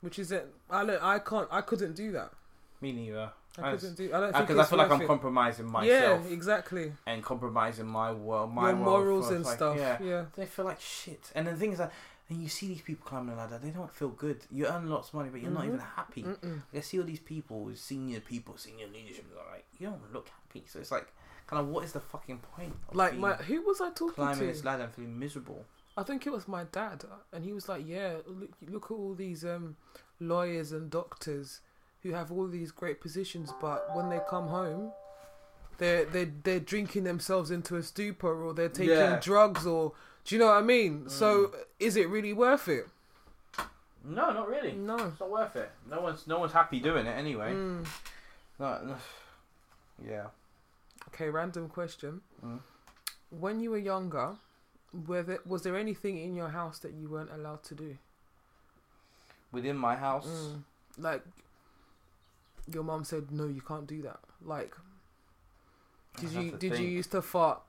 Which 0.00 0.18
is 0.18 0.30
it? 0.32 0.54
I 0.70 0.84
don't. 0.86 1.02
I 1.02 1.18
can't. 1.18 1.48
I 1.50 1.60
couldn't 1.60 1.94
do 1.96 2.12
that. 2.12 2.32
Me 2.80 2.92
neither. 2.92 3.30
I 3.60 3.72
couldn't 3.74 3.96
do. 3.96 4.08
I 4.14 4.20
don't 4.20 4.32
think 4.32 4.46
Because 4.46 4.66
I 4.66 4.70
feel 4.70 4.78
like 4.78 4.90
I'm 4.90 5.02
it. 5.02 5.06
compromising 5.06 5.66
myself. 5.66 6.24
Yeah, 6.24 6.32
exactly. 6.32 6.92
and 7.06 7.22
compromising 7.24 7.86
my 7.86 8.12
world, 8.12 8.52
my 8.54 8.68
Your 8.70 8.76
world 8.78 8.86
morals 9.04 9.30
and 9.30 9.44
like, 9.44 9.56
stuff. 9.56 9.76
Yeah. 9.76 9.98
Yeah. 10.00 10.24
They 10.36 10.46
feel 10.46 10.64
like 10.64 10.80
shit. 10.80 11.32
And 11.34 11.48
the 11.48 11.54
thing 11.56 11.72
is 11.72 11.78
that, 11.78 11.92
and 12.28 12.40
you 12.40 12.48
see 12.48 12.68
these 12.68 12.82
people 12.82 13.04
climbing 13.08 13.30
the 13.30 13.36
ladder, 13.36 13.58
they 13.58 13.70
don't 13.70 13.92
feel 13.92 14.10
good. 14.10 14.42
You 14.50 14.66
earn 14.66 14.88
lots 14.88 15.08
of 15.08 15.14
money, 15.14 15.30
but 15.30 15.40
you're 15.40 15.50
not 15.50 15.64
Mhm. 15.64 15.68
even 15.68 15.78
happy. 15.80 16.22
Mm-mm. 16.22 16.62
I 16.72 16.80
see 16.80 17.00
all 17.00 17.04
these 17.06 17.18
people, 17.20 17.68
senior 17.74 18.20
people, 18.20 18.56
senior 18.58 18.86
leadership, 18.86 19.24
like, 19.50 19.64
you 19.78 19.88
don't 19.88 20.12
look 20.12 20.28
happy. 20.28 20.64
So 20.68 20.78
it's 20.78 20.92
like, 20.92 21.08
kind 21.48 21.60
of, 21.60 21.68
what 21.68 21.82
is 21.84 21.92
the 21.92 22.00
fucking 22.00 22.38
point? 22.54 22.76
Like 22.92 23.16
my, 23.16 23.32
who 23.34 23.62
was 23.62 23.80
I 23.80 23.90
talking 23.90 24.14
climbing 24.14 24.38
to? 24.40 24.46
this 24.46 24.62
ladder 24.64 24.84
and 24.84 24.92
feeling 24.94 25.18
miserable. 25.18 25.64
I 25.96 26.04
think 26.04 26.26
it 26.28 26.30
was 26.30 26.46
my 26.46 26.62
dad, 26.70 27.02
and 27.32 27.44
he 27.44 27.52
was 27.52 27.68
like, 27.68 27.82
"Yeah, 27.84 28.18
look, 28.26 28.50
look 28.68 28.84
at 28.84 28.90
all 28.92 29.14
these 29.14 29.44
um, 29.44 29.74
lawyers 30.20 30.70
and 30.70 30.88
doctors 30.90 31.60
who 32.02 32.12
have 32.12 32.30
all 32.30 32.46
these 32.46 32.70
great 32.70 33.00
positions, 33.00 33.52
but 33.60 33.94
when 33.96 34.08
they 34.08 34.20
come 34.30 34.48
home, 34.48 34.92
they're 35.78 36.04
they 36.04 36.24
they're 36.26 36.60
drinking 36.60 37.04
themselves 37.04 37.50
into 37.50 37.76
a 37.76 37.82
stupor, 37.82 38.42
or 38.44 38.54
they're 38.54 38.68
taking 38.68 38.94
Yeah. 38.94 39.18
drugs, 39.20 39.66
or 39.66 39.92
do 40.24 40.34
you 40.34 40.38
know 40.40 40.46
what 40.46 40.58
I 40.58 40.62
mean? 40.62 41.08
So 41.08 41.46
Mm. 41.48 41.64
is 41.80 41.96
it 41.96 42.08
really 42.08 42.32
worth 42.32 42.68
it? 42.68 42.88
No, 44.04 44.32
not 44.32 44.48
really. 44.48 44.72
No. 44.72 44.96
It's 44.96 45.20
not 45.20 45.30
worth 45.30 45.56
it. 45.56 45.70
No 45.90 46.00
one's 46.00 46.26
no 46.26 46.38
one's 46.38 46.52
happy 46.52 46.80
doing 46.80 47.06
it 47.06 47.10
anyway. 47.16 47.52
Mm. 47.52 47.86
No, 48.58 48.80
no. 48.84 48.96
Yeah. 50.06 50.26
Okay, 51.08 51.28
random 51.30 51.68
question. 51.68 52.20
Mm. 52.44 52.60
When 53.30 53.60
you 53.60 53.70
were 53.70 53.78
younger, 53.78 54.36
were 55.06 55.22
there, 55.24 55.40
was 55.44 55.62
there 55.62 55.76
anything 55.76 56.18
in 56.18 56.36
your 56.36 56.50
house 56.50 56.78
that 56.80 56.92
you 56.92 57.08
weren't 57.08 57.30
allowed 57.32 57.64
to 57.64 57.74
do? 57.74 57.98
Within 59.52 59.76
my 59.76 59.96
house, 59.96 60.26
Mm. 60.28 60.62
Like 60.98 61.22
your 62.72 62.82
mom 62.84 63.04
said, 63.04 63.30
no, 63.30 63.46
you 63.46 63.60
can't 63.60 63.86
do 63.86 64.02
that. 64.02 64.20
Like, 64.44 64.74
did 66.20 66.30
you 66.32 66.50
did 66.52 66.62
you 66.72 66.76
think. 66.76 66.90
used 66.90 67.10
to 67.12 67.22
fart 67.22 67.60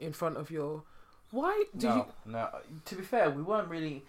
in 0.00 0.12
front 0.12 0.36
of 0.36 0.50
your? 0.50 0.82
Why 1.30 1.64
do 1.76 1.88
no, 1.88 1.96
you? 1.96 2.32
no. 2.32 2.48
To 2.86 2.94
be 2.96 3.02
fair, 3.02 3.30
we 3.30 3.42
weren't 3.42 3.68
really. 3.68 4.02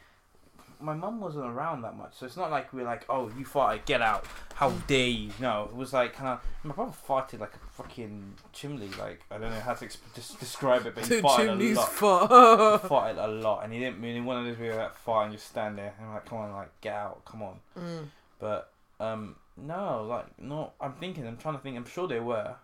my 0.80 0.94
mum 0.94 1.22
wasn't 1.22 1.46
around 1.46 1.84
that 1.84 1.96
much, 1.96 2.14
so 2.16 2.26
it's 2.26 2.36
not 2.36 2.52
like 2.52 2.74
we're 2.74 2.84
like, 2.86 3.06
oh, 3.10 3.32
you 3.38 3.46
farted, 3.46 3.86
get 3.86 4.02
out. 4.02 4.26
How 4.56 4.70
dare 4.88 5.08
you? 5.08 5.32
No, 5.40 5.64
it 5.72 5.76
was 5.76 5.94
like 5.94 6.14
kind 6.14 6.30
of. 6.30 6.42
My 6.64 6.74
brother 6.74 6.92
farted 7.08 7.40
like 7.40 7.54
a 7.56 7.60
fucking 7.72 8.34
chimney. 8.52 8.90
Like 9.00 9.22
I 9.32 9.38
don't 9.38 9.52
know 9.52 9.60
how 9.60 9.74
to 9.74 9.86
exp- 9.86 9.98
just 10.16 10.40
describe 10.40 10.86
it, 10.86 10.96
but 10.96 11.06
he 11.06 11.16
farted 11.22 11.74
a 11.76 11.76
lot. 11.76 11.90
fart. 11.92 12.82
He 12.82 12.88
farted 12.90 13.24
a 13.24 13.28
lot, 13.28 13.64
and 13.64 13.72
he 13.74 13.80
didn't 13.80 14.00
mean 14.00 14.26
one 14.26 14.38
of 14.38 14.46
those 14.46 14.58
where 14.58 14.68
you're 14.68 14.76
like 14.78 14.96
fart 14.96 15.26
and 15.26 15.34
you 15.34 15.40
stand 15.40 15.78
there 15.78 15.94
and 15.98 16.08
I'm 16.08 16.14
like, 16.16 16.26
come 16.26 16.40
on, 16.40 16.52
like 16.52 16.82
get 16.82 16.94
out, 16.96 17.24
come 17.26 17.42
on. 17.44 17.60
Mm, 17.80 18.06
But 18.40 18.72
um, 19.00 19.36
no, 19.58 20.06
like 20.08 20.40
no. 20.40 20.72
I'm 20.80 20.94
thinking. 20.94 21.28
I'm 21.28 21.38
trying 21.38 21.56
to 21.56 21.62
think. 21.62 21.78
I'm 21.78 21.86
sure 21.86 22.08
there 22.08 22.24
were 22.24 22.56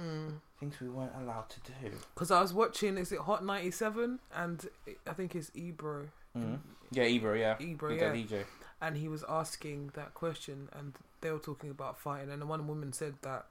mm. 0.00 0.32
things 0.58 0.80
we 0.80 0.88
weren't 0.88 1.12
allowed 1.20 1.48
to 1.50 1.60
do. 1.60 1.96
Because 2.14 2.30
I 2.30 2.40
was 2.40 2.52
watching, 2.52 2.96
is 2.98 3.12
it 3.12 3.20
Hot 3.20 3.44
97? 3.44 4.18
And 4.34 4.68
I 5.06 5.12
think 5.12 5.34
it's 5.34 5.50
Ebro. 5.54 6.08
Mm. 6.36 6.58
Yeah, 6.90 7.04
Ebro. 7.04 7.34
Yeah. 7.34 7.56
Ebro, 7.60 7.90
With 7.90 8.00
yeah. 8.00 8.12
that 8.12 8.16
DJ. 8.16 8.44
And 8.80 8.96
he 8.96 9.08
was 9.08 9.24
asking 9.28 9.92
that 9.94 10.14
question, 10.14 10.68
and 10.72 10.94
they 11.20 11.30
were 11.30 11.38
talking 11.38 11.70
about 11.70 11.98
fighting. 11.98 12.30
And 12.30 12.48
one 12.48 12.66
woman 12.66 12.92
said 12.92 13.14
that 13.22 13.46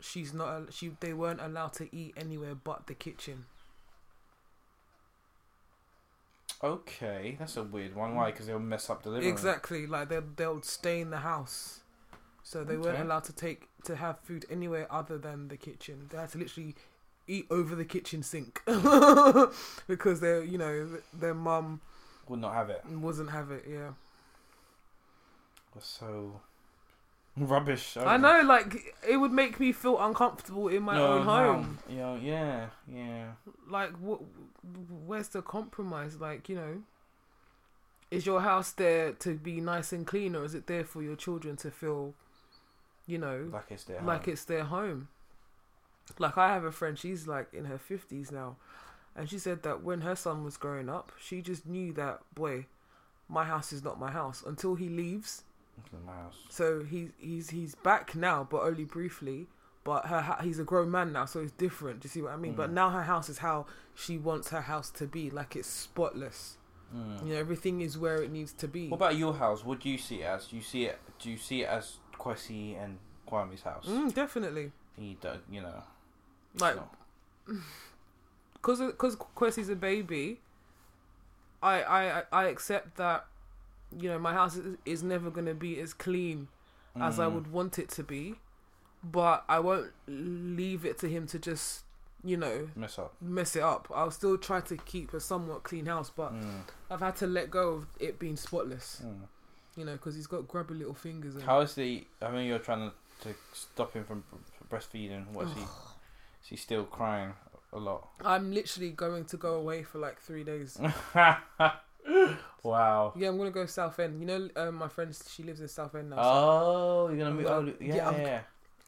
she's 0.00 0.32
not, 0.32 0.72
she 0.72 0.92
they 1.00 1.12
weren't 1.12 1.40
allowed 1.40 1.74
to 1.74 1.94
eat 1.94 2.14
anywhere 2.16 2.54
but 2.54 2.86
the 2.86 2.94
kitchen. 2.94 3.44
Okay, 6.62 7.36
that's 7.38 7.56
a 7.58 7.62
weird 7.62 7.94
one. 7.94 8.14
Why? 8.14 8.30
Because 8.30 8.46
they'll 8.46 8.58
mess 8.58 8.88
up 8.88 9.02
delivery. 9.02 9.28
Exactly, 9.28 9.86
like 9.86 10.08
they 10.08 10.20
they'll 10.36 10.62
stay 10.62 11.00
in 11.00 11.10
the 11.10 11.18
house, 11.18 11.80
so 12.46 12.62
they 12.62 12.76
weren't 12.76 13.00
allowed 13.00 13.24
to 13.24 13.32
take 13.32 13.68
to 13.84 13.96
have 13.96 14.20
food 14.20 14.46
anywhere 14.48 14.86
other 14.88 15.18
than 15.18 15.48
the 15.48 15.56
kitchen. 15.56 16.06
They 16.10 16.16
had 16.18 16.30
to 16.30 16.38
literally 16.38 16.76
eat 17.26 17.46
over 17.50 17.74
the 17.74 17.84
kitchen 17.84 18.22
sink 18.22 18.62
because 18.66 20.20
their 20.20 20.44
you 20.44 20.56
know 20.58 20.88
their 21.12 21.34
mum 21.34 21.80
Would 22.28 22.40
not 22.40 22.54
have 22.54 22.70
it. 22.70 22.84
wasn't 22.86 23.30
have 23.30 23.50
it. 23.50 23.64
Yeah, 23.68 23.90
That's 25.74 25.88
so 25.88 26.40
rubbish. 27.36 27.96
I 27.96 28.16
know. 28.16 28.42
Like 28.42 28.94
it 29.06 29.16
would 29.16 29.32
make 29.32 29.58
me 29.58 29.72
feel 29.72 29.98
uncomfortable 29.98 30.68
in 30.68 30.82
my 30.84 30.96
No, 30.96 31.06
own 31.14 31.22
home. 31.24 31.78
Yeah, 31.88 32.16
yeah, 32.16 32.66
yeah. 32.86 33.24
Like 33.68 33.90
what? 33.98 34.20
Where's 35.06 35.28
the 35.28 35.42
compromise? 35.42 36.20
Like 36.20 36.48
you 36.48 36.56
know. 36.56 36.82
Is 38.08 38.24
your 38.24 38.40
house 38.40 38.70
there 38.70 39.12
to 39.14 39.34
be 39.34 39.60
nice 39.60 39.92
and 39.92 40.06
clean, 40.06 40.36
or 40.36 40.44
is 40.44 40.54
it 40.54 40.68
there 40.68 40.84
for 40.84 41.02
your 41.02 41.16
children 41.16 41.56
to 41.56 41.72
feel, 41.72 42.14
you 43.06 43.18
know, 43.18 43.48
Like 43.52 43.70
it's 43.70 43.84
there. 43.84 44.00
like 44.02 44.26
it's 44.28 44.44
their 44.44 44.64
home. 44.64 45.08
Like 46.18 46.38
I 46.38 46.52
have 46.52 46.64
a 46.64 46.72
friend, 46.72 46.98
she's 46.98 47.26
like 47.26 47.52
in 47.52 47.64
her 47.64 47.78
fifties 47.78 48.30
now, 48.30 48.56
and 49.16 49.28
she 49.28 49.38
said 49.38 49.62
that 49.64 49.82
when 49.82 50.02
her 50.02 50.14
son 50.16 50.44
was 50.44 50.56
growing 50.56 50.88
up, 50.88 51.12
she 51.20 51.42
just 51.42 51.66
knew 51.66 51.92
that 51.94 52.20
boy, 52.34 52.66
my 53.28 53.44
house 53.44 53.72
is 53.72 53.82
not 53.82 53.98
my 53.98 54.10
house 54.12 54.42
until 54.46 54.76
he 54.76 54.88
leaves. 54.88 55.42
It's 55.78 55.92
in 55.92 56.04
my 56.06 56.12
house. 56.14 56.36
So 56.48 56.82
he's 56.84 57.10
he's 57.18 57.50
he's 57.50 57.74
back 57.74 58.14
now, 58.14 58.46
but 58.48 58.62
only 58.62 58.84
briefly. 58.84 59.46
But 59.84 60.06
her 60.06 60.20
ha- 60.20 60.40
he's 60.42 60.58
a 60.58 60.64
grown 60.64 60.90
man 60.90 61.12
now, 61.12 61.26
so 61.26 61.40
it's 61.40 61.52
different. 61.52 62.00
Do 62.00 62.06
you 62.06 62.10
see 62.10 62.22
what 62.22 62.32
I 62.32 62.36
mean? 62.36 62.54
But 62.54 62.70
Mm. 62.70 62.74
now 62.74 62.90
her 62.90 63.02
house 63.02 63.28
is 63.28 63.38
how 63.38 63.66
she 63.94 64.18
wants 64.18 64.48
her 64.50 64.62
house 64.62 64.90
to 64.90 65.06
be, 65.06 65.30
like 65.30 65.54
it's 65.54 65.68
spotless. 65.68 66.56
Mm. 66.94 67.24
You 67.26 67.34
know, 67.34 67.38
everything 67.40 67.80
is 67.82 67.96
where 67.98 68.20
it 68.22 68.30
needs 68.32 68.52
to 68.54 68.66
be. 68.68 68.88
What 68.88 68.96
about 68.96 69.16
your 69.16 69.34
house? 69.34 69.64
What 69.64 69.80
do 69.80 69.88
you 69.88 69.98
see 69.98 70.22
it 70.22 70.24
as? 70.24 70.46
Do 70.48 70.56
you 70.56 70.62
see 70.62 70.86
it? 70.86 70.98
Do 71.20 71.30
you 71.30 71.36
see 71.36 71.62
it 71.62 71.68
as 71.68 71.98
Kwesi 72.18 72.82
and 72.82 72.98
Kwame's 73.26 73.62
house? 73.62 73.86
Mm, 73.88 74.12
definitely. 74.14 74.72
He, 74.98 75.16
do, 75.20 75.30
you 75.50 75.60
know, 75.62 75.82
Like 76.58 76.74
so- 76.76 76.88
because 78.54 78.80
because 78.80 79.16
Kwesi's 79.16 79.68
a 79.68 79.76
baby, 79.76 80.40
I, 81.62 81.82
I 81.82 82.22
I 82.32 82.44
accept 82.46 82.96
that, 82.96 83.26
you 83.98 84.08
know, 84.08 84.18
my 84.18 84.32
house 84.32 84.56
is, 84.56 84.76
is 84.84 85.02
never 85.02 85.30
gonna 85.30 85.54
be 85.54 85.78
as 85.80 85.94
clean 85.94 86.48
as 86.98 87.20
I 87.20 87.26
Mm. 87.26 87.34
would 87.34 87.52
want 87.52 87.78
it 87.78 87.90
to 87.90 88.02
be, 88.02 88.36
but 89.04 89.44
I 89.48 89.58
won't 89.60 89.92
leave 90.08 90.84
it 90.86 90.98
to 91.00 91.08
him 91.08 91.26
to 91.28 91.38
just, 91.38 91.84
you 92.24 92.38
know, 92.38 92.70
mess 92.74 92.98
up. 92.98 93.14
mess 93.20 93.54
it 93.54 93.62
up. 93.62 93.86
I'll 93.94 94.10
still 94.10 94.38
try 94.38 94.60
to 94.62 94.76
keep 94.78 95.12
a 95.12 95.20
somewhat 95.20 95.62
clean 95.62 95.84
house, 95.86 96.10
but 96.10 96.32
Mm. 96.32 96.62
I've 96.90 97.00
had 97.00 97.16
to 97.16 97.26
let 97.26 97.50
go 97.50 97.74
of 97.74 97.86
it 98.00 98.18
being 98.18 98.36
spotless, 98.36 99.02
Mm. 99.04 99.28
You 99.76 99.84
know, 99.84 99.92
because 99.92 100.14
he's 100.14 100.26
got 100.26 100.48
grubby 100.48 100.74
little 100.74 100.94
fingers. 100.94 101.34
And, 101.34 101.44
How 101.44 101.60
is 101.60 101.74
the? 101.74 102.06
I 102.22 102.30
mean, 102.30 102.46
you're 102.48 102.58
trying 102.58 102.90
to, 102.90 103.28
to 103.28 103.34
stop 103.52 103.92
him 103.92 104.04
from 104.04 104.24
breastfeeding. 104.70 105.28
What 105.32 105.46
is 105.48 105.54
he? 105.54 105.60
Is 105.62 106.48
he 106.48 106.56
still 106.56 106.84
crying 106.84 107.34
a 107.72 107.78
lot? 107.78 108.08
I'm 108.24 108.52
literally 108.52 108.90
going 108.90 109.24
to 109.26 109.36
go 109.36 109.54
away 109.54 109.82
for 109.82 109.98
like 109.98 110.18
three 110.20 110.44
days. 110.44 110.78
wow. 112.62 113.12
Yeah, 113.16 113.28
I'm 113.28 113.38
gonna 113.38 113.50
go 113.50 113.66
Southend. 113.66 114.20
You 114.20 114.26
know, 114.26 114.48
um, 114.56 114.76
my 114.76 114.88
friend, 114.88 115.16
she 115.28 115.42
lives 115.42 115.60
in 115.60 115.68
Southend 115.68 116.10
now. 116.10 116.16
so 116.16 116.22
Oh, 116.24 117.08
you're 117.08 117.18
gonna 117.18 117.30
I'm 117.30 117.36
move. 117.36 117.46
Oh, 117.46 117.72
yeah, 117.80 117.94
yeah, 117.94 118.16
yeah. 118.16 118.40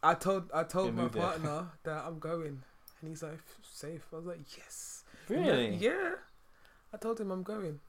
I 0.02 0.14
told 0.14 0.50
I 0.54 0.62
told 0.64 0.94
my 0.94 1.02
move 1.02 1.12
there. 1.12 1.22
partner 1.22 1.66
that 1.84 2.04
I'm 2.06 2.18
going, 2.18 2.62
and 3.00 3.10
he's 3.10 3.22
like 3.22 3.38
safe. 3.70 4.02
I 4.12 4.16
was 4.16 4.26
like 4.26 4.40
yes. 4.56 5.04
I'm 5.28 5.36
like, 5.36 5.46
Really? 5.46 5.74
yeah. 5.76 6.12
I 6.92 6.96
told 6.96 7.20
him 7.20 7.30
I'm 7.30 7.42
going. 7.42 7.80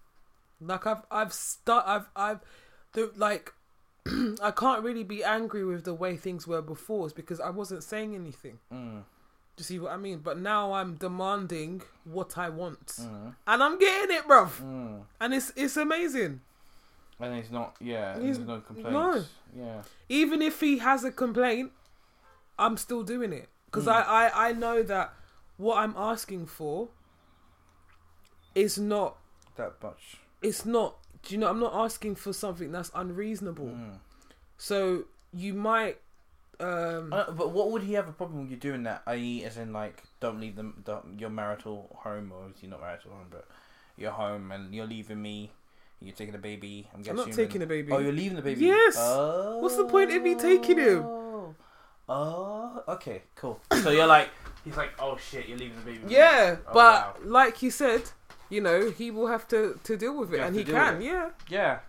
Like 0.62 0.86
I've 0.88 1.04
I've 1.10 1.32
start 1.34 1.86
I've 1.88 2.10
I've 2.16 2.40
the 2.94 3.12
like 3.16 3.54
I 4.42 4.52
can't 4.52 4.84
really 4.84 5.04
be 5.04 5.24
angry 5.24 5.64
with 5.66 5.84
the 5.86 5.94
way 5.94 6.16
things 6.18 6.48
were 6.48 6.62
before 6.62 7.06
is 7.08 7.14
because 7.14 7.40
I 7.40 7.50
wasn't 7.50 7.84
saying 7.84 8.16
anything. 8.16 8.60
Mm. 8.74 9.02
Do 9.02 9.62
you 9.62 9.64
see 9.66 9.80
what 9.80 9.92
I 9.92 9.98
mean? 9.98 10.20
But 10.20 10.40
now 10.40 10.72
I'm 10.74 10.96
demanding 10.96 11.82
what 12.06 12.38
I 12.38 12.48
want, 12.50 12.88
Mm. 12.88 13.36
and 13.46 13.64
I'm 13.64 13.78
getting 13.78 14.16
it, 14.18 14.24
bruv. 14.24 14.52
Mm. 14.62 15.02
And 15.20 15.34
it's 15.34 15.52
it's 15.56 15.78
amazing. 15.78 16.42
And 17.20 17.36
he's 17.36 17.52
not. 17.52 17.76
Yeah. 17.82 18.14
He's- 18.20 18.38
there's 18.38 18.48
no 18.48 18.62
complaints. 18.62 18.92
No. 18.92 19.24
Yeah. 19.56 19.82
Even 20.08 20.42
if 20.42 20.62
he 20.62 20.78
has 20.78 21.04
a 21.04 21.12
complaint, 21.12 21.74
I'm 22.58 22.78
still 22.78 23.04
doing 23.04 23.34
it 23.34 23.50
because 23.66 23.86
Mm. 23.86 23.94
I, 23.96 24.02
I 24.28 24.48
I 24.50 24.52
know 24.54 24.82
that 24.84 25.14
what 25.58 25.78
I'm 25.80 25.94
asking 25.98 26.46
for 26.46 26.88
is 28.56 28.78
not 28.78 29.18
That 29.58 29.74
much. 29.84 30.18
it's 30.42 30.66
not 30.66 30.96
do 31.24 31.34
you 31.34 31.40
know 31.40 31.50
i'm 31.50 31.60
not 31.60 31.74
asking 31.74 32.16
for 32.16 32.32
something 32.34 32.72
that's 32.72 32.92
unreasonable 32.96 33.68
Mm. 33.68 33.98
so 34.58 35.04
you 35.34 35.54
might 35.54 35.98
um 36.60 37.14
Uh, 37.14 37.32
but 37.32 37.52
what 37.52 37.72
would 37.72 37.84
he 37.84 37.94
have 37.94 38.08
a 38.10 38.12
problem 38.12 38.42
with 38.42 38.52
you 38.52 38.58
doing 38.58 38.84
that? 38.84 39.02
I.e., 39.08 39.46
as 39.46 39.56
in 39.58 39.72
like, 39.72 40.04
don't 40.20 40.42
leave 40.42 40.56
them, 40.58 40.82
don't, 40.86 41.18
your 41.18 41.30
marital 41.30 41.96
home, 42.04 42.34
or 42.34 42.50
is 42.54 42.60
he 42.60 42.68
not 42.68 42.82
marital 42.82 43.12
home, 43.12 43.28
but 43.32 43.46
your 43.96 44.12
home, 44.12 44.52
and 44.52 44.74
you're 44.76 44.86
leaving 44.86 45.22
me. 45.22 45.52
You're 46.02 46.16
taking 46.16 46.36
a 46.36 46.38
baby. 46.52 46.90
I'm 46.94 47.02
i'm 47.10 47.16
not 47.16 47.32
taking 47.32 47.62
a 47.62 47.66
baby 47.66 47.92
Oh, 47.94 48.00
you're 48.00 48.12
leaving 48.12 48.36
the 48.36 48.42
baby. 48.42 48.66
Yes! 48.66 48.96
Oh. 48.98 49.60
What's 49.62 49.78
the 49.78 49.86
point 49.86 50.12
in 50.12 50.22
me 50.24 50.36
taking 50.36 50.78
him? 50.80 51.04
Oh, 52.08 52.84
okay, 52.88 53.22
cool. 53.36 53.60
So 53.84 53.92
you're 53.92 54.08
like, 54.08 54.30
he's 54.66 54.76
like, 54.78 54.92
oh 55.00 55.16
shit, 55.18 55.48
you're 55.48 55.58
leaving 55.58 55.78
the 55.78 55.86
baby. 55.92 56.02
yeah 56.08 56.58
Oh, 56.68 56.72
but 56.74 56.74
wow. 56.74 57.16
like 57.24 57.62
you 57.62 57.72
said 57.72 58.02
you 58.50 58.62
know 58.62 58.90
he 58.92 59.12
will 59.12 59.28
have 59.28 59.48
to 59.48 59.80
to 59.84 59.96
deal 59.98 60.18
with 60.18 60.34
it 60.34 60.40
and 60.40 60.56
he 60.56 60.64
can 60.64 60.98
with 60.98 61.06
yeah 61.06 61.30
Yeah. 61.50 61.80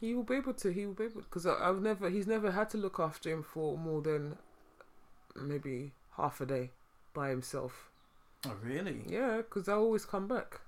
he 0.00 0.14
will 0.14 0.22
be 0.24 0.36
able 0.36 0.54
to 0.54 0.72
he 0.72 0.86
will 0.86 0.94
be 0.94 1.04
able 1.04 1.20
because 1.22 1.46
i've 1.46 1.80
never 1.82 2.08
he's 2.10 2.26
never 2.26 2.50
had 2.52 2.70
to 2.70 2.78
look 2.78 2.98
after 2.98 3.30
him 3.30 3.42
for 3.42 3.76
more 3.78 4.00
than 4.02 4.36
maybe 5.36 5.92
half 6.16 6.40
a 6.40 6.46
day 6.46 6.70
by 7.14 7.28
himself 7.30 7.88
Oh, 8.44 8.56
really? 8.62 9.02
yeah 9.06 9.36
because 9.38 9.68
i 9.68 9.74
always 9.74 10.04
come 10.04 10.26
back 10.26 10.60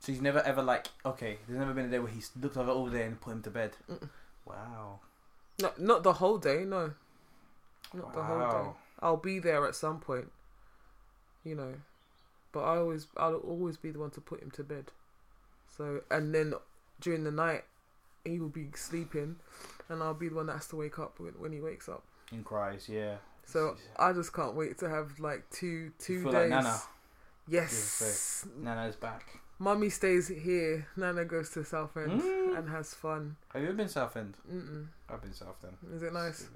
So 0.00 0.12
he's 0.12 0.20
never 0.20 0.40
ever 0.40 0.62
like, 0.62 0.88
okay, 1.04 1.38
there's 1.46 1.58
never 1.58 1.72
been 1.72 1.86
a 1.86 1.90
day 1.90 1.98
where 1.98 2.12
he's 2.12 2.30
looked 2.40 2.56
over 2.56 2.70
all 2.70 2.88
day 2.90 3.04
and 3.08 3.18
put 3.20 3.32
him 3.32 3.42
to 3.42 3.50
bed. 3.50 3.72
Mm-mm. 3.88 4.10
Wow. 4.44 5.00
not 5.60 5.80
not 5.80 6.02
the 6.02 6.12
whole 6.20 6.38
day 6.38 6.64
no 6.64 6.92
not 7.94 8.12
the 8.12 8.22
whole 8.22 8.44
day 8.56 8.66
I'll 9.00 9.16
be 9.16 9.38
there 9.40 9.66
at 9.66 9.74
some 9.74 9.98
point, 10.00 10.28
you 11.44 11.54
know. 11.54 11.74
But 12.56 12.62
I 12.64 12.78
always, 12.78 13.06
I'll 13.18 13.34
always 13.36 13.76
be 13.76 13.90
the 13.90 13.98
one 13.98 14.08
to 14.12 14.20
put 14.22 14.40
him 14.42 14.50
to 14.52 14.64
bed. 14.64 14.86
So, 15.76 16.00
and 16.10 16.34
then 16.34 16.54
during 17.02 17.24
the 17.24 17.30
night, 17.30 17.64
he 18.24 18.38
will 18.40 18.48
be 18.48 18.68
sleeping, 18.74 19.36
and 19.90 20.02
I'll 20.02 20.14
be 20.14 20.30
the 20.30 20.36
one 20.36 20.46
that 20.46 20.54
has 20.54 20.66
to 20.68 20.76
wake 20.76 20.98
up 20.98 21.20
when, 21.20 21.34
when 21.34 21.52
he 21.52 21.60
wakes 21.60 21.86
up. 21.86 22.02
And 22.32 22.42
cries, 22.46 22.88
yeah. 22.88 23.16
So 23.44 23.76
I 23.98 24.14
just 24.14 24.32
can't 24.32 24.54
wait 24.54 24.78
to 24.78 24.88
have 24.88 25.20
like 25.20 25.44
two 25.50 25.92
two 25.98 26.24
days. 26.24 26.32
like 26.32 26.48
Nana. 26.48 26.80
Yes, 27.46 28.46
Nana's 28.58 28.96
back. 28.96 29.38
mummy 29.58 29.90
stays 29.90 30.28
here. 30.28 30.86
Nana 30.96 31.24
goes 31.26 31.50
to 31.50 31.62
Southend 31.64 32.22
Mm. 32.22 32.56
and 32.58 32.68
has 32.70 32.94
fun. 32.94 33.36
Have 33.52 33.60
you 33.62 33.68
ever 33.68 33.76
been 33.76 33.88
Southend? 33.88 34.34
Mm-mm. 34.50 34.86
I've 35.10 35.20
been 35.20 35.34
Southend. 35.34 35.76
Is 35.94 36.02
it 36.02 36.12
nice? 36.14 36.48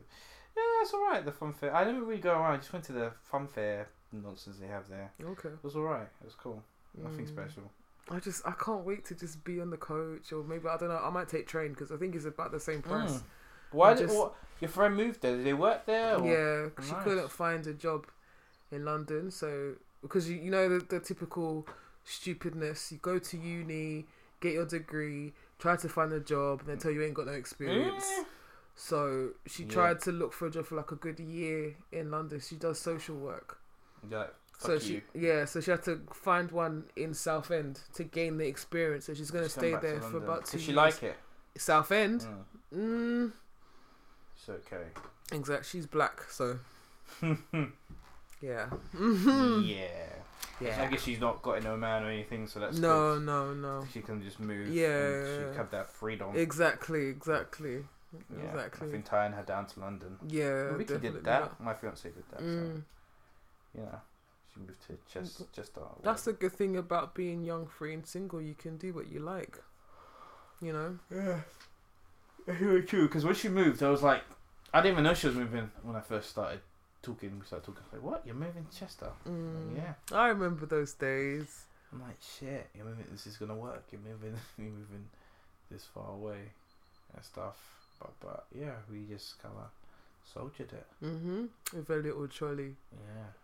Yeah, 0.61 0.83
it's 0.83 0.95
alright, 0.95 1.25
the 1.25 1.33
fun 1.33 1.53
fair. 1.53 1.75
I 1.75 1.85
didn't 1.85 2.07
really 2.07 2.21
go 2.21 2.33
around, 2.33 2.53
I 2.55 2.57
just 2.59 2.73
went 2.73 2.85
to 2.87 2.93
the 2.93 3.13
fun 3.23 3.47
fair 3.47 3.89
nonsense 4.13 4.57
they 4.59 4.67
have 4.67 4.89
there. 4.89 5.11
Okay. 5.25 5.49
It 5.51 5.63
was 5.65 5.77
alright, 5.77 6.09
it 6.21 6.25
was 6.25 6.35
cool. 6.35 6.63
Nothing 7.01 7.27
Mm. 7.27 7.29
special. 7.29 7.71
I 8.11 8.19
just 8.19 8.45
I 8.47 8.53
can't 8.53 8.85
wait 8.85 9.05
to 9.07 9.15
just 9.15 9.45
be 9.45 9.61
on 9.61 9.71
the 9.71 9.77
coach 9.77 10.33
or 10.33 10.43
maybe 10.43 10.67
I 10.69 10.77
don't 10.77 10.89
know. 10.89 11.01
I 11.03 11.11
might 11.11 11.29
take 11.29 11.47
train 11.47 11.71
because 11.71 11.93
I 11.93 11.97
think 11.97 12.15
it's 12.17 12.25
about 12.25 12.51
the 12.51 12.59
same 12.59 12.83
price. 12.83 13.13
Mm. 13.19 13.23
Why 13.73 13.91
I 13.91 13.95
did 13.95 14.09
just- 14.09 14.19
what, 14.19 14.35
your 14.61 14.69
friend 14.69 14.97
moved 14.97 15.21
there? 15.23 15.37
Did 15.37 15.47
they 15.47 15.53
work 15.55 15.87
there? 15.87 16.17
Or? 16.17 16.27
Yeah, 16.27 16.69
she 16.85 16.93
Nice. 16.93 17.05
couldn't 17.05 17.31
find 17.31 17.67
a 17.67 17.73
job 17.73 18.07
in 18.73 18.85
London, 18.85 19.31
so 19.31 19.75
because 20.03 20.29
you 20.29 20.37
you 20.37 20.51
know 20.51 20.69
the, 20.69 20.85
the 20.85 20.99
typical 21.01 21.67
stupidness. 22.05 22.91
You 22.93 22.99
go 22.99 23.19
to 23.19 23.37
uni, 23.37 24.07
get 24.41 24.55
your 24.55 24.67
degree, 24.67 25.33
try 25.59 25.77
to 25.77 25.89
find 25.89 26.13
a 26.13 26.21
job, 26.21 26.61
and 26.61 26.69
they 26.69 26.77
tell 26.77 26.91
you 26.91 27.03
ain't 27.03 27.15
got 27.15 27.27
no 27.27 27.33
experience. 27.33 28.05
Mm. 28.19 28.25
So 28.83 29.33
she 29.47 29.65
Yeah. 29.65 29.69
tried 29.73 30.01
to 30.03 30.13
look 30.13 30.33
for 30.33 30.47
a 30.47 30.51
job 30.51 30.65
for 30.65 30.75
like 30.77 30.91
a 30.91 30.97
good 30.97 31.21
year 31.21 31.75
in 31.93 32.11
London. 32.11 32.41
She 32.41 32.57
does 32.57 32.79
social 32.79 33.15
work. 33.17 33.59
Yeah. 34.09 34.29
so 34.59 34.79
she 34.79 34.95
you. 34.95 35.03
yeah, 35.15 35.45
so 35.45 35.61
she 35.61 35.71
had 35.71 35.83
to 35.85 36.01
find 36.15 36.51
one 36.51 36.85
in 36.97 37.13
Southend 37.15 37.81
to 37.95 38.05
gain 38.05 38.39
the 38.39 38.47
experience. 38.47 39.05
So 39.07 39.13
she's 39.15 39.31
gonna 39.31 39.45
She's 39.45 39.53
stay 39.53 39.75
there 39.77 40.01
for 40.01 40.17
about 40.19 40.47
two 40.47 40.53
Does 40.57 40.63
she 40.63 40.67
years. 40.73 40.77
like 40.77 41.03
it? 41.03 41.17
Southend. 41.59 42.23
Mm. 42.23 42.45
Mm, 42.79 43.33
It's 44.37 44.49
okay. 44.49 44.85
Exactly. 45.33 45.69
She's 45.69 45.87
black, 45.87 46.23
so 46.31 46.59
yeah. 47.23 47.37
yeah. 48.43 48.71
Yeah. 50.61 50.83
I 50.83 50.87
guess 50.91 51.03
she's 51.03 51.21
not 51.21 51.41
got 51.43 51.63
no 51.63 51.75
man 51.77 52.05
or 52.05 52.11
anything, 52.11 52.47
so 52.47 52.61
that's 52.61 52.77
No, 52.79 53.15
good. 53.15 53.23
no, 53.25 53.55
no. 53.55 53.87
She 53.93 54.01
can 54.03 54.23
just 54.23 54.41
move. 54.41 54.69
Yeah. 54.69 55.25
she 55.53 55.57
have 55.57 55.71
that 55.71 55.89
freedom. 55.91 56.37
Exactly, 56.37 57.07
exactly, 57.07 57.85
yeah. 58.13 58.45
exactly. 58.45 58.89
I 58.89 58.91
think 58.91 59.05
tying 59.05 59.33
her 59.33 59.43
down 59.43 59.67
to 59.67 59.81
London. 59.81 60.17
Yeah, 60.27 60.71
definitely 60.77 61.11
did 61.11 61.25
that. 61.25 61.61
My 61.61 61.75
fiance 61.75 62.09
did 62.09 62.25
that. 62.31 62.41
Mm. 62.41 62.45
So 62.45 62.83
you 63.75 63.85
know, 63.85 64.01
she 64.53 64.61
moved 64.61 64.87
to 64.87 64.99
Chester. 65.13 65.45
Chester 65.53 65.81
That's 66.03 66.25
the 66.25 66.33
good 66.33 66.53
thing 66.53 66.77
about 66.77 67.15
being 67.15 67.45
young, 67.45 67.67
free, 67.67 67.95
and 67.95 68.07
single. 68.07 68.43
You 68.43 68.55
can 68.55 68.77
do 68.77 68.93
what 68.93 69.11
you 69.11 69.21
like. 69.21 69.59
You 70.61 70.73
know. 70.73 70.99
Yeah. 71.15 71.41
Very 72.47 72.83
true. 72.83 73.07
Because 73.07 73.25
when 73.25 73.35
she 73.35 73.49
moved, 73.49 73.83
I 73.83 73.91
was 73.91 74.03
like, 74.03 74.23
I 74.75 74.81
didn't 74.81 74.93
even 74.93 75.05
know 75.05 75.15
she 75.15 75.29
was 75.29 75.37
moving 75.37 75.71
when 75.83 75.97
I 75.97 76.01
first 76.01 76.31
started 76.31 76.61
talking. 77.03 77.39
We 77.39 77.47
started 77.47 77.67
talking. 77.67 77.83
I 77.83 77.97
was 77.97 78.03
like, 78.03 78.13
what? 78.13 78.23
You're 78.27 78.35
moving 78.35 78.67
to 78.71 78.77
Chester? 78.77 79.11
Mm. 79.29 79.75
like, 79.75 79.85
yeah. 79.85 80.17
I 80.17 80.29
remember 80.29 80.67
those 80.67 80.95
days. 80.95 81.67
I'm 81.93 82.01
like, 82.01 82.19
shit. 82.39 82.69
You're 82.75 82.87
moving. 82.87 83.07
This 83.11 83.27
is 83.27 83.37
gonna 83.37 83.55
work. 83.55 83.85
You're 83.91 84.01
moving. 84.01 84.35
You're 84.59 84.69
moving 84.69 85.07
this 85.71 85.85
far 85.85 86.11
away 86.13 86.51
and 87.15 87.25
stuff. 87.25 87.57
But 88.01 88.13
but 88.21 88.47
yeah, 88.55 88.75
we 88.91 89.05
just 89.09 89.41
kind 89.43 89.55
of 89.57 89.71
soldiered 90.33 90.73
it. 90.73 90.87
Mhm. 91.05 91.49
With 91.75 91.91
a 91.91 91.97
little 91.97 92.27
trolley, 92.29 92.77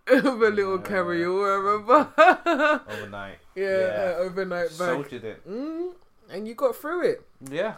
Yeah. 0.09 0.15
with 0.23 0.25
a 0.43 0.51
little 0.51 0.77
Yeah. 0.79 0.83
carry-all. 0.83 1.45
I 1.45 1.49
remember. 1.49 2.13
Overnight. 2.89 3.39
yeah, 3.55 3.65
Yeah. 3.65 4.15
uh, 4.17 4.23
overnight 4.25 4.69
bag. 4.69 4.77
Soldiered 4.79 5.25
it. 5.25 5.49
Mm. 5.49 5.93
And 6.31 6.49
you 6.49 6.55
got 6.55 6.75
through 6.77 7.03
it. 7.07 7.27
Yeah. 7.51 7.77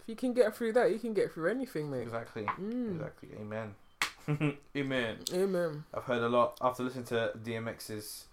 If 0.00 0.08
you 0.08 0.16
can 0.16 0.32
get 0.32 0.54
through 0.56 0.72
that, 0.74 0.90
you 0.92 0.98
can 0.98 1.14
get 1.14 1.32
through 1.32 1.50
anything, 1.50 1.90
mate. 1.90 2.02
Exactly. 2.02 2.44
Mm. 2.44 2.92
Exactly. 2.96 3.28
Amen. 3.40 3.74
Amen. 4.76 5.18
Amen. 5.32 5.84
I've 5.94 6.04
heard 6.04 6.22
a 6.22 6.28
lot 6.28 6.56
after 6.60 6.82
listening 6.84 7.04
to 7.06 7.32
DMX's 7.42 8.26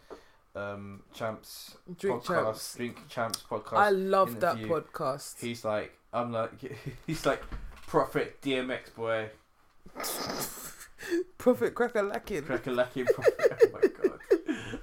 um, 0.55 1.01
Champs 1.13 1.77
Drink 1.97 2.23
podcast, 2.23 2.43
champs. 2.45 2.75
Drink 2.75 2.97
Champs 3.09 3.43
podcast. 3.49 3.77
I 3.77 3.89
love 3.89 4.39
that 4.39 4.57
podcast. 4.57 5.39
He's 5.41 5.63
like, 5.65 5.91
I'm 6.13 6.31
like, 6.31 6.51
he's 7.07 7.25
like, 7.25 7.41
Prophet 7.89 8.39
DMX 8.41 8.93
boy, 8.95 9.29
Prophet 11.37 11.73
Cracker 11.73 12.03
Lacking. 12.03 12.43
crack-a-lacking 12.43 13.05
Prophet. 13.05 13.57
oh 13.63 13.67
my 13.73 13.81
god! 13.81 14.19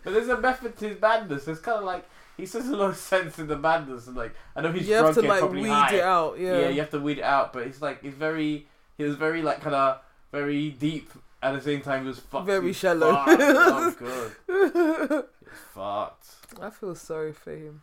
But 0.03 0.13
there's 0.13 0.29
a 0.29 0.39
method 0.41 0.77
to 0.79 0.89
his 0.89 1.01
madness. 1.01 1.47
It's 1.47 1.61
kind 1.61 1.79
of 1.79 1.85
like 1.85 2.05
he 2.37 2.47
says 2.47 2.69
a 2.69 2.77
lot 2.77 2.91
of 2.91 2.97
sense 2.97 3.39
in 3.39 3.47
the 3.47 3.57
madness, 3.59 4.09
and 4.09 4.17
like 4.17 4.35
I 4.57 4.61
know 4.61 4.73
he's 4.73 4.89
You 4.89 4.95
have 4.95 5.03
drunk 5.05 5.15
to 5.15 5.21
and 5.21 5.29
like 5.29 5.39
probably 5.41 5.63
weed 5.63 5.69
high. 5.69 5.95
it 5.95 6.03
out. 6.03 6.39
Yeah. 6.39 6.59
yeah, 6.61 6.69
you 6.71 6.81
have 6.81 6.91
to 6.91 7.01
weed 7.01 7.19
it 7.19 7.25
out. 7.25 7.53
But 7.53 7.69
it's 7.69 7.81
like 7.81 8.03
he's 8.03 8.15
very, 8.15 8.67
he 8.99 9.05
was 9.05 9.15
very 9.15 9.41
like 9.43 9.61
kind 9.61 9.75
of 9.77 10.01
very 10.33 10.71
deep. 10.71 11.11
At 11.43 11.53
the 11.55 11.61
same 11.61 11.83
time, 11.83 12.03
he 12.03 12.09
was 12.09 12.19
fucked. 12.19 12.47
Very 12.47 12.73
shallow. 12.73 13.15
fucked. 13.15 14.03
oh 14.03 14.33
god, 14.49 15.25
he's 15.41 15.59
fucked. 15.75 16.27
I 16.61 16.71
feel 16.71 16.95
sorry 16.97 17.33
for 17.33 17.53
him. 17.53 17.83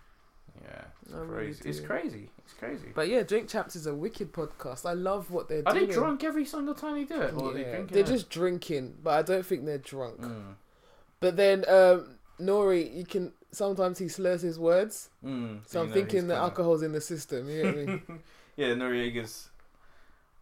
Yeah, 0.63 0.81
it's 1.05 1.13
I 1.13 1.17
really 1.17 1.45
crazy. 1.53 1.69
it's 1.69 1.79
crazy. 1.81 2.29
It's 2.45 2.53
crazy. 2.53 2.87
But 2.95 3.07
yeah, 3.09 3.23
Drink 3.23 3.49
Champs 3.49 3.75
is 3.75 3.85
a 3.87 3.93
wicked 3.93 4.31
podcast. 4.31 4.85
I 4.89 4.93
love 4.93 5.29
what 5.31 5.49
they're 5.49 5.61
doing. 5.61 5.77
Are 5.77 5.79
they 5.85 5.91
drunk 5.93 6.23
every 6.23 6.45
single 6.45 6.73
time 6.73 6.95
they 6.95 7.03
do 7.03 7.21
it, 7.21 7.33
or 7.33 7.49
are 7.49 7.53
they 7.53 7.61
Yeah, 7.61 7.71
drinking? 7.71 7.93
They're 7.93 8.03
it? 8.03 8.07
just 8.07 8.29
drinking, 8.29 8.95
but 9.03 9.11
I 9.11 9.21
don't 9.21 9.45
think 9.45 9.65
they're 9.65 9.77
drunk. 9.77 10.21
Mm. 10.21 10.55
But 11.19 11.35
then 11.37 11.65
um, 11.69 12.15
Nori, 12.39 12.95
you 12.95 13.05
can 13.05 13.33
sometimes 13.51 13.97
he 13.99 14.07
slurs 14.07 14.41
his 14.41 14.57
words, 14.57 15.09
Mm. 15.23 15.59
so 15.67 15.81
you 15.81 15.87
I'm 15.87 15.93
thinking 15.93 16.27
that 16.29 16.37
alcohol's 16.37 16.81
in 16.81 16.91
the 16.93 17.01
system. 17.01 17.49
You 17.49 17.63
get 17.63 17.75
me? 17.87 18.01
yeah, 18.57 18.67
Noreaga's 18.69 19.49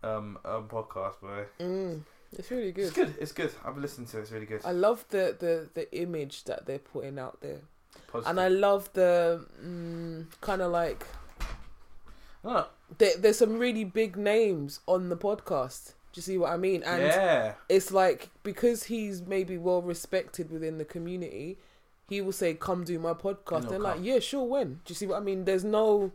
um, 0.04 0.38
um 0.46 0.68
podcast, 0.68 1.20
boy. 1.22 1.46
mm, 1.60 2.02
it's 2.38 2.50
really 2.52 2.72
good. 2.72 2.86
It's 2.86 2.94
good. 2.94 3.08
good. 3.14 3.16
It's 3.22 3.32
good. 3.32 3.52
I've 3.66 3.78
listened 3.78 4.08
to 4.10 4.18
it. 4.20 4.22
It's 4.22 4.32
really 4.32 4.46
good. 4.46 4.62
I 4.66 4.72
love 4.72 5.04
the, 5.10 5.36
the 5.40 5.70
the 5.74 5.94
image 6.00 6.44
that 6.46 6.66
they're 6.66 6.80
putting 6.80 7.20
out 7.20 7.42
there, 7.42 7.60
Positive. 8.12 8.30
and 8.30 8.40
I 8.40 8.48
love 8.50 8.90
the 8.94 9.46
mm, 9.64 10.26
kind 10.42 10.62
of 10.62 10.72
like 10.72 11.06
Oh, 12.44 12.68
there, 12.98 13.16
there's 13.18 13.38
some 13.38 13.58
really 13.60 13.84
big 13.84 14.18
names 14.18 14.80
on 14.88 15.10
the 15.10 15.18
podcast. 15.18 15.94
Do 16.14 16.18
you 16.18 16.22
see 16.24 16.38
what 16.38 16.52
I 16.52 16.58
mean? 16.58 16.84
And 16.84 17.04
yeah. 17.04 17.54
it's 17.70 17.92
like 17.92 18.30
because 18.44 18.86
he's 18.86 19.22
maybe 19.22 19.58
well 19.58 19.82
respected 19.82 20.52
within 20.52 20.78
the 20.78 20.86
community, 20.86 21.58
he 22.10 22.20
will 22.20 22.32
say, 22.34 22.54
"Come 22.54 22.84
do 22.84 22.98
my 23.00 23.14
podcast." 23.14 23.62
And 23.62 23.70
They're 23.70 23.80
like, 23.80 24.00
"Yeah, 24.02 24.20
sure." 24.20 24.44
When? 24.44 24.74
Do 24.74 24.92
you 24.92 24.96
see 24.96 25.08
what 25.08 25.18
I 25.18 25.20
mean? 25.22 25.46
There's 25.46 25.64
no, 25.64 26.12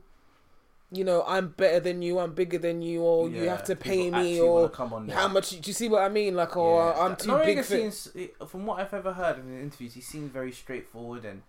you 0.91 1.05
know, 1.05 1.25
I'm 1.27 1.49
better 1.49 1.81
than 1.81 2.03
you, 2.03 2.19
I'm 2.19 2.35
bigger 2.35 2.59
than 2.59 2.83
you, 2.83 3.03
or 3.03 3.29
you 3.31 3.49
have 3.49 3.65
to 3.65 3.77
pay 3.77 4.11
me, 4.11 4.39
or 4.41 4.69
come 4.69 4.93
on 4.93 5.09
how 5.09 5.29
much? 5.29 5.51
Do 5.51 5.61
you 5.65 5.73
see 5.73 5.89
what 5.89 6.03
I 6.03 6.09
mean? 6.11 6.35
Like, 6.35 6.57
or 6.57 6.93
Yeah. 6.95 7.05
I'm 7.05 7.17
too 7.17 7.31
Noreaga 7.31 7.45
big 7.47 7.59
for. 7.59 7.65
seems, 7.65 8.09
from 8.49 8.67
what 8.67 8.81
I've 8.81 8.93
ever 8.93 9.13
heard 9.15 9.39
in 9.39 9.49
the 9.49 9.61
interviews, 9.63 9.95
he 9.95 10.01
seems 10.03 10.31
very 10.31 10.53
straightforward 10.53 11.25
and 11.25 11.43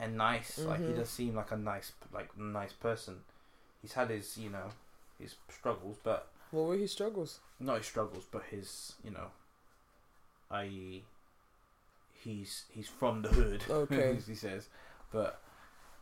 and 0.00 0.16
nice. 0.16 0.58
Like 0.58 0.80
he 0.80 0.92
Mhm. 0.92 0.96
does 0.96 1.10
seem 1.10 1.34
like 1.36 1.50
a 1.52 1.56
nice, 1.56 1.92
like 2.12 2.36
nice 2.38 2.72
person. 2.72 3.22
He's 3.82 3.92
had 3.94 4.10
his, 4.10 4.36
you 4.38 4.50
know, 4.50 4.70
his 5.18 5.36
struggles, 5.50 5.98
but 6.02 6.28
What 6.50 6.66
were 6.68 6.76
his 6.76 6.92
struggles? 6.92 7.40
not 7.60 7.78
his 7.78 7.86
struggles, 7.86 8.26
but 8.30 8.42
his, 8.44 8.94
you 9.04 9.10
know, 9.10 9.30
i.e., 10.50 11.04
he's 12.12 12.64
he's 12.70 12.88
from 12.88 13.22
the 13.22 13.28
hood. 13.28 13.62
Okay. 13.70 14.16
as 14.16 14.26
he 14.26 14.34
says, 14.34 14.68
but 15.12 15.40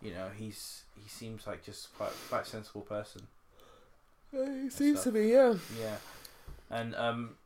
you 0.01 0.13
know, 0.13 0.29
he's 0.37 0.83
he 1.03 1.09
seems 1.09 1.47
like 1.47 1.65
just 1.65 1.95
quite 1.97 2.13
quite 2.29 2.47
sensible 2.47 2.83
person. 2.83 3.27
Uh, 4.35 4.47
he 4.63 4.71
seems 4.71 5.01
stuff. 5.01 5.13
to 5.13 5.21
be, 5.21 5.29
yeah. 5.29 5.55
Yeah, 5.79 5.97
and 6.71 6.95
um, 6.95 7.37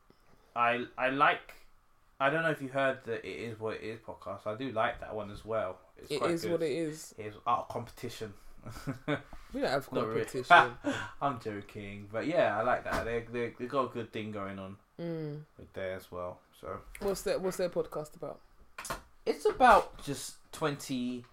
I 0.55 0.85
I 0.97 1.09
like. 1.09 1.53
I 2.19 2.29
don't 2.31 2.41
know 2.41 2.49
if 2.49 2.61
you 2.61 2.69
heard 2.69 2.99
that 3.05 3.23
"It 3.25 3.37
Is 3.51 3.59
What 3.59 3.75
It 3.75 3.83
Is" 3.83 3.99
podcast. 3.99 4.47
I 4.47 4.55
do 4.55 4.71
like 4.71 4.99
that 5.01 5.13
one 5.13 5.29
as 5.31 5.43
well. 5.45 5.77
It's 5.99 6.11
It 6.11 6.19
quite 6.19 6.31
is 6.31 6.41
good. 6.43 6.51
what 6.51 6.61
it 6.63 6.71
is. 6.71 7.15
It's 7.17 7.35
out 7.47 7.59
of 7.59 7.67
competition. 7.69 8.33
We 9.53 9.61
don't 9.61 9.69
have 9.71 9.87
really. 9.91 10.05
competition. 10.07 10.71
I'm 11.21 11.39
joking, 11.39 12.07
but 12.11 12.27
yeah, 12.27 12.57
I 12.59 12.63
like 12.63 12.83
that. 12.83 13.05
They 13.05 13.25
they 13.31 13.53
they 13.57 13.65
got 13.65 13.85
a 13.85 13.93
good 13.93 14.11
thing 14.11 14.31
going 14.31 14.59
on 14.59 14.75
mm. 15.01 15.39
with 15.57 15.71
there 15.73 15.93
as 15.93 16.11
well. 16.11 16.39
So 16.59 16.79
What's 16.99 17.21
their 17.21 17.39
What's 17.39 17.57
their 17.57 17.69
podcast 17.69 18.15
about? 18.17 18.41
it's 19.25 19.45
about 19.45 20.01
just 20.03 20.35
20, 20.53 21.23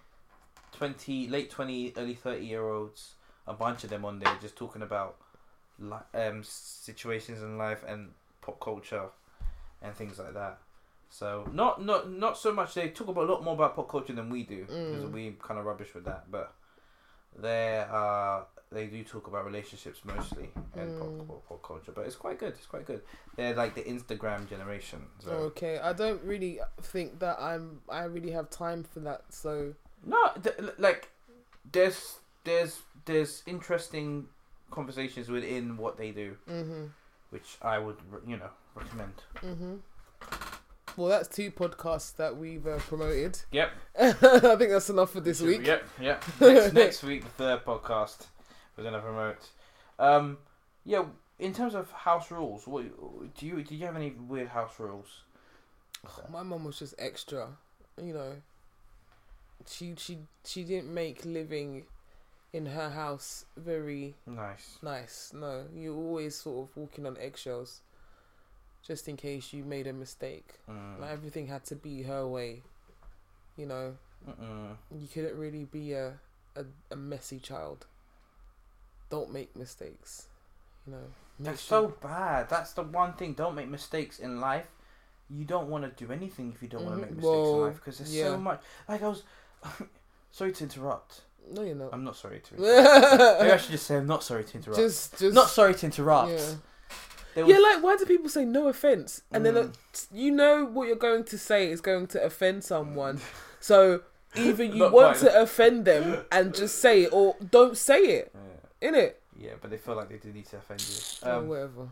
20 0.73 1.29
late 1.29 1.51
twenty, 1.51 1.93
early 1.97 2.15
thirty 2.15 2.47
year 2.47 2.69
olds. 2.69 3.15
A 3.47 3.53
bunch 3.53 3.83
of 3.85 3.91
them 3.91 4.05
on 4.05 4.21
there 4.21 4.37
just 4.41 4.57
talking 4.57 4.83
about 4.83 5.17
li- 5.79 6.09
um 6.15 6.43
situations 6.45 7.43
in 7.43 7.59
life 7.59 7.85
and 7.87 8.11
pop 8.43 8.61
culture 8.61 9.07
and 9.83 9.95
things 9.95 10.19
like 10.21 10.35
that. 10.35 10.59
So 11.15 11.49
not 11.53 11.81
not 11.85 12.11
not 12.11 12.37
so 12.37 12.53
much. 12.53 12.75
They 12.75 12.89
talk 12.89 13.07
about 13.07 13.29
a 13.29 13.33
lot 13.33 13.45
more 13.45 13.55
about 13.55 13.77
pop 13.77 13.89
culture 13.89 14.13
than 14.13 14.31
we 14.31 14.43
do 14.43 14.67
because 14.91 15.05
Mm. 15.05 15.13
we 15.13 15.37
kind 15.41 15.61
of 15.61 15.65
rubbish 15.65 15.95
with 15.95 16.05
that. 16.07 16.29
But 16.29 16.53
they 17.37 17.87
uh 17.89 18.41
they 18.73 18.87
do 18.89 19.05
talk 19.05 19.29
about 19.29 19.45
relationships 19.45 20.01
mostly 20.05 20.51
and 20.75 20.91
Mm. 20.91 21.29
pop, 21.29 21.49
pop, 21.49 21.63
culture. 21.63 21.93
But 21.93 22.07
it's 22.07 22.17
quite 22.17 22.41
good. 22.41 22.55
It's 22.59 22.67
quite 22.67 22.85
good. 22.85 23.03
They're 23.37 23.55
like 23.55 23.77
the 23.77 23.83
Instagram 23.83 24.49
generation. 24.49 25.07
So 25.21 25.31
Okay, 25.31 25.79
I 25.79 25.93
don't 25.93 26.21
really 26.25 26.59
think 26.83 27.21
that 27.21 27.37
I'm. 27.41 27.83
I 27.89 28.05
really 28.05 28.33
have 28.33 28.51
time 28.51 28.83
for 28.83 28.99
that. 29.01 29.23
So 29.31 29.75
no, 30.05 30.19
th- 30.43 30.57
like 30.79 31.11
there's 31.71 32.19
there's 32.43 32.83
there's 33.05 33.45
interesting 33.47 34.27
conversations 34.73 35.29
within 35.29 35.77
what 35.77 35.97
they 35.97 36.11
do, 36.11 36.37
hmm 36.49 36.87
which 37.31 37.57
I 37.63 37.79
would 37.79 37.99
you 38.27 38.37
know 38.37 38.51
recommend. 38.75 39.15
hmm 39.41 39.77
Well, 40.97 41.09
that's 41.09 41.29
two 41.29 41.51
podcasts 41.51 42.15
that 42.17 42.37
we've 42.37 42.67
uh, 42.67 42.79
promoted. 42.79 43.41
Yep. 43.53 43.71
I 44.01 44.13
think 44.13 44.71
that's 44.71 44.91
enough 44.91 45.11
for 45.11 45.21
this 45.21 45.41
week. 45.41 45.67
Yep, 45.67 45.85
yep. 46.01 46.25
Next, 46.41 46.73
next 46.73 47.03
week, 47.03 47.25
the 47.25 47.31
third 47.31 47.65
podcast 47.65 48.27
we're 48.77 48.85
gonna 48.85 49.01
promote. 49.01 49.39
Um, 49.99 50.39
yeah. 50.85 51.05
In 51.39 51.53
terms 51.53 51.75
of 51.75 51.91
house 51.91 52.31
rules, 52.31 52.67
what 52.67 52.85
do 53.37 53.47
you 53.47 53.63
do? 53.63 53.75
You 53.75 53.87
have 53.87 53.97
any 53.97 54.11
weird 54.13 54.49
house 54.49 54.79
rules? 54.79 55.23
My 56.33 56.43
mum 56.43 56.65
was 56.65 56.79
just 56.79 56.95
extra, 56.99 57.49
you 58.01 58.15
know. 58.15 58.33
She 59.67 59.95
she 59.97 60.19
she 60.45 60.63
didn't 60.65 60.93
make 60.93 61.25
living 61.25 61.85
in 62.53 62.67
her 62.67 62.91
house 62.91 63.47
very 63.57 64.15
Nice. 64.27 64.79
nice. 64.83 65.33
No, 65.35 65.65
you're 65.75 65.97
always 65.97 66.37
sort 66.37 66.69
of 66.69 66.77
walking 66.77 67.05
on 67.07 67.17
eggshells, 67.19 67.81
just 68.87 69.09
in 69.09 69.17
case 69.17 69.53
you 69.53 69.65
made 69.65 69.87
a 69.87 69.93
mistake. 69.93 70.55
Mm. 70.71 71.01
Like 71.01 71.11
everything 71.11 71.47
had 71.47 71.65
to 71.67 71.77
be 71.77 72.03
her 72.03 72.27
way. 72.27 72.63
You 73.57 73.67
know, 73.67 73.95
Mm-mm. 74.29 74.77
you 74.97 75.09
couldn't 75.13 75.37
really 75.37 75.65
be 75.65 75.93
a 75.93 76.15
a, 76.57 76.65
a 76.91 76.97
messy 76.97 77.39
child. 77.39 77.87
don't 79.11 79.33
make 79.33 79.55
mistakes. 79.57 80.27
You 80.87 80.93
know, 80.95 80.99
That's 81.41 81.63
sure- 81.63 81.89
so 81.89 81.95
bad. 82.07 82.49
That's 82.49 82.73
the 82.73 82.83
one 82.83 83.15
thing. 83.15 83.35
Don't 83.35 83.55
make 83.55 83.69
mistakes 83.69 84.19
in 84.19 84.41
life. 84.41 84.67
You 85.31 85.45
don't 85.45 85.69
want 85.69 85.85
to 85.85 86.05
do 86.07 86.13
anything 86.13 86.53
if 86.55 86.63
you 86.63 86.69
don't 86.69 86.85
want 86.85 86.97
to 86.97 87.03
make 87.03 87.11
mistakes 87.17 87.49
in 87.49 87.61
life 87.61 87.77
because 87.77 87.99
there's 87.99 88.15
yeah. 88.15 88.25
so 88.25 88.37
much. 88.37 88.61
Like 88.89 89.03
I 89.03 89.09
was, 89.09 89.23
sorry 90.31 90.53
to 90.53 90.65
interrupt. 90.65 91.23
No, 91.51 91.63
you're 91.63 91.75
not. 91.75 91.91
I'm 91.93 92.05
not 92.05 92.17
sorry 92.17 92.41
to. 92.41 92.55
interrupt. 92.57 93.41
Maybe 93.41 93.51
I 93.51 93.55
just, 93.55 93.65
should 93.65 93.73
just 93.73 93.87
say 93.87 93.97
I'm 93.97 94.07
not 94.07 94.23
sorry 94.23 94.45
to 94.45 94.57
interrupt. 94.57 94.81
just, 94.81 95.23
not 95.23 95.49
sorry 95.49 95.75
to 95.75 95.87
interrupt. 95.87 96.31
Yeah. 96.33 96.55
Yeah, 97.37 97.59
like 97.59 97.83
why 97.83 97.97
do 97.97 98.07
people 98.07 98.29
say 98.29 98.45
no 98.45 98.69
offense, 98.69 99.23
and 99.33 99.45
then 99.45 99.55
Mm. 99.55 99.69
uh, 99.69 99.73
you 100.13 100.31
know 100.31 100.65
what 100.65 100.87
you're 100.89 100.97
going 100.97 101.25
to 101.25 101.39
say 101.39 101.71
is 101.71 101.81
going 101.81 102.07
to 102.09 102.23
offend 102.23 102.63
someone, 102.65 103.21
so 103.61 104.03
either 104.37 104.65
you 104.65 104.83
want 104.91 105.19
quite. 105.19 105.31
to 105.31 105.41
offend 105.43 105.85
them 105.85 106.25
and 106.33 106.55
just 106.55 106.79
say 106.79 107.03
it, 107.05 107.13
or 107.13 107.37
don't 107.51 107.77
say 107.77 107.99
it, 108.01 108.35
Yeah. 108.81 108.91
it. 108.95 109.23
yeah, 109.37 109.53
but 109.61 109.71
they 109.71 109.79
feel 109.79 109.97
like 109.97 110.09
they 110.09 110.19
do 110.19 110.33
need 110.33 110.47
to 110.47 110.57
offend 110.59 110.81
you. 110.81 111.29
or 111.29 111.33
Um, 111.35 111.49
whatever. 111.49 111.89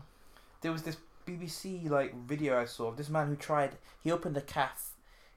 there 0.61 0.71
was 0.71 0.83
this 0.83 0.97
BBC 1.25 1.87
like 1.89 2.13
video 2.25 2.57
I 2.59 2.65
saw 2.65 2.87
of 2.87 2.97
this 2.97 3.09
man 3.09 3.27
who 3.27 3.35
tried. 3.35 3.77
He 4.03 4.11
opened 4.11 4.35
a 4.37 4.41
calf 4.41 4.91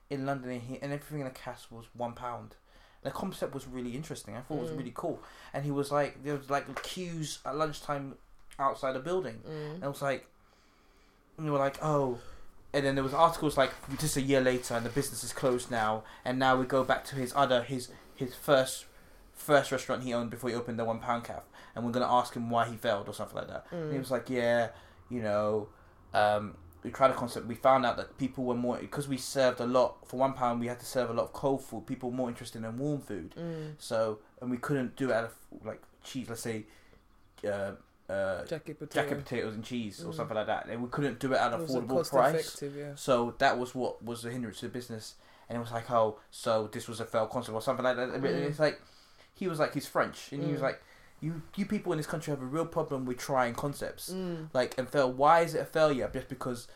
in 0.09 0.25
London, 0.25 0.51
and, 0.51 0.61
he, 0.61 0.75
and 0.81 0.91
everything 0.93 1.19
in 1.19 1.25
the 1.25 1.31
calf 1.31 1.67
was 1.71 1.85
one 1.93 2.13
pound. 2.13 2.55
The 3.03 3.11
concept 3.11 3.53
was 3.53 3.65
really 3.67 3.91
interesting. 3.95 4.35
I 4.35 4.41
thought 4.41 4.55
it 4.57 4.61
was 4.61 4.71
Mm. 4.71 4.77
really 4.79 4.91
cool. 4.93 5.21
And 5.53 5.63
he 5.63 5.71
was 5.71 5.91
like, 5.91 6.23
there 6.23 6.35
was 6.35 6.49
like 6.49 6.81
queues 6.83 7.39
at 7.45 7.55
lunchtime 7.55 8.15
outside 8.59 8.93
the 8.93 8.99
building, 8.99 9.41
and 9.45 9.81
Mm. 9.81 9.85
it 9.85 9.87
was 9.87 10.01
like, 10.01 10.27
and 11.37 11.45
they 11.47 11.51
were 11.51 11.59
like, 11.59 11.77
oh. 11.83 12.19
And 12.73 12.85
then 12.85 12.95
there 12.95 13.03
was 13.03 13.13
articles 13.13 13.57
like 13.57 13.71
just 13.97 14.17
a 14.17 14.21
year 14.21 14.41
later, 14.41 14.73
and 14.75 14.85
the 14.85 14.89
business 14.89 15.23
is 15.23 15.33
closed 15.33 15.71
now, 15.71 16.03
and 16.25 16.37
now 16.37 16.55
we 16.57 16.65
go 16.65 16.83
back 16.83 17.05
to 17.05 17.15
his 17.15 17.33
other 17.35 17.63
his 17.63 17.89
his 18.15 18.35
first 18.35 18.85
first 19.33 19.71
restaurant 19.71 20.03
he 20.03 20.13
owned 20.13 20.29
before 20.31 20.49
he 20.49 20.55
opened 20.55 20.77
the 20.77 20.83
one 20.85 20.99
pound 20.99 21.23
calf, 21.23 21.43
and 21.75 21.85
we're 21.85 21.91
gonna 21.91 22.11
ask 22.11 22.33
him 22.35 22.49
why 22.49 22.67
he 22.67 22.75
failed 22.75 23.07
or 23.07 23.13
something 23.13 23.37
like 23.37 23.47
that. 23.47 23.65
And 23.71 23.91
he 23.91 23.97
Mm. 23.97 24.01
was 24.01 24.11
like, 24.11 24.29
yeah, 24.29 24.69
you 25.09 25.21
know, 25.21 25.69
um, 26.13 26.57
we 26.83 26.91
tried 26.91 27.11
a 27.11 27.13
concept. 27.13 27.47
We 27.47 27.55
found 27.55 27.85
out 27.85 27.95
that 27.97 28.17
people 28.17 28.43
were 28.43 28.55
more 28.55 28.77
because 28.77 29.07
we 29.07 29.17
served 29.17 29.59
a 29.61 29.65
lot 29.65 30.05
for 30.07 30.17
one 30.17 30.33
pound. 30.33 30.59
We 30.59 30.67
had 30.67 30.79
to 30.81 30.85
serve 30.85 31.09
a 31.09 31.13
lot 31.13 31.23
of 31.23 31.33
cold 31.33 31.63
food. 31.63 31.85
People 31.87 32.09
were 32.11 32.15
more 32.17 32.29
interested 32.29 32.63
in 32.63 32.77
warm 32.77 33.01
food. 33.01 33.33
Mm. 33.37 33.75
So 33.77 34.19
and 34.41 34.51
we 34.51 34.57
couldn't 34.57 34.95
do 34.97 35.09
it 35.09 35.13
out 35.13 35.23
of 35.25 35.33
like 35.63 35.81
cheese. 36.03 36.27
Let's 36.29 36.41
say, 36.41 36.65
uh, 37.49 37.71
uh, 38.09 38.45
Jacket 38.45 38.79
potato. 38.79 39.01
jacket 39.01 39.23
potatoes 39.23 39.53
and 39.55 39.63
cheese 39.63 40.01
or 40.03 40.11
Mm. 40.11 40.15
something 40.15 40.35
like 40.37 40.47
that. 40.47 40.67
And 40.69 40.81
we 40.81 40.89
couldn't 40.89 41.19
do 41.19 41.33
it 41.33 41.37
at 41.37 41.53
an 41.53 41.59
affordable 41.65 42.09
price. 42.09 42.61
yeah. 42.61 42.93
So 42.95 43.35
that 43.39 43.57
was 43.59 43.75
what 43.75 44.01
was 44.03 44.23
the 44.23 44.31
hindrance 44.31 44.59
to 44.61 44.67
the 44.67 44.71
business. 44.71 45.15
And 45.49 45.57
it 45.57 45.59
was 45.59 45.71
like, 45.71 45.89
oh, 45.91 46.19
so 46.31 46.67
this 46.71 46.87
was 46.87 46.99
a 46.99 47.05
failed 47.05 47.29
concept 47.29 47.53
or 47.55 47.61
something 47.61 47.83
like 47.83 47.95
that. 47.97 48.09
Mm. 48.09 48.23
It's 48.23 48.59
like 48.59 48.81
he 49.33 49.47
was 49.47 49.59
like 49.59 49.73
he's 49.73 49.87
French, 49.87 50.31
and 50.31 50.43
he 50.43 50.51
was 50.51 50.59
Mm. 50.61 50.63
like, 50.63 50.81
you 51.19 51.41
you 51.55 51.65
people 51.65 51.91
in 51.91 51.97
this 51.97 52.07
country 52.07 52.31
have 52.31 52.41
a 52.41 52.45
real 52.45 52.65
problem 52.65 53.05
with 53.05 53.17
trying 53.17 53.53
concepts 53.55 54.09
Mm. 54.13 54.49
like 54.53 54.77
and 54.77 54.89
fail. 54.89 55.11
Why 55.11 55.41
is 55.41 55.53
it 55.55 55.59
a 55.61 55.65
failure? 55.65 56.09
Just 56.13 56.29
because 56.29 56.67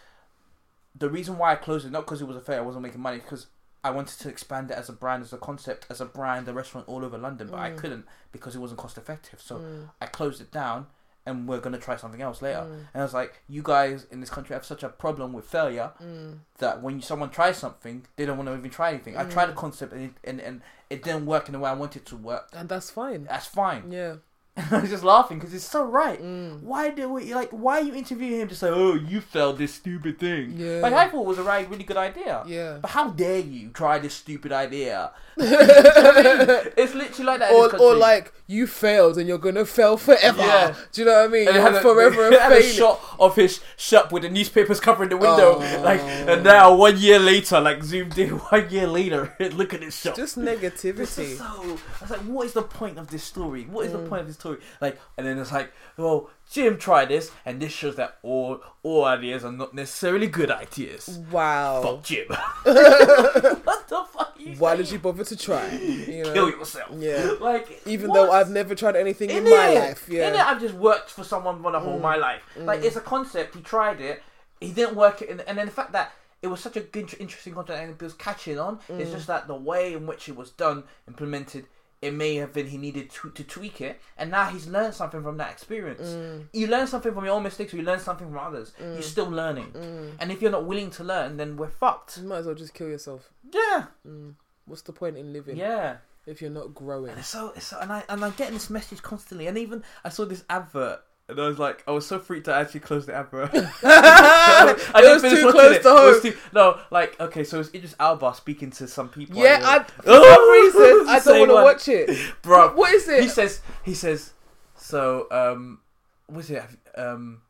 the 0.95 1.09
reason 1.09 1.37
why 1.37 1.53
I 1.53 1.55
closed 1.55 1.85
it, 1.85 1.91
not 1.91 2.05
because 2.05 2.21
it 2.21 2.25
was 2.27 2.35
a 2.35 2.41
failure, 2.41 2.61
I 2.61 2.65
wasn't 2.65 2.83
making 2.83 3.01
money, 3.01 3.17
because 3.19 3.47
I 3.83 3.89
wanted 3.91 4.19
to 4.19 4.29
expand 4.29 4.69
it 4.69 4.77
as 4.77 4.89
a 4.89 4.93
brand, 4.93 5.23
as 5.23 5.31
a 5.33 5.37
concept, 5.37 5.87
as 5.89 6.01
a 6.01 6.05
brand, 6.05 6.47
a 6.47 6.53
restaurant 6.53 6.87
all 6.87 7.03
over 7.05 7.17
London, 7.17 7.47
but 7.47 7.59
I 7.59 7.71
Mm. 7.71 7.77
couldn't 7.77 8.05
because 8.31 8.55
it 8.55 8.59
wasn't 8.59 8.79
cost 8.79 8.97
effective. 8.97 9.41
So 9.41 9.57
Mm. 9.59 9.89
I 10.01 10.05
closed 10.07 10.41
it 10.41 10.51
down, 10.51 10.87
and 11.25 11.47
we're 11.47 11.59
gonna 11.59 11.77
try 11.77 11.95
something 11.95 12.21
else 12.21 12.41
later. 12.41 12.61
Mm. 12.61 12.73
And 12.93 13.01
I 13.01 13.03
was 13.03 13.13
like, 13.13 13.41
you 13.47 13.61
guys 13.63 14.05
in 14.11 14.19
this 14.19 14.29
country 14.29 14.53
have 14.55 14.65
such 14.65 14.83
a 14.83 14.89
problem 14.89 15.33
with 15.33 15.45
failure 15.45 15.91
Mm. 16.01 16.39
that 16.57 16.81
when 16.81 17.01
someone 17.01 17.29
tries 17.29 17.57
something, 17.57 18.05
they 18.15 18.25
don't 18.25 18.37
want 18.37 18.47
to 18.49 18.55
even 18.57 18.69
try 18.71 18.89
anything. 18.89 19.15
I 19.17 19.25
tried 19.25 19.49
a 19.49 19.53
Mm. 19.53 19.57
concept 19.57 19.93
and 19.93 20.01
it, 20.05 20.13
and, 20.23 20.39
and 20.41 20.61
it 20.89 21.03
didn't 21.03 21.25
work 21.25 21.47
in 21.47 21.53
the 21.53 21.59
way 21.59 21.69
I 21.69 21.73
wanted 21.73 22.01
it 22.01 22.05
to 22.07 22.17
work. 22.17 22.49
And 22.53 22.67
that's 22.67 22.89
fine. 22.89 23.25
That's 23.25 23.45
fine. 23.47 23.91
Yeah. 23.91 24.15
I 24.71 24.81
was 24.81 24.89
just 24.89 25.03
laughing 25.03 25.39
because 25.39 25.53
it's 25.53 25.63
so 25.63 25.85
right. 25.85 26.21
Mm. 26.21 26.61
Why 26.63 26.89
do 26.89 27.07
we 27.07 27.33
like? 27.33 27.51
Why 27.51 27.79
are 27.79 27.83
you 27.83 27.93
interviewing 27.95 28.41
him 28.41 28.47
to 28.49 28.55
say, 28.55 28.67
"Oh, 28.69 28.95
you 28.95 29.21
failed 29.21 29.57
this 29.57 29.73
stupid 29.75 30.19
thing"? 30.19 30.55
Yeah. 30.57 30.79
Like 30.81 30.91
I 30.93 31.07
thought 31.07 31.21
it 31.21 31.25
was 31.27 31.37
a 31.39 31.43
right, 31.43 31.69
really 31.69 31.85
good 31.85 31.95
idea. 31.95 32.43
Yeah. 32.45 32.79
But 32.81 32.91
how 32.91 33.11
dare 33.11 33.39
you 33.39 33.69
try 33.69 33.97
this 33.99 34.13
stupid 34.13 34.51
idea? 34.51 35.11
it's 35.37 36.93
literally 36.93 37.23
like 37.25 37.39
that. 37.39 37.51
or, 37.53 37.75
or 37.77 37.95
like 37.95 38.33
you 38.47 38.67
failed 38.67 39.17
and 39.17 39.27
you're 39.27 39.37
gonna 39.37 39.65
fail 39.65 39.95
forever. 39.97 40.41
Yeah. 40.41 40.75
Do 40.91 41.01
you 41.01 41.07
know 41.07 41.13
what 41.21 41.25
I 41.25 41.27
mean? 41.31 41.47
And 41.47 41.57
had 41.57 41.75
a, 41.75 41.81
forever 41.81 42.23
had 42.31 42.51
a 42.51 42.55
failing. 42.55 42.73
shot 42.75 42.99
of 43.19 43.35
his 43.35 43.61
shop 43.77 44.11
with 44.11 44.23
the 44.23 44.29
newspapers 44.29 44.79
covering 44.81 45.09
the 45.09 45.17
window. 45.17 45.55
Oh. 45.61 45.81
Like, 45.83 46.01
and 46.01 46.43
now 46.43 46.75
one 46.75 46.97
year 46.97 47.19
later, 47.19 47.59
like 47.61 47.83
zoomed 47.83 48.17
in, 48.17 48.31
one 48.37 48.69
year 48.69 48.87
later, 48.87 49.33
look 49.53 49.73
at 49.73 49.79
this 49.79 49.97
shop. 50.01 50.15
Just 50.17 50.37
negativity. 50.37 51.37
so. 51.37 51.45
I 51.45 52.01
was 52.01 52.09
like, 52.11 52.19
what 52.21 52.45
is 52.45 52.53
the 52.53 52.63
point 52.63 52.97
of 52.99 53.07
this 53.07 53.23
story? 53.23 53.63
What 53.63 53.85
is 53.85 53.93
the 53.93 54.01
Mm. 54.01 54.09
point 54.09 54.21
of 54.21 54.27
this 54.27 54.37
story? 54.41 54.57
Like, 54.81 54.99
and 55.17 55.25
then 55.25 55.37
it's 55.39 55.51
like, 55.51 55.71
well, 55.97 56.29
Jim 56.51 56.77
tried 56.77 57.07
this, 57.09 57.31
and 57.45 57.61
this 57.61 57.71
shows 57.71 57.95
that 57.95 58.17
all 58.23 58.61
all 58.83 59.05
ideas 59.05 59.45
are 59.45 59.51
not 59.51 59.73
necessarily 59.73 60.27
good 60.27 60.51
ideas. 60.51 61.19
Wow. 61.31 61.81
Fuck 61.81 62.03
Jim. 62.03 62.27
what 62.63 63.87
the 63.87 64.03
fuck? 64.11 64.37
Why 64.57 64.71
saying? 64.71 64.77
did 64.83 64.91
you 64.91 64.99
bother 64.99 65.23
to 65.23 65.37
try? 65.37 65.69
You 65.71 66.23
know? 66.23 66.33
kill 66.33 66.49
yourself? 66.49 66.89
Yeah. 66.97 67.33
Like, 67.39 67.81
Even 67.85 68.09
what? 68.09 68.15
though 68.15 68.31
I've 68.31 68.49
never 68.49 68.73
tried 68.75 68.95
anything 68.95 69.29
in, 69.29 69.37
In 69.37 69.43
my 69.45 69.67
it. 69.69 69.79
life. 69.79 70.09
In 70.09 70.15
it, 70.15 70.33
Yeah. 70.33 70.45
I've 70.47 70.59
just 70.59 70.73
worked 70.75 71.09
for 71.11 71.23
someone 71.23 71.61
for 71.61 71.71
the 71.71 71.79
whole 71.79 71.99
Mm. 71.99 72.01
my 72.01 72.15
life. 72.15 72.41
Like 72.57 72.81
Mm. 72.81 72.85
it's 72.85 72.95
a 72.95 73.01
concept. 73.01 73.55
He 73.55 73.61
tried 73.61 74.01
it. 74.01 74.21
He 74.59 74.71
didn't 74.71 74.95
work 74.95 75.21
it, 75.21 75.29
and, 75.29 75.41
and 75.41 75.57
then 75.57 75.65
the 75.67 75.71
fact 75.71 75.91
that 75.93 76.11
it 76.41 76.47
was 76.47 76.59
such 76.59 76.75
a 76.75 76.79
good, 76.81 77.13
interesting 77.19 77.53
concept 77.53 77.79
and 77.79 77.91
it 77.91 78.01
was 78.01 78.13
catching 78.13 78.57
on. 78.57 78.79
It's 78.89 79.09
Mm. 79.11 79.13
just 79.13 79.27
that 79.27 79.47
the 79.47 79.55
way 79.55 79.93
in 79.93 80.07
which 80.07 80.27
it 80.27 80.35
was 80.35 80.49
done, 80.51 80.83
implemented, 81.07 81.67
it 82.01 82.13
may 82.13 82.35
have 82.35 82.51
been 82.53 82.67
he 82.67 82.77
needed 82.77 83.09
to, 83.11 83.29
to 83.31 83.43
tweak 83.43 83.79
it, 83.81 84.01
and 84.17 84.31
now 84.31 84.45
he's 84.49 84.67
learned 84.67 84.93
something 84.95 85.21
from 85.21 85.37
that 85.37 85.51
experience. 85.51 86.07
Mm. 86.09 86.47
You 86.53 86.67
learn 86.67 86.87
something 86.87 87.13
from 87.13 87.25
your 87.25 87.35
own 87.35 87.43
mistakes, 87.43 87.73
or 87.73 87.77
you 87.77 87.83
learn 87.83 87.99
something 87.99 88.27
from 88.27 88.37
others. 88.39 88.71
Mm. 88.81 88.93
You're 88.93 89.01
still 89.03 89.29
learning, 89.29 89.71
Mm. 89.73 90.11
and 90.19 90.31
if 90.31 90.41
you're 90.41 90.51
not 90.51 90.65
willing 90.65 90.89
to 90.91 91.03
learn, 91.03 91.37
then 91.37 91.57
we're 91.57 91.69
fucked. 91.69 92.17
You 92.17 92.27
might 92.27 92.37
as 92.39 92.45
well 92.47 92.55
just 92.55 92.73
kill 92.73 92.87
yourself. 92.87 93.29
Yeah, 93.53 93.85
Mm. 94.07 94.35
What's 94.65 94.83
the 94.83 94.93
point 94.93 95.17
in 95.17 95.33
living 95.33 95.57
yeah. 95.57 95.97
if 96.25 96.41
you're 96.41 96.49
not 96.51 96.73
growing? 96.73 97.11
And 97.11 97.25
so, 97.25 97.51
it's 97.55 97.67
so, 97.67 97.79
and 97.79 97.91
I 97.91 98.03
and 98.09 98.23
I'm 98.23 98.31
getting 98.37 98.53
this 98.53 98.69
message 98.69 99.01
constantly, 99.01 99.47
and 99.47 99.57
even 99.57 99.83
I 100.03 100.09
saw 100.09 100.25
this 100.25 100.43
advert, 100.49 101.01
and 101.31 101.39
I 101.41 101.47
was 101.47 101.57
like, 101.59 101.83
I 101.87 101.91
was 101.91 102.05
so 102.05 102.19
freaked 102.19 102.47
I 102.47 102.61
actually 102.61 102.81
closed 102.81 103.07
the 103.07 103.15
advert. 103.15 103.49
I 103.83 104.75
it 104.95 105.01
didn't 105.01 105.13
was 105.13 105.21
finish 105.21 105.39
too 105.39 105.51
close 105.51 105.75
it. 105.77 105.81
to 105.83 105.89
It 105.89 105.91
home. 105.91 106.21
too- 106.21 106.37
no, 106.53 106.79
like 106.91 107.19
okay, 107.19 107.43
so 107.43 107.59
it's 107.59 107.73
Idris 107.73 107.95
Elba 107.99 108.33
speaking 108.35 108.69
to 108.71 108.87
some 108.87 109.09
people. 109.09 109.37
Yeah, 109.41 109.59
I 109.63 109.77
I, 109.77 109.83
for 109.83 110.03
some 110.03 110.51
reason 110.51 111.09
I 111.09 111.19
don't 111.23 111.39
want 111.39 111.49
to 111.51 111.55
watch 111.55 111.87
it. 111.87 112.33
bro. 112.41 112.73
What 112.73 112.93
is 112.93 113.07
it? 113.07 113.21
He 113.23 113.29
says, 113.29 113.61
he 113.83 113.93
says, 113.93 114.33
so 114.75 115.27
um, 115.31 115.79
what's 116.27 116.49
it? 116.49 116.63
Um, 116.95 117.41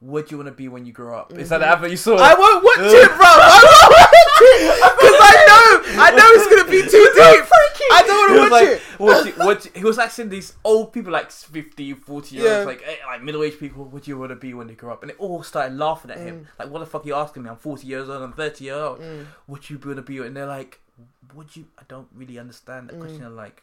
what 0.00 0.28
do 0.28 0.34
you 0.34 0.36
want 0.38 0.48
to 0.48 0.52
be 0.54 0.68
when 0.68 0.84
you 0.84 0.92
grow 0.92 1.16
up? 1.18 1.32
Is 1.32 1.48
that 1.48 1.58
the 1.58 1.64
Mhm. 1.64 1.72
advert 1.72 1.90
you 1.90 1.96
saw? 1.96 2.16
I 2.16 2.34
won't 2.34 2.62
watch 2.62 2.78
it, 2.78 3.08
bro. 3.08 3.26
I 3.26 3.60
won't 3.64 3.92
watch 3.96 4.40
it 4.40 4.96
because 4.96 5.20
I 5.20 5.34
know, 5.48 6.02
I 6.02 6.10
know 6.10 6.26
it's 6.36 6.46
gonna 6.48 6.70
be 6.70 6.82
too 6.82 7.10
deep. 7.14 7.52
I 7.92 8.02
don't 8.02 8.36
want 8.36 8.50
was 8.50 8.50
to 8.50 8.50
watch 8.50 8.50
like, 8.50 8.68
it. 8.68 8.82
What 8.98 9.26
you- 9.26 9.32
what 9.46 9.64
you- 9.64 9.70
he 9.74 9.84
was 9.84 9.98
asking 9.98 10.28
these 10.28 10.52
old 10.64 10.92
people, 10.92 11.12
like 11.12 11.30
50, 11.30 11.94
40 11.94 12.36
years, 12.36 12.46
Yeah. 12.46 12.64
like 12.64 12.82
eh, 12.84 12.96
like 13.06 13.22
middle 13.22 13.42
aged 13.42 13.58
people, 13.58 13.84
what 13.84 14.02
do 14.04 14.10
you 14.10 14.18
want 14.18 14.30
to 14.30 14.36
be 14.36 14.52
when 14.54 14.66
they 14.66 14.74
grow 14.74 14.92
up? 14.92 15.02
And 15.02 15.10
they 15.10 15.14
all 15.16 15.42
started 15.42 15.76
laughing 15.78 16.10
at 16.10 16.18
him. 16.18 16.46
Like, 16.58 16.68
what 16.68 16.80
the 16.80 16.86
fuck 16.86 17.04
are 17.04 17.08
you 17.08 17.14
asking 17.14 17.44
me? 17.44 17.50
I'm 17.50 17.56
40 17.56 17.86
years 17.86 18.08
old, 18.10 18.22
I'm 18.22 18.32
30 18.34 18.64
years 18.64 18.76
old. 18.76 19.00
Mm. 19.00 19.26
What 19.46 19.62
do 19.62 19.74
you 19.74 19.80
want 19.82 19.96
to 19.96 20.02
be? 20.02 20.18
And 20.18 20.36
they're 20.36 20.46
like, 20.46 20.80
would 21.34 21.54
you? 21.56 21.66
I 21.78 21.82
don't 21.88 22.08
really 22.14 22.38
understand 22.38 22.88
that 22.90 22.96
Mm. 22.96 23.00
question. 23.00 23.34
Like, 23.36 23.62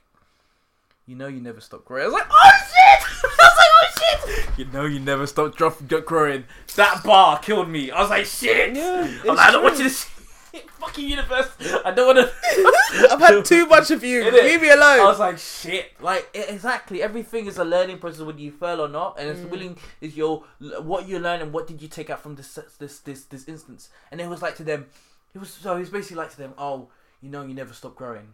you 1.05 1.15
know, 1.15 1.27
you 1.27 1.41
never 1.41 1.59
stop 1.61 1.83
growing. 1.85 2.03
I 2.05 2.07
was 2.07 2.13
like, 2.13 2.27
oh 2.31 2.51
shit! 2.69 3.23
I 3.23 3.27
was 3.27 3.57
like, 3.57 3.71
oh 3.75 3.82
shit! 3.97 4.49
You 4.57 4.65
know, 4.65 4.85
you 4.85 4.99
never 4.99 5.25
stop 5.27 5.55
drop, 5.55 5.77
growing. 6.05 6.45
That 6.75 7.03
bar 7.03 7.39
killed 7.39 7.69
me. 7.69 7.91
I 7.91 8.01
was 8.01 8.09
like, 8.09 8.25
shit! 8.25 8.75
Yeah, 8.75 9.07
I'm 9.21 9.27
like, 9.27 9.39
I 9.39 9.51
don't 9.51 9.63
want 9.63 9.77
you 9.77 9.85
to 9.85 9.89
see. 9.89 10.09
Fucking 10.79 11.07
universe! 11.09 11.49
I 11.83 11.91
don't 11.91 12.15
want 12.15 12.29
to. 12.29 13.09
I've 13.11 13.19
had 13.19 13.43
too 13.45 13.65
much 13.65 13.89
of 13.89 14.03
you. 14.03 14.21
Innit? 14.23 14.43
Leave 14.43 14.61
me 14.61 14.69
alone. 14.69 14.99
I 14.99 15.03
was 15.05 15.17
like, 15.19 15.39
shit. 15.39 15.99
Like, 15.99 16.29
e- 16.35 16.43
exactly. 16.47 17.01
Everything 17.01 17.47
is 17.47 17.57
a 17.57 17.63
learning 17.63 17.97
process 17.97 18.21
whether 18.21 18.39
you 18.39 18.51
fail 18.51 18.81
or 18.81 18.87
not, 18.87 19.17
and 19.19 19.29
it's 19.29 19.39
Mm. 19.39 19.49
willing 19.49 19.77
is 20.01 20.15
your 20.15 20.43
what 20.59 21.07
you 21.07 21.17
learn 21.19 21.41
and 21.41 21.51
what 21.53 21.65
did 21.67 21.81
you 21.81 21.87
take 21.87 22.09
out 22.11 22.21
from 22.21 22.35
this 22.35 22.59
this 22.77 22.99
this 22.99 23.23
this 23.25 23.47
instance. 23.47 23.89
And 24.11 24.21
it 24.21 24.29
was 24.29 24.41
like 24.43 24.55
to 24.57 24.63
them, 24.63 24.85
it 25.33 25.39
was 25.39 25.49
so 25.49 25.75
it 25.75 25.79
was 25.79 25.89
basically 25.89 26.17
like 26.17 26.29
to 26.31 26.37
them, 26.37 26.53
oh, 26.57 26.89
you 27.21 27.29
know, 27.31 27.43
you 27.43 27.55
never 27.55 27.73
stop 27.73 27.95
growing. 27.95 28.33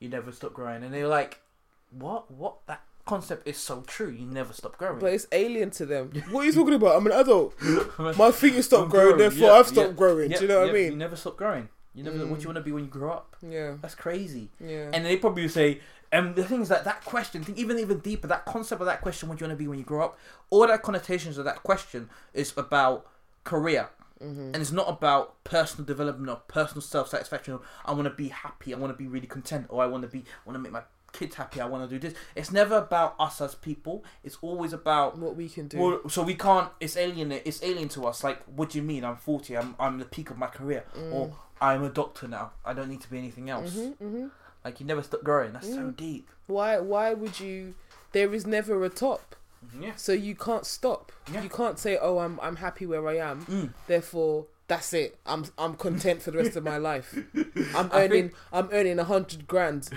You 0.00 0.08
never 0.10 0.30
stop 0.30 0.52
growing, 0.52 0.82
and 0.84 0.92
they 0.92 1.02
were 1.02 1.08
like, 1.08 1.40
what? 1.90 2.30
What? 2.30 2.66
That 2.66 2.82
concept 3.08 3.48
is 3.48 3.56
so 3.56 3.82
true. 3.94 4.10
You 4.10 4.26
never 4.26 4.52
stop 4.52 4.76
growing. 4.78 4.98
But 5.00 5.12
it's 5.14 5.26
alien 5.32 5.70
to 5.78 5.86
them. 5.86 6.04
What 6.30 6.42
are 6.42 6.46
you 6.46 6.52
talking 6.52 6.74
about? 6.74 6.96
I'm 6.96 7.06
an 7.06 7.12
adult. 7.12 7.54
My 8.22 8.30
fingers 8.30 8.66
stopped 8.66 8.90
growing, 8.90 9.16
growing, 9.16 9.18
therefore 9.18 9.48
yeah, 9.48 9.54
I've 9.58 9.66
stopped 9.74 9.88
yeah, 9.88 10.02
growing. 10.02 10.30
Yeah, 10.30 10.36
Do 10.38 10.42
you 10.44 10.48
know 10.48 10.60
what 10.60 10.70
I 10.70 10.78
You 10.78 10.90
mean? 10.90 10.98
never 10.98 11.16
stop 11.16 11.36
growing. 11.36 11.68
You 11.94 12.04
never. 12.04 12.18
What 12.18 12.26
do 12.26 12.34
Mm. 12.34 12.42
you 12.42 12.48
want 12.50 12.56
to 12.62 12.66
be 12.68 12.72
when 12.76 12.84
you 12.84 12.90
grow 12.90 13.12
up? 13.12 13.36
Yeah. 13.56 13.76
That's 13.82 13.94
crazy. 13.96 14.50
Yeah. 14.60 14.90
And 14.94 15.04
they 15.06 15.16
probably 15.16 15.48
say, 15.48 15.80
and 16.12 16.36
the 16.36 16.44
thing 16.44 16.60
is 16.62 16.68
that 16.68 16.84
that 16.84 17.04
question, 17.04 17.42
think 17.44 17.58
even 17.58 17.78
even 17.78 17.98
deeper, 17.98 18.26
that 18.28 18.44
concept 18.44 18.80
of 18.80 18.86
that 18.86 19.00
question, 19.00 19.28
what 19.28 19.38
do 19.38 19.44
you 19.44 19.48
want 19.48 19.58
to 19.58 19.62
be 19.64 19.68
when 19.68 19.78
you 19.78 19.84
grow 19.84 20.04
up, 20.06 20.18
all 20.50 20.66
that 20.66 20.82
connotations 20.82 21.38
of 21.38 21.44
that 21.44 21.62
question 21.70 22.08
is 22.34 22.52
about 22.56 23.06
career, 23.44 23.88
hmm 24.20 24.50
and 24.52 24.56
it's 24.56 24.72
not 24.80 24.88
about 24.88 25.42
personal 25.44 25.84
development 25.86 26.28
or 26.30 26.36
personal 26.48 26.82
self 26.82 27.08
satisfaction. 27.08 27.58
I 27.84 27.92
want 27.92 28.04
to 28.04 28.14
be 28.24 28.28
happy, 28.28 28.74
I 28.74 28.78
want 28.78 28.92
to 28.92 28.98
be 29.04 29.08
really 29.08 29.26
content, 29.26 29.66
or 29.70 29.82
I 29.82 29.86
want 29.86 30.02
to 30.02 30.08
be, 30.08 30.20
I 30.20 30.42
want 30.46 30.54
to 30.56 30.62
make 30.62 30.72
my 30.72 30.82
kids 31.12 31.36
happy. 31.36 31.60
I 31.60 31.66
want 31.66 31.88
to 31.88 31.98
do 31.98 32.08
this. 32.08 32.16
It's 32.36 32.50
never 32.52 32.76
about 32.76 33.14
us 33.18 33.40
as 33.40 33.54
people. 33.54 34.04
It's 34.22 34.36
always 34.42 34.72
about 34.72 35.18
What 35.18 35.36
we 35.36 35.48
can 35.48 35.68
do. 35.68 35.78
well, 35.78 36.08
so 36.08 36.22
we 36.22 36.34
can't. 36.34 36.70
It's 36.80 36.96
alien. 36.96 37.32
It's 37.32 37.62
alien 37.62 37.88
to 37.90 38.06
us. 38.06 38.22
Like, 38.24 38.42
what 38.44 38.70
do 38.70 38.78
you 38.78 38.84
mean? 38.84 39.04
I'm 39.04 39.16
40. 39.16 39.56
I'm 39.56 39.74
I'm 39.80 39.98
the 39.98 40.04
peak 40.04 40.30
of 40.30 40.38
my 40.38 40.46
career, 40.48 40.84
Mm. 40.96 41.12
or 41.12 41.32
I'm 41.60 41.82
a 41.82 41.88
doctor 41.88 42.28
now. 42.28 42.52
I 42.64 42.72
don't 42.74 42.88
need 42.88 43.00
to 43.02 43.10
be 43.10 43.18
anything 43.18 43.50
else. 43.50 43.74
hmm 43.74 43.90
hmm 43.92 44.26
Like 44.64 44.80
you 44.80 44.86
never 44.86 45.02
stop 45.02 45.22
growing. 45.24 45.52
That's 45.54 45.68
so 45.68 45.84
Mm. 45.90 45.96
deep. 45.96 46.28
Why? 46.46 46.78
Why 46.78 47.14
would 47.14 47.40
you? 47.40 47.74
There 48.12 48.32
is 48.34 48.46
never 48.46 48.82
a 48.84 48.88
top, 48.88 49.36
Yeah. 49.78 49.92
so 49.96 50.12
you 50.12 50.34
can't 50.34 50.64
stop. 50.66 51.12
Yeah. 51.32 51.42
You 51.42 51.48
can't 51.50 51.78
say, 51.78 51.98
"Oh, 52.00 52.18
I'm 52.18 52.38
I'm 52.42 52.56
happy 52.56 52.86
where 52.86 53.06
I 53.08 53.16
am." 53.18 53.44
Mm. 53.46 53.72
Therefore, 53.86 54.46
that's 54.66 54.92
it. 54.94 55.18
I'm 55.26 55.44
I'm 55.58 55.74
content 55.76 56.22
for 56.22 56.30
the 56.30 56.38
rest 56.38 56.56
of 56.56 56.64
my 56.64 56.78
life. 56.78 57.14
I'm 57.74 57.90
earning 57.92 58.32
I'm 58.52 58.68
earning 58.72 58.98
a 58.98 59.04
hundred 59.04 59.46
grand. 59.46 59.88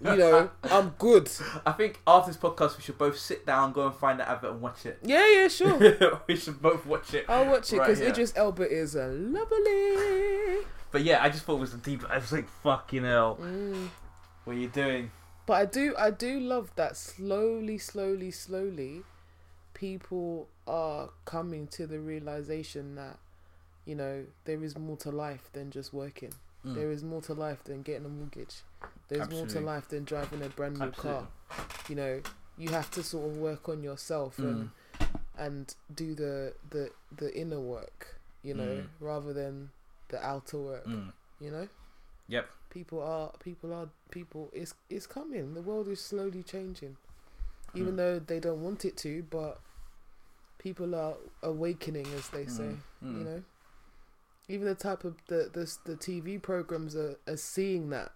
You 0.00 0.16
know, 0.16 0.50
I'm 0.64 0.90
good. 0.98 1.30
I 1.66 1.72
think 1.72 2.00
after 2.06 2.30
this 2.30 2.40
podcast, 2.40 2.76
we 2.76 2.82
should 2.82 2.98
both 2.98 3.18
sit 3.18 3.46
down, 3.46 3.72
go 3.72 3.86
and 3.86 3.94
find 3.94 4.20
that 4.20 4.28
advert 4.28 4.52
and 4.52 4.60
watch 4.60 4.84
it. 4.84 4.98
Yeah, 5.02 5.26
yeah, 5.28 5.48
sure. 5.48 6.20
we 6.26 6.36
should 6.36 6.60
both 6.60 6.84
watch 6.84 7.14
it. 7.14 7.24
I'll 7.28 7.46
watch 7.46 7.72
it 7.72 7.78
because 7.78 8.00
yeah. 8.00 8.08
Idris 8.08 8.32
Elba 8.36 8.70
is 8.70 8.94
a 8.94 9.06
lovely. 9.06 10.66
But 10.90 11.02
yeah, 11.02 11.22
I 11.22 11.28
just 11.28 11.44
thought 11.44 11.56
it 11.56 11.60
was 11.60 11.74
a 11.74 11.78
deep. 11.78 12.04
I 12.08 12.18
was 12.18 12.32
like, 12.32 12.48
fucking 12.62 13.04
hell. 13.04 13.38
Mm. 13.40 13.88
What 14.44 14.56
are 14.56 14.58
you 14.58 14.68
doing? 14.68 15.10
But 15.46 15.54
I 15.54 15.64
do, 15.66 15.94
I 15.98 16.10
do 16.10 16.40
love 16.40 16.70
that 16.76 16.96
slowly, 16.96 17.78
slowly, 17.78 18.30
slowly, 18.30 19.02
people 19.74 20.48
are 20.66 21.10
coming 21.24 21.66
to 21.68 21.86
the 21.86 21.98
realization 21.98 22.94
that, 22.94 23.18
you 23.84 23.94
know, 23.94 24.24
there 24.44 24.62
is 24.64 24.78
more 24.78 24.96
to 24.98 25.10
life 25.10 25.50
than 25.52 25.70
just 25.70 25.92
working. 25.92 26.32
Mm. 26.64 26.74
There 26.74 26.90
is 26.90 27.02
more 27.02 27.20
to 27.22 27.34
life 27.34 27.62
than 27.64 27.82
getting 27.82 28.06
a 28.06 28.08
mortgage. 28.08 28.62
There's 29.08 29.28
more 29.30 29.46
to 29.46 29.60
life 29.60 29.88
than 29.88 30.04
driving 30.04 30.42
a 30.42 30.48
brand 30.48 30.78
new 30.78 30.86
Absolutely. 30.86 31.10
car. 31.10 31.28
You 31.88 31.94
know, 31.96 32.20
you 32.56 32.70
have 32.70 32.90
to 32.92 33.02
sort 33.02 33.30
of 33.30 33.36
work 33.36 33.68
on 33.68 33.82
yourself 33.82 34.38
and 34.38 34.70
and 35.36 35.74
do 35.94 36.14
the 36.14 36.54
the 36.70 36.90
the 37.16 37.36
inner 37.38 37.60
work. 37.60 38.16
You 38.42 38.54
know, 38.54 38.64
Mm. 38.82 38.86
rather 39.00 39.32
than 39.32 39.70
the 40.08 40.24
outer 40.24 40.58
work. 40.58 40.86
Mm. 40.86 41.12
You 41.40 41.50
know. 41.50 41.68
Yep. 42.28 42.48
People 42.70 43.02
are 43.02 43.30
people 43.38 43.72
are 43.72 43.88
people. 44.10 44.50
It's 44.52 44.74
it's 44.90 45.06
coming. 45.06 45.54
The 45.54 45.62
world 45.62 45.88
is 45.88 46.00
slowly 46.00 46.42
changing, 46.42 46.96
even 47.74 47.94
Mm. 47.94 47.96
though 47.96 48.18
they 48.18 48.40
don't 48.40 48.62
want 48.62 48.84
it 48.84 48.96
to. 48.98 49.22
But 49.30 49.60
people 50.58 50.94
are 50.94 51.14
awakening, 51.42 52.06
as 52.16 52.28
they 52.30 52.46
say. 52.46 52.76
Mm. 53.02 53.18
You 53.18 53.24
know, 53.24 53.42
even 54.48 54.66
the 54.66 54.74
type 54.74 55.04
of 55.04 55.16
the 55.26 55.50
the 55.52 55.70
the 55.84 55.96
TV 55.96 56.40
programs 56.40 56.96
are, 56.96 57.16
are 57.26 57.36
seeing 57.36 57.90
that. 57.90 58.12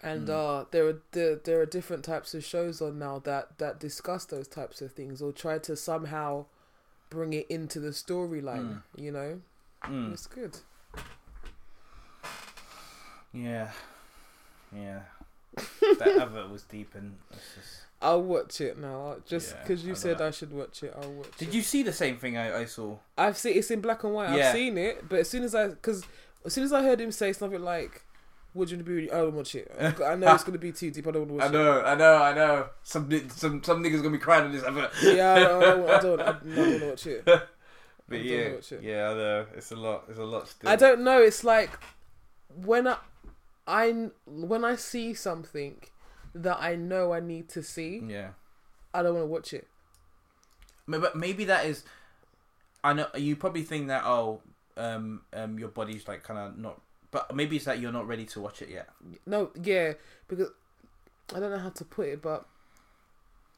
And 0.00 0.28
Mm. 0.28 0.60
uh, 0.62 0.64
there 0.70 0.86
are 0.88 1.02
there, 1.12 1.34
there 1.36 1.60
are 1.60 1.66
different 1.66 2.04
types 2.04 2.32
of 2.34 2.44
shows 2.44 2.80
on 2.80 2.98
now 2.98 3.18
that 3.20 3.58
that 3.58 3.80
discuss 3.80 4.24
those 4.26 4.46
types 4.46 4.80
of 4.80 4.92
things 4.92 5.20
or 5.20 5.32
try 5.32 5.58
to 5.58 5.74
somehow 5.76 6.46
bring 7.10 7.32
it 7.32 7.46
into 7.48 7.80
the 7.80 7.90
storyline. 7.90 8.82
You 8.96 9.10
know, 9.12 9.40
Mm. 9.84 10.12
it's 10.12 10.26
good. 10.26 10.58
Yeah. 13.32 13.70
Yeah. 14.74 15.00
that 15.98 16.18
advert 16.20 16.50
was 16.50 16.62
deep 16.62 16.94
and 16.94 17.16
just... 17.32 17.82
I'll 18.00 18.22
watch 18.22 18.60
it 18.60 18.78
now. 18.78 19.16
Just 19.26 19.54
Yeah, 19.54 19.62
because 19.62 19.84
you 19.84 19.92
I 19.92 19.96
said. 19.96 20.20
I 20.20 20.30
should 20.30 20.52
watch 20.52 20.82
it, 20.84 20.94
I'll 20.96 21.10
watch 21.12 21.36
Did 21.36 21.48
it. 21.48 21.54
you 21.54 21.62
see 21.62 21.82
the 21.82 21.92
same 21.92 22.16
thing 22.18 22.36
I, 22.36 22.60
I 22.60 22.64
saw? 22.64 22.96
I've 23.16 23.36
seen 23.36 23.56
it's 23.56 23.70
in 23.70 23.80
black 23.80 24.04
and 24.04 24.14
white. 24.14 24.36
Yeah. 24.36 24.48
I've 24.48 24.54
seen 24.54 24.78
it, 24.78 25.08
but 25.08 25.18
as 25.20 25.28
soon 25.28 25.42
as 25.42 25.54
I, 25.54 25.68
because 25.68 26.04
as 26.44 26.52
soon 26.52 26.62
as 26.64 26.72
I 26.72 26.82
heard 26.82 27.00
him 27.00 27.10
say 27.10 27.32
something 27.32 27.60
like, 27.60 28.02
"Would 28.58 28.70
you 28.70 28.76
be?" 28.78 29.10
I 29.10 29.16
don't 29.18 29.34
watch 29.34 29.54
it. 29.54 29.70
I 29.80 30.14
know 30.14 30.34
it's 30.34 30.44
gonna 30.44 30.58
be 30.58 30.72
too 30.72 30.90
deep. 30.90 31.06
I 31.06 31.10
don't 31.12 31.28
want 31.28 31.30
to 31.30 31.34
watch 31.46 31.54
it. 31.54 31.56
I 31.56 31.62
know, 31.62 31.82
I 31.82 31.94
know, 31.94 32.22
I 32.22 32.34
know. 32.34 32.68
Some 32.82 33.10
some 33.30 33.62
some 33.62 33.82
niggas 33.82 33.98
gonna 34.02 34.10
be 34.10 34.18
crying 34.18 34.44
on 34.46 34.52
this. 34.52 34.62
Yeah, 35.02 35.32
I 35.34 35.38
don't. 35.40 35.62
I 35.62 35.66
don't, 35.66 35.90
I 35.90 36.00
don't, 36.00 36.20
I 36.20 36.24
don't 36.32 36.56
want 36.56 36.80
to 36.80 36.88
watch 36.90 37.06
it. 37.06 37.24
But 37.24 38.24
yeah, 38.24 38.52
watch 38.54 38.72
it. 38.72 38.82
yeah, 38.82 39.10
I 39.10 39.14
know. 39.14 39.46
It's 39.54 39.70
a 39.72 39.76
lot. 39.76 40.04
It's 40.08 40.18
a 40.18 40.24
lot 40.24 40.48
still. 40.48 40.68
I 40.70 40.76
don't 40.76 41.02
know. 41.02 41.20
It's 41.22 41.44
like 41.44 41.78
when 42.64 42.86
I, 42.88 42.96
I 43.66 44.08
when 44.26 44.64
I 44.64 44.76
see 44.76 45.14
something 45.14 45.80
that 46.34 46.58
I 46.60 46.74
know 46.76 47.12
I 47.12 47.20
need 47.20 47.48
to 47.50 47.62
see, 47.62 48.02
Yeah. 48.06 48.30
I 48.94 49.02
don't 49.02 49.14
want 49.14 49.24
to 49.24 49.30
watch 49.30 49.52
it. 49.52 49.66
But 50.86 51.16
maybe 51.16 51.44
that 51.46 51.66
is. 51.66 51.84
I 52.82 52.92
know 52.94 53.08
you 53.14 53.36
probably 53.36 53.62
think 53.62 53.88
that 53.88 54.04
oh, 54.06 54.40
um, 54.76 55.22
um, 55.34 55.58
your 55.58 55.68
body's 55.68 56.08
like 56.08 56.22
kind 56.22 56.38
of 56.38 56.56
not. 56.56 56.80
But 57.10 57.34
maybe 57.34 57.56
it's 57.56 57.64
that 57.64 57.80
you're 57.80 57.92
not 57.92 58.06
ready 58.06 58.26
to 58.26 58.40
watch 58.40 58.60
it 58.60 58.68
yet. 58.68 58.90
No, 59.26 59.50
yeah, 59.62 59.94
because 60.28 60.50
I 61.34 61.40
don't 61.40 61.50
know 61.50 61.58
how 61.58 61.70
to 61.70 61.84
put 61.84 62.08
it, 62.08 62.22
but 62.22 62.46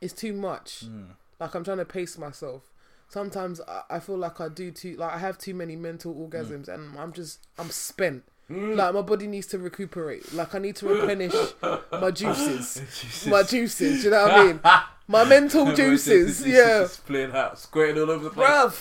it's 0.01 0.13
too 0.13 0.33
much. 0.33 0.85
Mm. 0.87 1.09
Like 1.39 1.55
I'm 1.55 1.65
trying 1.65 1.79
to 1.79 1.85
pace 1.85 2.17
myself. 2.17 2.71
Sometimes 3.09 3.61
I, 3.67 3.83
I 3.91 3.99
feel 3.99 4.17
like 4.19 4.41
I 4.41 4.49
do 4.49 4.71
too. 4.71 4.97
Like 4.97 5.13
I 5.13 5.19
have 5.19 5.37
too 5.37 5.55
many 5.55 5.75
mental 5.75 6.15
orgasms, 6.15 6.69
and 6.69 6.97
I'm 6.99 7.13
just 7.13 7.47
I'm 7.59 7.71
spent. 7.71 8.25
Like 8.49 8.95
my 8.95 9.03
body 9.03 9.29
needs 9.29 9.47
to 9.49 9.59
recuperate. 9.59 10.33
Like 10.33 10.57
I 10.57 10.59
need 10.59 10.75
to 10.77 10.89
replenish 10.89 11.35
my 11.93 12.11
juices, 12.11 13.27
my 13.31 13.45
juices. 13.45 13.99
Do 14.03 14.05
You 14.05 14.11
know 14.11 14.23
what 14.23 14.33
I 14.33 14.45
mean? 14.45 14.61
My 15.11 15.25
mental 15.25 15.73
juices. 15.81 16.47
Yeah, 16.47 16.87
Split 16.87 17.35
out, 17.35 17.59
squirting 17.59 18.01
all 18.01 18.11
over 18.11 18.25
the 18.25 18.31
place. 18.31 18.49
bruv. 18.49 18.81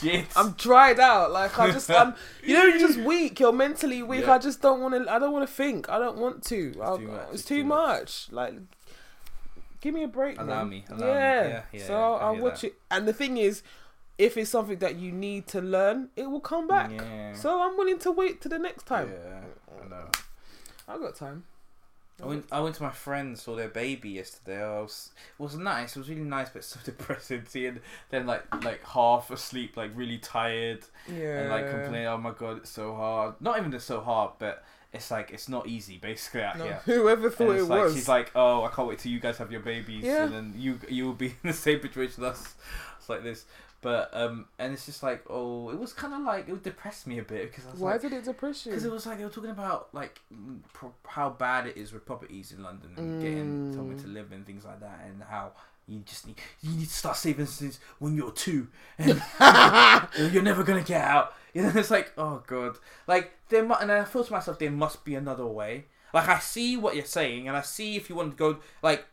Shit. 0.00 0.26
I'm 0.36 0.50
dried 0.52 1.00
out. 1.00 1.32
Like 1.32 1.58
I 1.58 1.70
just, 1.70 1.90
I'm. 1.90 2.14
You 2.44 2.54
know, 2.54 2.64
you're 2.64 2.78
just 2.78 2.98
weak. 2.98 3.40
You're 3.40 3.52
mentally 3.52 4.02
weak. 4.02 4.22
Yeah. 4.26 4.34
I 4.34 4.38
just 4.38 4.60
don't 4.60 4.80
want 4.80 4.94
to. 4.94 5.10
I 5.10 5.18
don't 5.18 5.32
want 5.32 5.48
to 5.48 5.52
think. 5.52 5.88
I 5.88 5.98
don't 5.98 6.18
want 6.18 6.44
to. 6.46 6.74
I'll- 6.82 6.98
too 6.98 7.06
much, 7.08 7.22
It's, 7.28 7.34
it's 7.34 7.44
too, 7.44 7.62
too 7.62 7.64
much. 7.64 8.26
Like, 8.30 8.54
give 9.80 9.94
me 9.94 10.02
a 10.02 10.08
break. 10.08 10.38
Allow 10.38 10.58
man. 10.64 10.68
me, 10.68 10.84
allow 10.90 10.98
me. 10.98 11.06
yeah. 11.06 11.46
Yeah, 11.48 11.62
yeah, 11.72 11.86
So 11.86 11.94
I'll, 11.94 12.14
I'll 12.34 12.36
watch 12.36 12.60
that. 12.60 12.66
it. 12.68 12.74
And 12.90 13.08
the 13.08 13.12
thing 13.14 13.36
is, 13.38 13.62
if 14.18 14.36
it's 14.36 14.50
something 14.50 14.78
that 14.78 14.96
you 14.96 15.10
need 15.10 15.46
to 15.48 15.60
learn, 15.62 16.10
it 16.16 16.28
will 16.30 16.40
come 16.40 16.66
back. 16.68 16.90
Yeah. 16.90 17.32
So 17.34 17.62
I'm 17.62 17.78
willing 17.78 17.98
to 18.00 18.10
wait 18.10 18.42
to 18.42 18.48
the 18.50 18.58
next 18.58 18.84
time. 18.86 19.10
Yeah, 19.10 19.40
I 19.84 19.88
know. 19.88 20.08
I 20.88 20.98
got 20.98 21.14
time. 21.16 21.44
I 22.22 22.26
went. 22.26 22.46
I 22.52 22.60
went 22.60 22.76
to 22.76 22.82
my 22.84 22.90
friends 22.90 23.42
saw 23.42 23.56
their 23.56 23.68
baby 23.68 24.10
yesterday. 24.10 24.62
I 24.62 24.80
was. 24.80 25.10
It 25.38 25.42
was 25.42 25.56
nice. 25.56 25.96
It 25.96 25.98
was 25.98 26.08
really 26.08 26.22
nice, 26.22 26.50
but 26.50 26.64
so 26.64 26.78
depressing 26.84 27.42
seeing 27.48 27.80
them 28.10 28.26
like 28.26 28.44
like 28.64 28.84
half 28.86 29.30
asleep, 29.30 29.76
like 29.76 29.90
really 29.94 30.18
tired, 30.18 30.80
Yeah. 31.08 31.40
and 31.40 31.50
like 31.50 31.68
complaining. 31.70 32.06
Oh 32.06 32.18
my 32.18 32.32
god, 32.32 32.58
it's 32.58 32.70
so 32.70 32.94
hard. 32.94 33.34
Not 33.40 33.58
even 33.58 33.72
it's 33.74 33.84
so 33.84 34.00
hard, 34.00 34.32
but 34.38 34.64
it's 34.92 35.10
like 35.10 35.30
it's 35.32 35.48
not 35.48 35.66
easy. 35.66 35.96
Basically, 35.98 36.42
out 36.42 36.58
No, 36.58 36.64
here. 36.64 36.80
whoever 36.84 37.28
thought 37.30 37.56
it 37.56 37.64
like, 37.64 37.84
was. 37.84 37.94
She's 37.94 38.08
like, 38.08 38.30
oh, 38.34 38.62
I 38.64 38.68
can't 38.68 38.86
wait 38.88 38.98
till 39.00 39.10
you 39.10 39.20
guys 39.20 39.38
have 39.38 39.50
your 39.50 39.62
babies, 39.62 40.04
Yeah. 40.04 40.24
and 40.24 40.32
then 40.32 40.54
you 40.56 40.78
you 40.88 41.06
will 41.06 41.14
be 41.14 41.26
in 41.42 41.48
the 41.48 41.52
same 41.52 41.80
situation 41.82 42.22
as 42.24 42.30
us. 42.32 42.54
It's 42.98 43.08
like 43.08 43.22
this, 43.24 43.46
but 43.82 44.08
um, 44.14 44.46
and 44.58 44.72
it's 44.72 44.86
just 44.86 45.02
like, 45.02 45.22
oh, 45.28 45.68
it 45.70 45.78
was 45.78 45.92
kind 45.92 46.14
of 46.14 46.22
like 46.22 46.48
it 46.48 46.52
would 46.52 46.62
depress 46.62 47.06
me 47.06 47.18
a 47.18 47.22
bit 47.22 47.50
because 47.50 47.66
I 47.66 47.72
was 47.72 47.80
Why 47.80 47.92
like, 47.92 48.00
did 48.00 48.12
it 48.14 48.24
depress 48.24 48.64
you? 48.64 48.70
because 48.72 48.84
it 48.86 48.90
was 48.92 49.04
like 49.04 49.18
they 49.18 49.24
were 49.24 49.30
talking 49.30 49.50
about 49.50 49.92
like 49.92 50.20
mm, 50.32 50.60
pro- 50.72 50.94
how 51.06 51.28
bad 51.30 51.66
it 51.66 51.76
is 51.76 51.92
with 51.92 52.06
properties 52.06 52.52
in 52.52 52.62
London 52.62 52.92
and 52.96 53.20
getting 53.20 53.44
Mm. 53.72 53.74
somewhere 53.74 53.98
to 53.98 54.06
live 54.06 54.32
and 54.32 54.46
things 54.46 54.64
like 54.64 54.80
that, 54.80 55.00
and 55.04 55.22
how 55.24 55.52
you 55.88 55.98
just 56.06 56.26
need 56.26 56.36
you 56.62 56.70
need 56.76 56.86
to 56.88 56.94
start 56.94 57.16
saving 57.16 57.46
since 57.46 57.78
when 57.98 58.14
you're 58.16 58.30
two, 58.30 58.68
and 58.98 59.20
you're 60.32 60.42
never 60.42 60.62
gonna 60.62 60.82
get 60.82 61.02
out. 61.02 61.34
You 61.52 61.62
know, 61.62 61.72
it's 61.74 61.90
like 61.90 62.12
oh 62.16 62.42
god, 62.46 62.78
like 63.06 63.32
there. 63.48 63.64
Mu- 63.64 63.74
and 63.74 63.90
I 63.92 64.04
thought 64.04 64.26
to 64.26 64.32
myself, 64.32 64.58
there 64.58 64.70
must 64.70 65.04
be 65.04 65.14
another 65.14 65.46
way. 65.46 65.86
Like 66.14 66.28
I 66.28 66.38
see 66.38 66.76
what 66.76 66.94
you're 66.94 67.04
saying, 67.04 67.48
and 67.48 67.56
I 67.56 67.62
see 67.62 67.96
if 67.96 68.08
you 68.08 68.14
want 68.16 68.30
to 68.32 68.36
go 68.36 68.58
like 68.82 69.06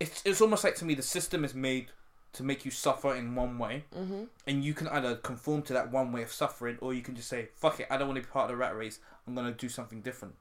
it's 0.00 0.22
it's 0.24 0.40
almost 0.40 0.62
like 0.62 0.76
to 0.76 0.84
me 0.84 0.94
the 0.94 1.02
system 1.02 1.44
is 1.44 1.54
made 1.54 1.88
to 2.32 2.42
make 2.42 2.64
you 2.64 2.70
suffer 2.70 3.14
in 3.14 3.34
one 3.34 3.58
way 3.58 3.84
hmm 3.94 4.24
and 4.46 4.64
you 4.64 4.72
can 4.74 4.88
either 4.88 5.14
conform 5.16 5.62
to 5.62 5.72
that 5.72 5.90
one 5.90 6.12
way 6.12 6.22
of 6.22 6.32
suffering 6.32 6.76
or 6.80 6.94
you 6.94 7.02
can 7.02 7.14
just 7.14 7.28
say 7.28 7.48
fuck 7.54 7.80
it 7.80 7.86
i 7.90 7.96
don't 7.96 8.08
want 8.08 8.16
to 8.16 8.22
be 8.22 8.30
part 8.32 8.44
of 8.44 8.50
the 8.50 8.56
rat 8.56 8.76
race 8.76 8.98
i'm 9.26 9.34
gonna 9.34 9.52
do 9.52 9.68
something 9.68 10.00
different 10.00 10.34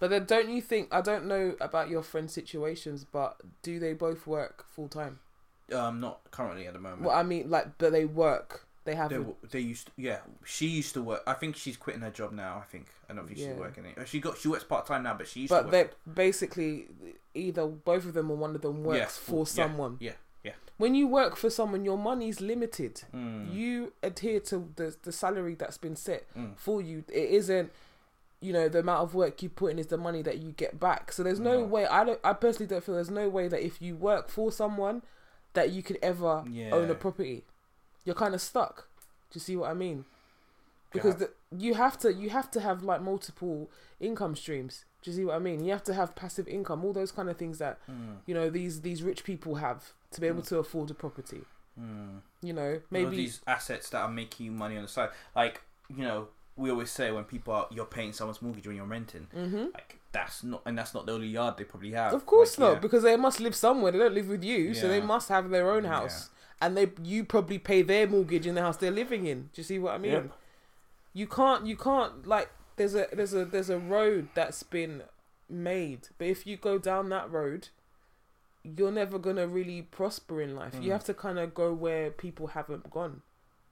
But 0.00 0.10
then, 0.10 0.24
don't 0.26 0.50
you 0.50 0.60
think? 0.60 0.88
I 0.92 1.00
don't 1.00 1.26
know 1.26 1.54
about 1.60 1.88
your 1.88 2.02
friends' 2.02 2.32
situations, 2.34 3.04
but 3.04 3.36
do 3.62 3.78
they 3.78 3.92
both 3.94 4.26
work 4.26 4.66
full 4.68 4.88
time? 4.88 5.20
um 5.72 6.00
not 6.00 6.18
currently 6.30 6.66
at 6.66 6.72
the 6.74 6.80
moment 6.80 7.02
Well, 7.02 7.16
I 7.16 7.22
mean, 7.22 7.48
like, 7.48 7.78
but 7.78 7.90
they 7.92 8.04
work. 8.04 8.66
They 8.84 8.94
have. 8.96 9.08
they, 9.10 9.24
they 9.50 9.60
used 9.60 9.86
to, 9.86 9.92
yeah 9.96 10.18
she 10.44 10.66
used 10.66 10.92
to 10.94 11.00
work 11.02 11.22
i 11.26 11.32
think 11.32 11.56
she's 11.56 11.76
quitting 11.78 12.02
her 12.02 12.10
job 12.10 12.32
now 12.32 12.58
i 12.62 12.66
think 12.72 12.86
and 13.08 13.16
don't 13.16 13.30
Yeah. 13.30 13.36
she's 13.48 13.58
working 13.58 13.84
it 13.86 13.96
she 14.08 14.20
got 14.20 14.36
she 14.36 14.48
works 14.48 14.64
part-time 14.64 15.02
now 15.04 15.14
but 15.14 15.26
she 15.26 15.40
used 15.40 15.50
but 15.54 15.62
to 15.62 15.70
they 15.70 15.88
basically 16.12 16.88
either 17.34 17.66
both 17.66 18.04
of 18.04 18.12
them 18.12 18.30
or 18.30 18.36
one 18.36 18.54
of 18.54 18.60
them 18.60 18.84
works 18.84 18.98
Yes, 18.98 19.16
for 19.16 19.38
yeah, 19.40 19.44
someone. 19.46 19.96
yeah, 20.00 20.10
yeah. 20.10 20.16
When 20.76 20.94
you 20.96 21.06
work 21.06 21.36
for 21.36 21.50
someone, 21.50 21.84
your 21.84 21.96
money's 21.98 22.40
limited. 22.40 23.02
Mm, 23.14 23.54
You 23.54 23.92
adhere 24.02 24.40
to 24.40 24.68
the 24.76 24.96
the 25.02 25.12
salary 25.12 25.54
that's 25.54 25.78
been 25.78 25.96
set 25.96 26.24
mm. 26.34 26.56
for 26.56 26.82
you. 26.82 27.04
It 27.12 27.30
isn't. 27.30 27.70
You 28.40 28.52
know 28.52 28.68
the 28.68 28.80
amount 28.80 29.02
of 29.02 29.14
work 29.14 29.42
you 29.42 29.48
put 29.48 29.70
in 29.72 29.78
is 29.78 29.86
the 29.86 29.96
money 29.96 30.20
that 30.22 30.38
you 30.38 30.52
get 30.52 30.78
back. 30.78 31.12
So 31.12 31.22
there's 31.22 31.40
no 31.40 31.60
No. 31.60 31.64
way. 31.64 31.86
I 31.86 32.04
don't. 32.04 32.20
I 32.24 32.32
personally 32.34 32.66
don't 32.66 32.82
feel 32.84 32.96
there's 32.96 33.08
no 33.10 33.28
way 33.28 33.48
that 33.48 33.62
if 33.64 33.80
you 33.80 33.96
work 33.96 34.28
for 34.28 34.50
someone, 34.52 35.02
that 35.54 35.70
you 35.70 35.82
could 35.82 35.98
ever 36.02 36.44
yeah 36.50 36.70
own 36.72 36.90
a 36.90 36.94
property. 36.94 37.44
You're 38.04 38.16
kind 38.16 38.34
of 38.34 38.40
stuck. 38.42 38.88
Do 39.30 39.36
you 39.38 39.40
see 39.40 39.56
what 39.56 39.70
I 39.70 39.74
mean? 39.74 40.04
Because 40.92 41.16
the, 41.16 41.30
you 41.56 41.74
have 41.74 41.98
to 42.00 42.12
you 42.12 42.30
have 42.30 42.50
to 42.52 42.60
have 42.60 42.82
like 42.82 43.00
multiple 43.00 43.70
income 43.98 44.36
streams. 44.36 44.84
Do 45.02 45.10
you 45.10 45.16
see 45.16 45.24
what 45.24 45.34
I 45.36 45.38
mean? 45.38 45.64
You 45.64 45.72
have 45.72 45.82
to 45.84 45.94
have 45.94 46.14
passive 46.14 46.46
income, 46.46 46.84
all 46.84 46.92
those 46.92 47.12
kind 47.12 47.28
of 47.30 47.36
things 47.36 47.58
that 47.58 47.78
Mm. 47.90 48.16
you 48.26 48.34
know 48.34 48.50
these 48.50 48.82
these 48.82 49.02
rich 49.02 49.24
people 49.24 49.54
have 49.56 49.92
to 50.14 50.20
be 50.20 50.26
able 50.26 50.42
Mm. 50.42 50.48
to 50.48 50.58
afford 50.58 50.90
a 50.90 50.94
property. 50.94 51.42
Mm. 51.80 52.20
You 52.42 52.52
know, 52.52 52.80
maybe 52.90 53.16
these 53.16 53.40
assets 53.46 53.90
that 53.90 53.98
are 54.00 54.08
making 54.08 54.46
you 54.46 54.52
money 54.52 54.76
on 54.76 54.82
the 54.82 54.88
side. 54.88 55.10
Like 55.34 55.60
you 55.88 56.02
know, 56.04 56.28
we 56.56 56.70
always 56.70 56.90
say 56.90 57.10
when 57.10 57.24
people 57.24 57.52
are 57.54 57.66
you're 57.70 57.84
paying 57.84 58.12
someone's 58.12 58.40
mortgage 58.40 58.66
when 58.66 58.76
you're 58.76 58.86
renting. 58.86 59.26
hmm 59.32 59.66
Like 59.74 59.98
that's 60.12 60.44
not, 60.44 60.62
and 60.64 60.78
that's 60.78 60.94
not 60.94 61.06
the 61.06 61.12
only 61.12 61.26
yard 61.26 61.56
they 61.56 61.64
probably 61.64 61.90
have. 61.92 62.12
Of 62.14 62.24
course 62.24 62.56
Like, 62.56 62.74
not, 62.74 62.82
because 62.82 63.02
they 63.02 63.16
must 63.16 63.40
live 63.40 63.56
somewhere. 63.56 63.90
They 63.90 63.98
don't 63.98 64.14
live 64.14 64.28
with 64.28 64.44
you, 64.44 64.72
so 64.72 64.86
they 64.86 65.00
must 65.00 65.28
have 65.28 65.50
their 65.50 65.68
own 65.72 65.82
Yeah. 65.84 65.90
house, 65.90 66.30
and 66.60 66.76
they 66.76 66.92
you 67.02 67.24
probably 67.24 67.58
pay 67.58 67.82
their 67.82 68.06
mortgage 68.06 68.46
in 68.46 68.54
the 68.54 68.62
house 68.62 68.76
they're 68.76 68.92
living 68.92 69.26
in. 69.26 69.50
Do 69.52 69.60
you 69.60 69.64
see 69.64 69.78
what 69.80 69.94
I 69.94 69.98
mean? 69.98 70.12
Yep. 70.12 70.30
You 71.12 71.26
can't 71.26 71.66
you 71.66 71.76
can't 71.76 72.26
like 72.26 72.50
there's 72.76 72.94
a 72.94 73.08
there's 73.12 73.34
a 73.34 73.44
there's 73.44 73.70
a 73.70 73.78
road 73.78 74.28
that's 74.34 74.62
been 74.62 75.02
made, 75.48 76.08
but 76.18 76.28
if 76.28 76.46
you 76.46 76.56
go 76.56 76.78
down 76.78 77.08
that 77.10 77.30
road, 77.30 77.68
you're 78.64 78.90
never 78.92 79.18
gonna 79.18 79.46
really 79.46 79.82
prosper 79.82 80.40
in 80.40 80.56
life. 80.56 80.74
You 80.74 80.88
Mm. 80.90 80.92
have 80.92 81.04
to 81.04 81.14
kind 81.14 81.38
of 81.38 81.54
go 81.54 81.72
where 81.72 82.10
people 82.10 82.48
haven't 82.48 82.90
gone. 82.90 83.22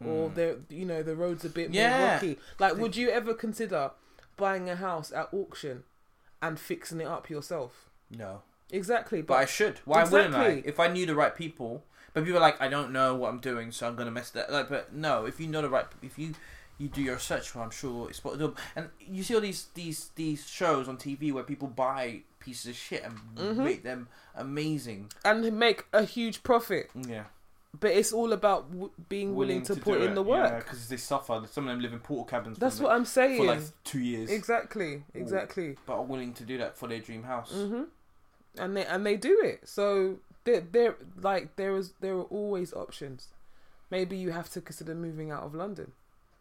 or 0.04 0.30
Mm. 0.30 0.34
the 0.34 0.74
you 0.74 0.84
know 0.84 1.00
the 1.04 1.14
road's 1.14 1.44
a 1.44 1.48
bit 1.48 1.70
Yeah. 1.70 1.96
more 1.98 2.08
rocky. 2.14 2.38
Like, 2.58 2.74
would 2.76 2.96
you 2.96 3.08
ever 3.10 3.34
consider 3.34 3.92
buying 4.36 4.68
a 4.68 4.74
house 4.74 5.12
at 5.12 5.32
auction 5.32 5.84
and 6.42 6.58
fixing 6.58 7.00
it 7.00 7.06
up 7.06 7.30
yourself? 7.30 7.88
no. 8.10 8.42
Exactly, 8.72 9.20
But 9.22 9.34
I 9.34 9.44
should. 9.44 9.78
Why 9.84 10.02
wouldn't 10.02 10.34
I? 10.34 10.46
Exactly. 10.46 10.68
If 10.70 10.80
I 10.80 10.88
knew 10.88 11.04
the 11.06 11.14
right 11.14 11.36
people. 11.36 11.84
But 12.14 12.24
people 12.24 12.38
are 12.38 12.40
like, 12.40 12.58
I 12.60 12.68
don't 12.68 12.90
know 12.90 13.14
what 13.14 13.28
I'm 13.28 13.38
doing, 13.38 13.70
so 13.70 13.86
I'm 13.86 13.94
gonna 13.96 14.10
mess 14.10 14.30
that. 14.30 14.50
Like, 14.50 14.68
but 14.70 14.92
no, 14.94 15.24
if 15.26 15.38
you 15.38 15.46
know 15.46 15.62
the 15.62 15.68
right, 15.68 15.86
if 16.02 16.18
you 16.18 16.34
you 16.78 16.88
do 16.88 17.00
your 17.02 17.18
search, 17.18 17.54
well, 17.54 17.62
I'm 17.62 17.70
sure 17.70 18.08
it's 18.10 18.24
what 18.24 18.38
do. 18.38 18.54
And 18.74 18.88
you 18.98 19.22
see 19.22 19.34
all 19.36 19.40
these 19.40 19.66
these 19.74 20.08
these 20.16 20.48
shows 20.48 20.88
on 20.88 20.96
TV 20.96 21.30
where 21.32 21.44
people 21.44 21.68
buy 21.68 22.22
pieces 22.42 22.66
of 22.70 22.76
shit 22.76 23.02
and 23.04 23.14
Mhm. 23.36 23.56
make 23.64 23.82
them 23.82 24.08
amazing. 24.34 25.10
and 25.24 25.58
make 25.58 25.84
a 25.92 26.02
huge 26.04 26.42
profit. 26.42 26.90
Yeah, 26.94 27.24
But 27.80 27.92
it's 27.92 28.12
all 28.12 28.32
about 28.32 28.70
w- 28.70 28.90
being 29.08 29.34
willing, 29.34 29.62
to, 29.64 29.76
put 29.76 30.02
in 30.02 30.14
the 30.14 30.22
work. 30.22 30.64
because 30.64 30.88
they 30.88 30.96
suffer. 30.98 31.34
Some 31.50 31.64
of 31.66 31.70
them 31.72 31.80
live 31.80 31.92
in 31.92 32.00
portal 32.00 32.24
cabins. 32.26 32.58
That's 32.58 32.80
what 32.80 32.92
I'm 32.92 33.04
saying. 33.06 33.38
for 33.38 33.46
like 33.46 33.62
two 33.84 34.00
years, 34.00 34.30
exactly, 34.30 35.04
exactly. 35.14 35.76
but 35.86 35.94
are 35.94 36.02
willing 36.04 36.32
to 36.34 36.44
do 36.44 36.58
that 36.58 36.76
for 36.76 36.86
their 36.88 37.00
dream 37.00 37.22
house. 37.22 37.50
hmm 37.52 37.84
And 38.58 38.76
they 38.76 38.84
and 38.84 39.06
they 39.06 39.16
do 39.16 39.40
it. 39.42 39.66
So 39.66 40.18
there, 40.44 40.60
there, 40.60 40.96
like 41.30 41.56
there 41.56 41.74
is 41.76 41.92
there 42.00 42.14
are 42.20 42.28
always 42.38 42.74
options. 42.74 43.28
Maybe 43.90 44.16
you 44.16 44.30
have 44.32 44.48
to 44.50 44.60
consider 44.60 44.94
moving 44.94 45.30
out 45.30 45.42
of 45.44 45.54
London. 45.54 45.92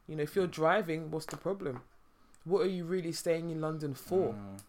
You 0.07 0.15
know, 0.17 0.23
if 0.23 0.35
you're 0.35 0.47
driving, 0.47 1.11
what's 1.11 1.25
the 1.27 1.37
problem? 1.37 1.81
What 2.43 2.61
are 2.65 2.69
you 2.77 2.83
really 2.85 3.11
staying 3.13 3.49
in 3.49 3.61
London 3.61 3.93
for? 3.93 4.33
Mm. 4.33 4.59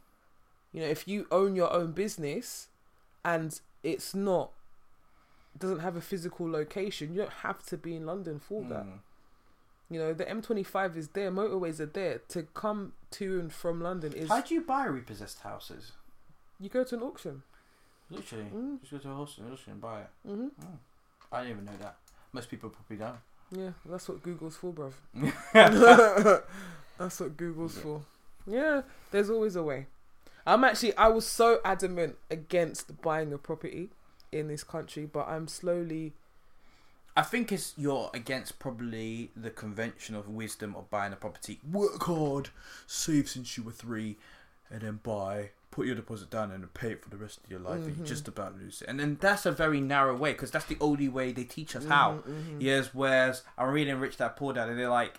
You 0.73 0.81
know, 0.81 0.87
if 0.89 1.07
you 1.07 1.27
own 1.31 1.55
your 1.57 1.73
own 1.73 1.93
business 1.93 2.68
and 3.25 3.59
it's 3.83 4.14
not 4.14 4.51
doesn't 5.59 5.81
have 5.81 5.97
a 5.97 6.01
physical 6.01 6.51
location, 6.51 7.12
you 7.12 7.20
don't 7.20 7.33
have 7.43 7.62
to 7.66 7.77
be 7.77 7.95
in 7.97 8.07
London 8.07 8.39
for 8.41 8.62
that. 8.64 8.85
Mm. 8.87 8.99
You 9.91 9.99
know, 10.01 10.14
the 10.14 10.25
M25 10.25 10.97
is 10.97 11.09
there, 11.09 11.31
motorways 11.31 11.79
are 11.79 11.85
there. 11.87 12.23
To 12.29 12.45
come 12.55 12.93
to 13.12 13.39
and 13.39 13.53
from 13.53 13.83
London 13.83 14.14
is 14.14 14.31
How 14.31 14.41
do 14.41 14.55
you 14.55 14.62
buy 14.62 14.87
repossessed 14.87 15.41
houses? 15.41 15.93
you 16.59 16.68
go 16.70 16.85
to 16.85 16.95
an 16.97 17.03
auction. 17.03 17.43
Literally, 18.09 18.45
Mm. 18.45 18.81
just 18.81 18.93
go 18.93 18.99
to 18.99 19.09
a 19.11 19.12
auction 19.14 19.45
and 19.66 19.81
buy 19.81 20.01
it. 20.03 20.09
hmm 20.27 20.49
I 21.31 21.43
didn't 21.43 21.53
even 21.53 21.64
know 21.66 21.77
that. 21.81 21.97
Most 22.33 22.49
people 22.51 22.70
probably 22.70 22.97
don't. 22.97 23.16
Yeah, 23.51 23.73
that's 23.85 24.09
what 24.09 24.23
Google's 24.23 24.57
for, 24.57 24.73
bruv. 24.73 24.93
that's 26.99 27.20
what 27.20 27.37
Google's 27.37 27.77
Yeah. 27.77 27.83
for. 27.83 28.03
Yeah, 28.47 28.83
there's 29.11 29.29
always 29.31 29.57
a 29.57 29.62
way. 29.62 29.87
I'm 30.47 30.64
actually, 30.64 30.97
I 30.97 31.09
was 31.09 31.26
so 31.26 31.61
adamant 31.64 32.16
against 32.30 33.01
buying 33.03 33.32
a 33.32 33.38
property 33.38 33.90
in 34.30 34.49
this 34.49 34.64
country, 34.64 35.07
but 35.07 35.28
I'm 35.28 35.47
slowly. 35.49 36.12
I 37.16 37.22
think 37.22 37.53
it's 37.53 37.74
you're 37.76 38.11
against 38.14 38.59
probably 38.59 39.30
the 39.36 39.51
convention 39.51 40.14
of 40.14 40.28
wisdom 40.28 40.74
of 40.74 40.88
buying 40.90 41.12
a 41.12 41.16
property. 41.16 41.61
Work 41.70 42.03
hard, 42.05 42.49
save 42.86 43.28
since 43.28 43.57
you 43.57 43.62
were 43.62 43.72
three, 43.72 44.16
and 44.70 44.80
then 44.80 45.01
buy. 45.03 45.51
Put 45.70 45.86
your 45.86 45.95
deposit 45.95 46.28
down 46.28 46.51
and 46.51 46.62
then 46.62 46.68
pay 46.74 46.93
it 46.93 47.03
for 47.03 47.09
the 47.09 47.16
rest 47.16 47.40
of 47.43 47.51
your 47.51 47.61
life. 47.61 47.86
And 47.86 47.95
Mhm. 47.95 47.99
you 48.01 48.05
just 48.05 48.28
about 48.28 48.59
lose 48.59 48.82
it. 48.82 48.88
And 48.88 49.01
then 49.01 49.16
that's 49.20 49.47
a 49.47 49.53
very 49.53 49.80
narrow 49.80 50.14
way 50.14 50.32
because 50.32 50.51
that's 50.51 50.66
the 50.66 50.76
only 50.82 51.09
way 51.09 51.32
they 51.32 51.45
teach 51.45 51.74
us 51.76 51.86
how. 51.86 52.12
Mhm, 52.12 52.22
mhm, 52.24 52.57
Yes, 52.62 52.90
whereas 52.93 53.43
I'm 53.57 53.70
reading 53.70 53.99
Rich 53.99 54.18
Dad 54.18 54.36
Poor 54.36 54.53
Dad, 54.53 54.68
and 54.68 54.78
they're 54.78 54.90
like, 54.90 55.18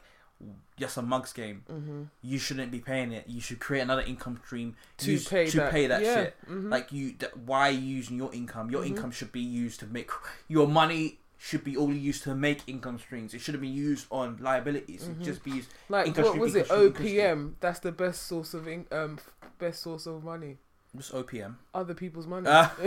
just 0.77 0.97
a 0.97 1.01
mugs 1.01 1.33
game. 1.33 1.63
mhm. 1.69 2.07
You 2.21 2.39
shouldn't 2.39 2.71
be 2.71 2.79
paying 2.79 3.11
it. 3.11 3.25
You 3.27 3.39
should 3.41 3.59
create 3.59 3.81
another 3.81 4.01
income 4.01 4.39
stream 4.45 4.75
To 4.97 5.11
use- 5.11 5.27
pay 5.27 5.45
to 5.49 5.57
that, 5.57 5.71
pay 5.71 5.87
that 5.87 6.01
yeah, 6.01 6.15
shit. 6.15 6.35
mhm. 6.49 6.69
Like 6.71 6.91
you, 6.91 7.11
th- 7.13 7.35
why 7.45 7.69
are 7.69 7.71
you 7.71 7.79
using 7.97 8.17
your 8.17 8.33
income? 8.33 8.71
Your 8.71 8.81
Mhm. 8.83 8.87
income 8.87 9.11
should 9.11 9.31
be 9.31 9.41
used 9.41 9.79
to 9.81 9.85
make 9.85 10.09
your 10.47 10.67
money 10.67 11.19
should 11.37 11.63
be 11.65 11.75
only 11.75 11.97
used 11.99 12.23
to 12.23 12.33
make 12.33 12.61
income 12.67 12.97
streams. 12.97 13.33
It 13.33 13.41
shouldn't 13.41 13.61
be 13.61 13.67
used 13.67 14.07
on 14.09 14.37
liabilities. 14.39 15.07
It 15.09 15.19
just 15.21 15.43
be 15.43 15.51
used. 15.51 15.69
like 15.89 16.07
what 16.15 16.25
stream, 16.27 16.39
was 16.39 16.55
it? 16.55 16.65
stream, 16.65 16.93
OPM. 16.93 17.55
That's 17.59 17.79
the 17.79 17.91
best 17.91 18.23
source 18.27 18.53
of 18.53 18.65
in- 18.67 18.87
um 18.91 19.19
best 19.59 19.81
source 19.81 20.05
of 20.07 20.23
money. 20.23 20.57
Just 20.95 21.11
OPM. 21.13 21.55
Other 21.73 21.93
people's 21.95 22.27
money. 22.27 22.45
Ah. 22.49 22.71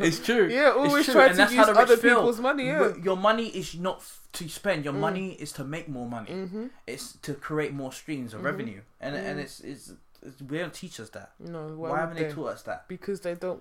it's 0.00 0.20
true. 0.20 0.48
yeah, 0.48 0.70
always 0.70 1.04
true, 1.04 1.14
try 1.14 1.26
and 1.26 1.36
to 1.36 1.42
use 1.42 1.66
the 1.66 1.72
other 1.78 1.96
feel. 1.96 2.16
people's 2.16 2.40
money. 2.40 2.66
Yeah. 2.66 2.94
Your 3.02 3.16
money 3.16 3.48
is 3.48 3.74
not 3.74 3.98
f- 3.98 4.20
to 4.32 4.48
spend. 4.48 4.84
Your 4.84 4.94
Mm. 4.94 5.00
money 5.00 5.32
is 5.34 5.52
to 5.52 5.64
make 5.64 5.88
more 5.88 6.08
money. 6.08 6.30
Mm-hmm. 6.30 6.66
It's 6.86 7.12
to 7.22 7.34
create 7.34 7.72
more 7.74 7.92
streams 7.92 8.32
of 8.34 8.40
Mhm. 8.40 8.44
revenue. 8.44 8.80
And 9.00 9.14
and 9.14 9.38
Mhm. 9.38 9.42
it's, 9.42 9.60
it's 9.60 9.92
it's 10.22 10.36
they 10.40 10.58
don't 10.58 10.72
teach 10.74 10.98
us 11.00 11.10
that. 11.10 11.32
No, 11.38 11.68
Why, 11.68 11.98
haven't 12.00 12.16
they 12.16 12.32
taught 12.32 12.48
us 12.54 12.62
that? 12.62 12.88
Because 12.88 13.20
they 13.20 13.34
don't. 13.34 13.60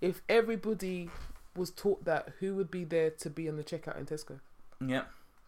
If 0.00 0.20
everybody 0.28 1.10
was 1.56 1.70
taught 1.70 2.04
that, 2.04 2.34
who 2.40 2.54
would 2.54 2.70
be 2.70 2.84
there 2.84 3.10
to 3.10 3.30
be 3.30 3.48
on 3.48 3.56
the 3.56 3.64
checkout 3.64 3.96
in 3.98 4.04
Tesco? 4.06 4.40
Yeah. 4.80 5.04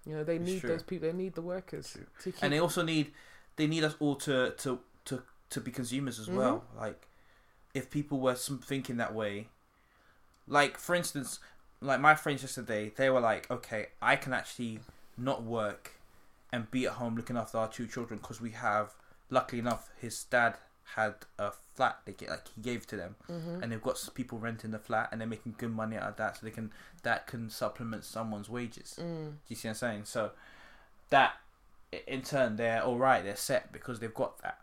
You 0.07 0.15
know, 0.17 0.25
they 0.25 0.37
It's 0.37 0.47
need 0.47 0.61
true. 0.61 0.71
those 0.71 0.83
people. 0.83 1.09
They 1.11 1.15
need 1.17 1.35
the 1.35 1.43
workers 1.43 1.99
and 2.41 2.53
they 2.53 2.59
also 2.61 2.83
need 2.83 3.13
they 3.57 3.67
need 3.67 3.85
us 3.85 3.95
all 4.01 4.17
to 4.17 4.53
to 4.53 4.79
to, 5.05 5.23
to 5.51 5.61
be 5.61 5.71
consumers 5.71 6.19
as 6.19 6.29
well 6.29 6.65
like 6.77 7.07
if 7.75 7.91
people 7.91 8.19
were 8.21 8.35
some 8.35 8.59
thinking 8.59 8.97
that 8.99 9.15
way 9.15 9.49
like 10.47 10.79
for 10.79 10.95
instance 10.95 11.39
like 11.81 12.01
my 12.01 12.15
friends 12.15 12.43
yesterday 12.43 12.91
they 12.97 13.09
were 13.11 13.21
like 13.21 13.51
okay 13.51 13.87
i 14.03 14.17
can 14.17 14.33
actually 14.33 14.81
not 15.17 15.43
work 15.43 15.93
and 16.53 16.71
be 16.71 16.87
at 16.87 16.93
home 16.95 17.15
looking 17.17 17.37
after 17.37 17.59
our 17.59 17.69
two 17.69 17.87
children 17.87 18.19
because 18.19 18.41
we 18.41 18.51
have 18.51 18.95
luckily 19.31 19.59
enough 19.61 19.91
his 20.01 20.25
dad 20.25 20.55
had 20.95 21.15
a 21.39 21.51
flat 21.75 21.99
they 22.07 22.13
get 22.13 22.31
like 22.31 22.49
he 22.55 22.63
gave 22.63 22.87
to 22.87 22.97
them 22.97 23.15
Mhm. 23.29 23.63
and 23.63 23.71
they've 23.71 23.83
got 23.83 24.09
people 24.15 24.39
renting 24.39 24.71
the 24.71 24.79
flat 24.79 25.11
and 25.13 25.21
they're 25.21 25.29
making 25.29 25.55
good 25.59 25.71
money 25.75 25.97
out 25.97 26.05
of 26.05 26.17
that 26.17 26.37
so 26.39 26.47
they 26.47 26.51
can 26.51 26.73
that 27.03 27.27
can 27.27 27.51
supplement 27.51 28.05
someone's 28.05 28.49
wages 28.49 28.97
Mm. 28.99 29.31
do 29.33 29.37
you 29.49 29.57
see 29.57 29.69
what 29.69 29.73
I'm 29.73 29.77
saying? 29.77 30.05
So 30.07 30.31
that 31.11 31.35
in 32.07 32.23
turn 32.23 32.57
they're 32.57 32.83
all 32.83 32.97
right, 32.99 33.23
they're 33.23 33.37
set 33.37 33.71
because 33.73 34.01
they've 34.01 34.15
got 34.15 34.39
that. 34.43 34.59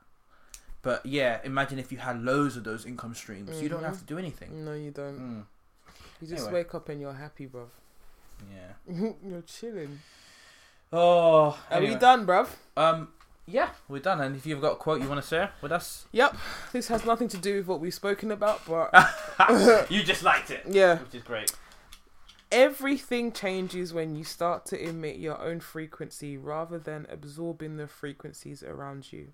But 0.86 1.04
yeah, 1.04 1.40
imagine 1.44 1.80
if 1.80 1.92
you 1.92 1.98
had 1.98 2.22
loads 2.24 2.56
of 2.58 2.64
those 2.64 2.86
income 2.86 3.16
streams, 3.16 3.60
you 3.60 3.68
don't 3.70 3.84
have 3.84 3.96
Mhm. 3.96 4.00
to 4.02 4.06
do 4.06 4.18
anything. 4.20 4.64
No, 4.64 4.74
you 4.74 4.92
don't. 4.92 5.20
Mm, 5.20 5.46
You 6.22 6.28
just 6.28 6.44
Anyway. 6.44 6.62
wake 6.62 6.76
up 6.76 6.88
and 6.90 7.02
you're 7.02 7.14
happy, 7.14 7.48
bruv. 7.48 7.70
yeah. 8.54 8.74
you're 9.28 9.42
chilling. 9.42 10.00
Oh, 10.94 11.60
Are 11.72 11.82
we 11.82 11.96
done, 11.96 12.28
bruv? 12.28 12.50
Um, 12.78 13.12
yeah, 13.48 13.72
we're 13.88 14.00
done. 14.00 14.22
And 14.22 14.36
if 14.36 14.46
you've 14.46 14.62
got 14.62 14.74
a 14.74 14.76
quote 14.76 15.02
you 15.02 15.10
want 15.10 15.22
to 15.24 15.28
share 15.28 15.52
with 15.62 15.72
us, 15.72 16.06
Yep. 16.12 16.38
This 16.72 16.88
has 16.90 17.04
nothing 17.04 17.28
to 17.30 17.38
do 17.38 17.58
with 17.58 17.66
what 17.68 17.80
we've 17.80 17.94
spoken 17.94 18.32
about, 18.32 18.62
but 18.68 18.94
you 19.90 20.04
just 20.04 20.22
liked 20.22 20.52
it, 20.52 20.64
yeah. 20.70 21.00
which 21.00 21.16
is 21.16 21.24
great. 21.24 21.52
Everything 22.52 23.32
changes 23.32 23.92
when 23.92 24.16
you 24.16 24.24
start 24.24 24.66
to 24.68 24.80
emit 24.82 25.18
your 25.18 25.42
own 25.42 25.60
frequency 25.60 26.38
rather 26.38 26.78
than 26.78 27.08
absorbing 27.10 27.78
the 27.78 27.88
frequencies 27.88 28.62
around 28.62 29.12
you. 29.12 29.34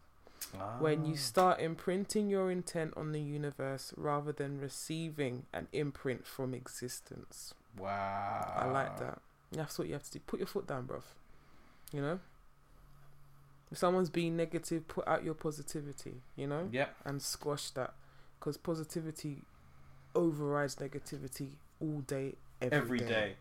When 0.80 1.06
you 1.06 1.14
Ah. 1.14 1.18
start 1.18 1.60
imprinting 1.60 2.30
your 2.30 2.52
intent 2.52 2.96
on 2.98 3.12
the 3.12 3.22
universe 3.22 3.94
rather 3.96 4.32
than 4.32 4.60
receiving 4.60 5.46
an 5.54 5.68
imprint 5.72 6.26
from 6.26 6.54
existence. 6.54 7.54
wow, 7.78 8.54
I 8.58 8.66
like 8.66 8.98
that. 9.00 9.22
That's 9.52 9.80
what 9.80 9.88
you 9.88 9.94
have 9.94 10.04
to 10.04 10.12
do. 10.12 10.20
Put 10.20 10.40
your 10.40 10.48
foot 10.48 10.68
down, 10.68 10.88
bruv. 10.88 11.04
You 11.94 12.02
know? 12.02 12.20
If 13.72 13.78
someone's 13.78 14.10
being 14.10 14.36
negative, 14.36 14.88
put 14.90 15.08
out 15.08 15.24
your 15.24 15.34
positivity, 15.34 16.22
you 16.36 16.48
know? 16.48 16.68
Yeah. 16.72 16.90
And 17.06 17.22
squash 17.22 17.70
that. 17.72 17.94
Because 18.40 18.58
positivity 18.58 19.44
overrides 20.14 20.76
negativity 20.78 21.56
all 21.80 22.02
day, 22.02 22.36
Every 22.62 23.00
day. 23.00 23.38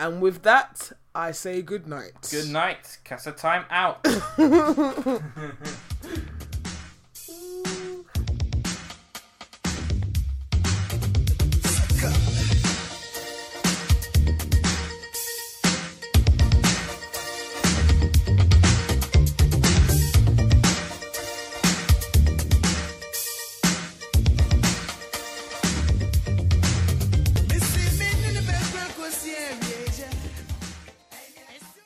And 0.00 0.22
with 0.22 0.42
that, 0.44 0.92
I 1.14 1.32
say 1.32 1.60
good 1.60 1.86
night. 1.86 2.26
Good 2.30 2.48
night. 2.48 3.00
Casa 3.04 3.32
time 3.32 3.66
out. 3.68 4.02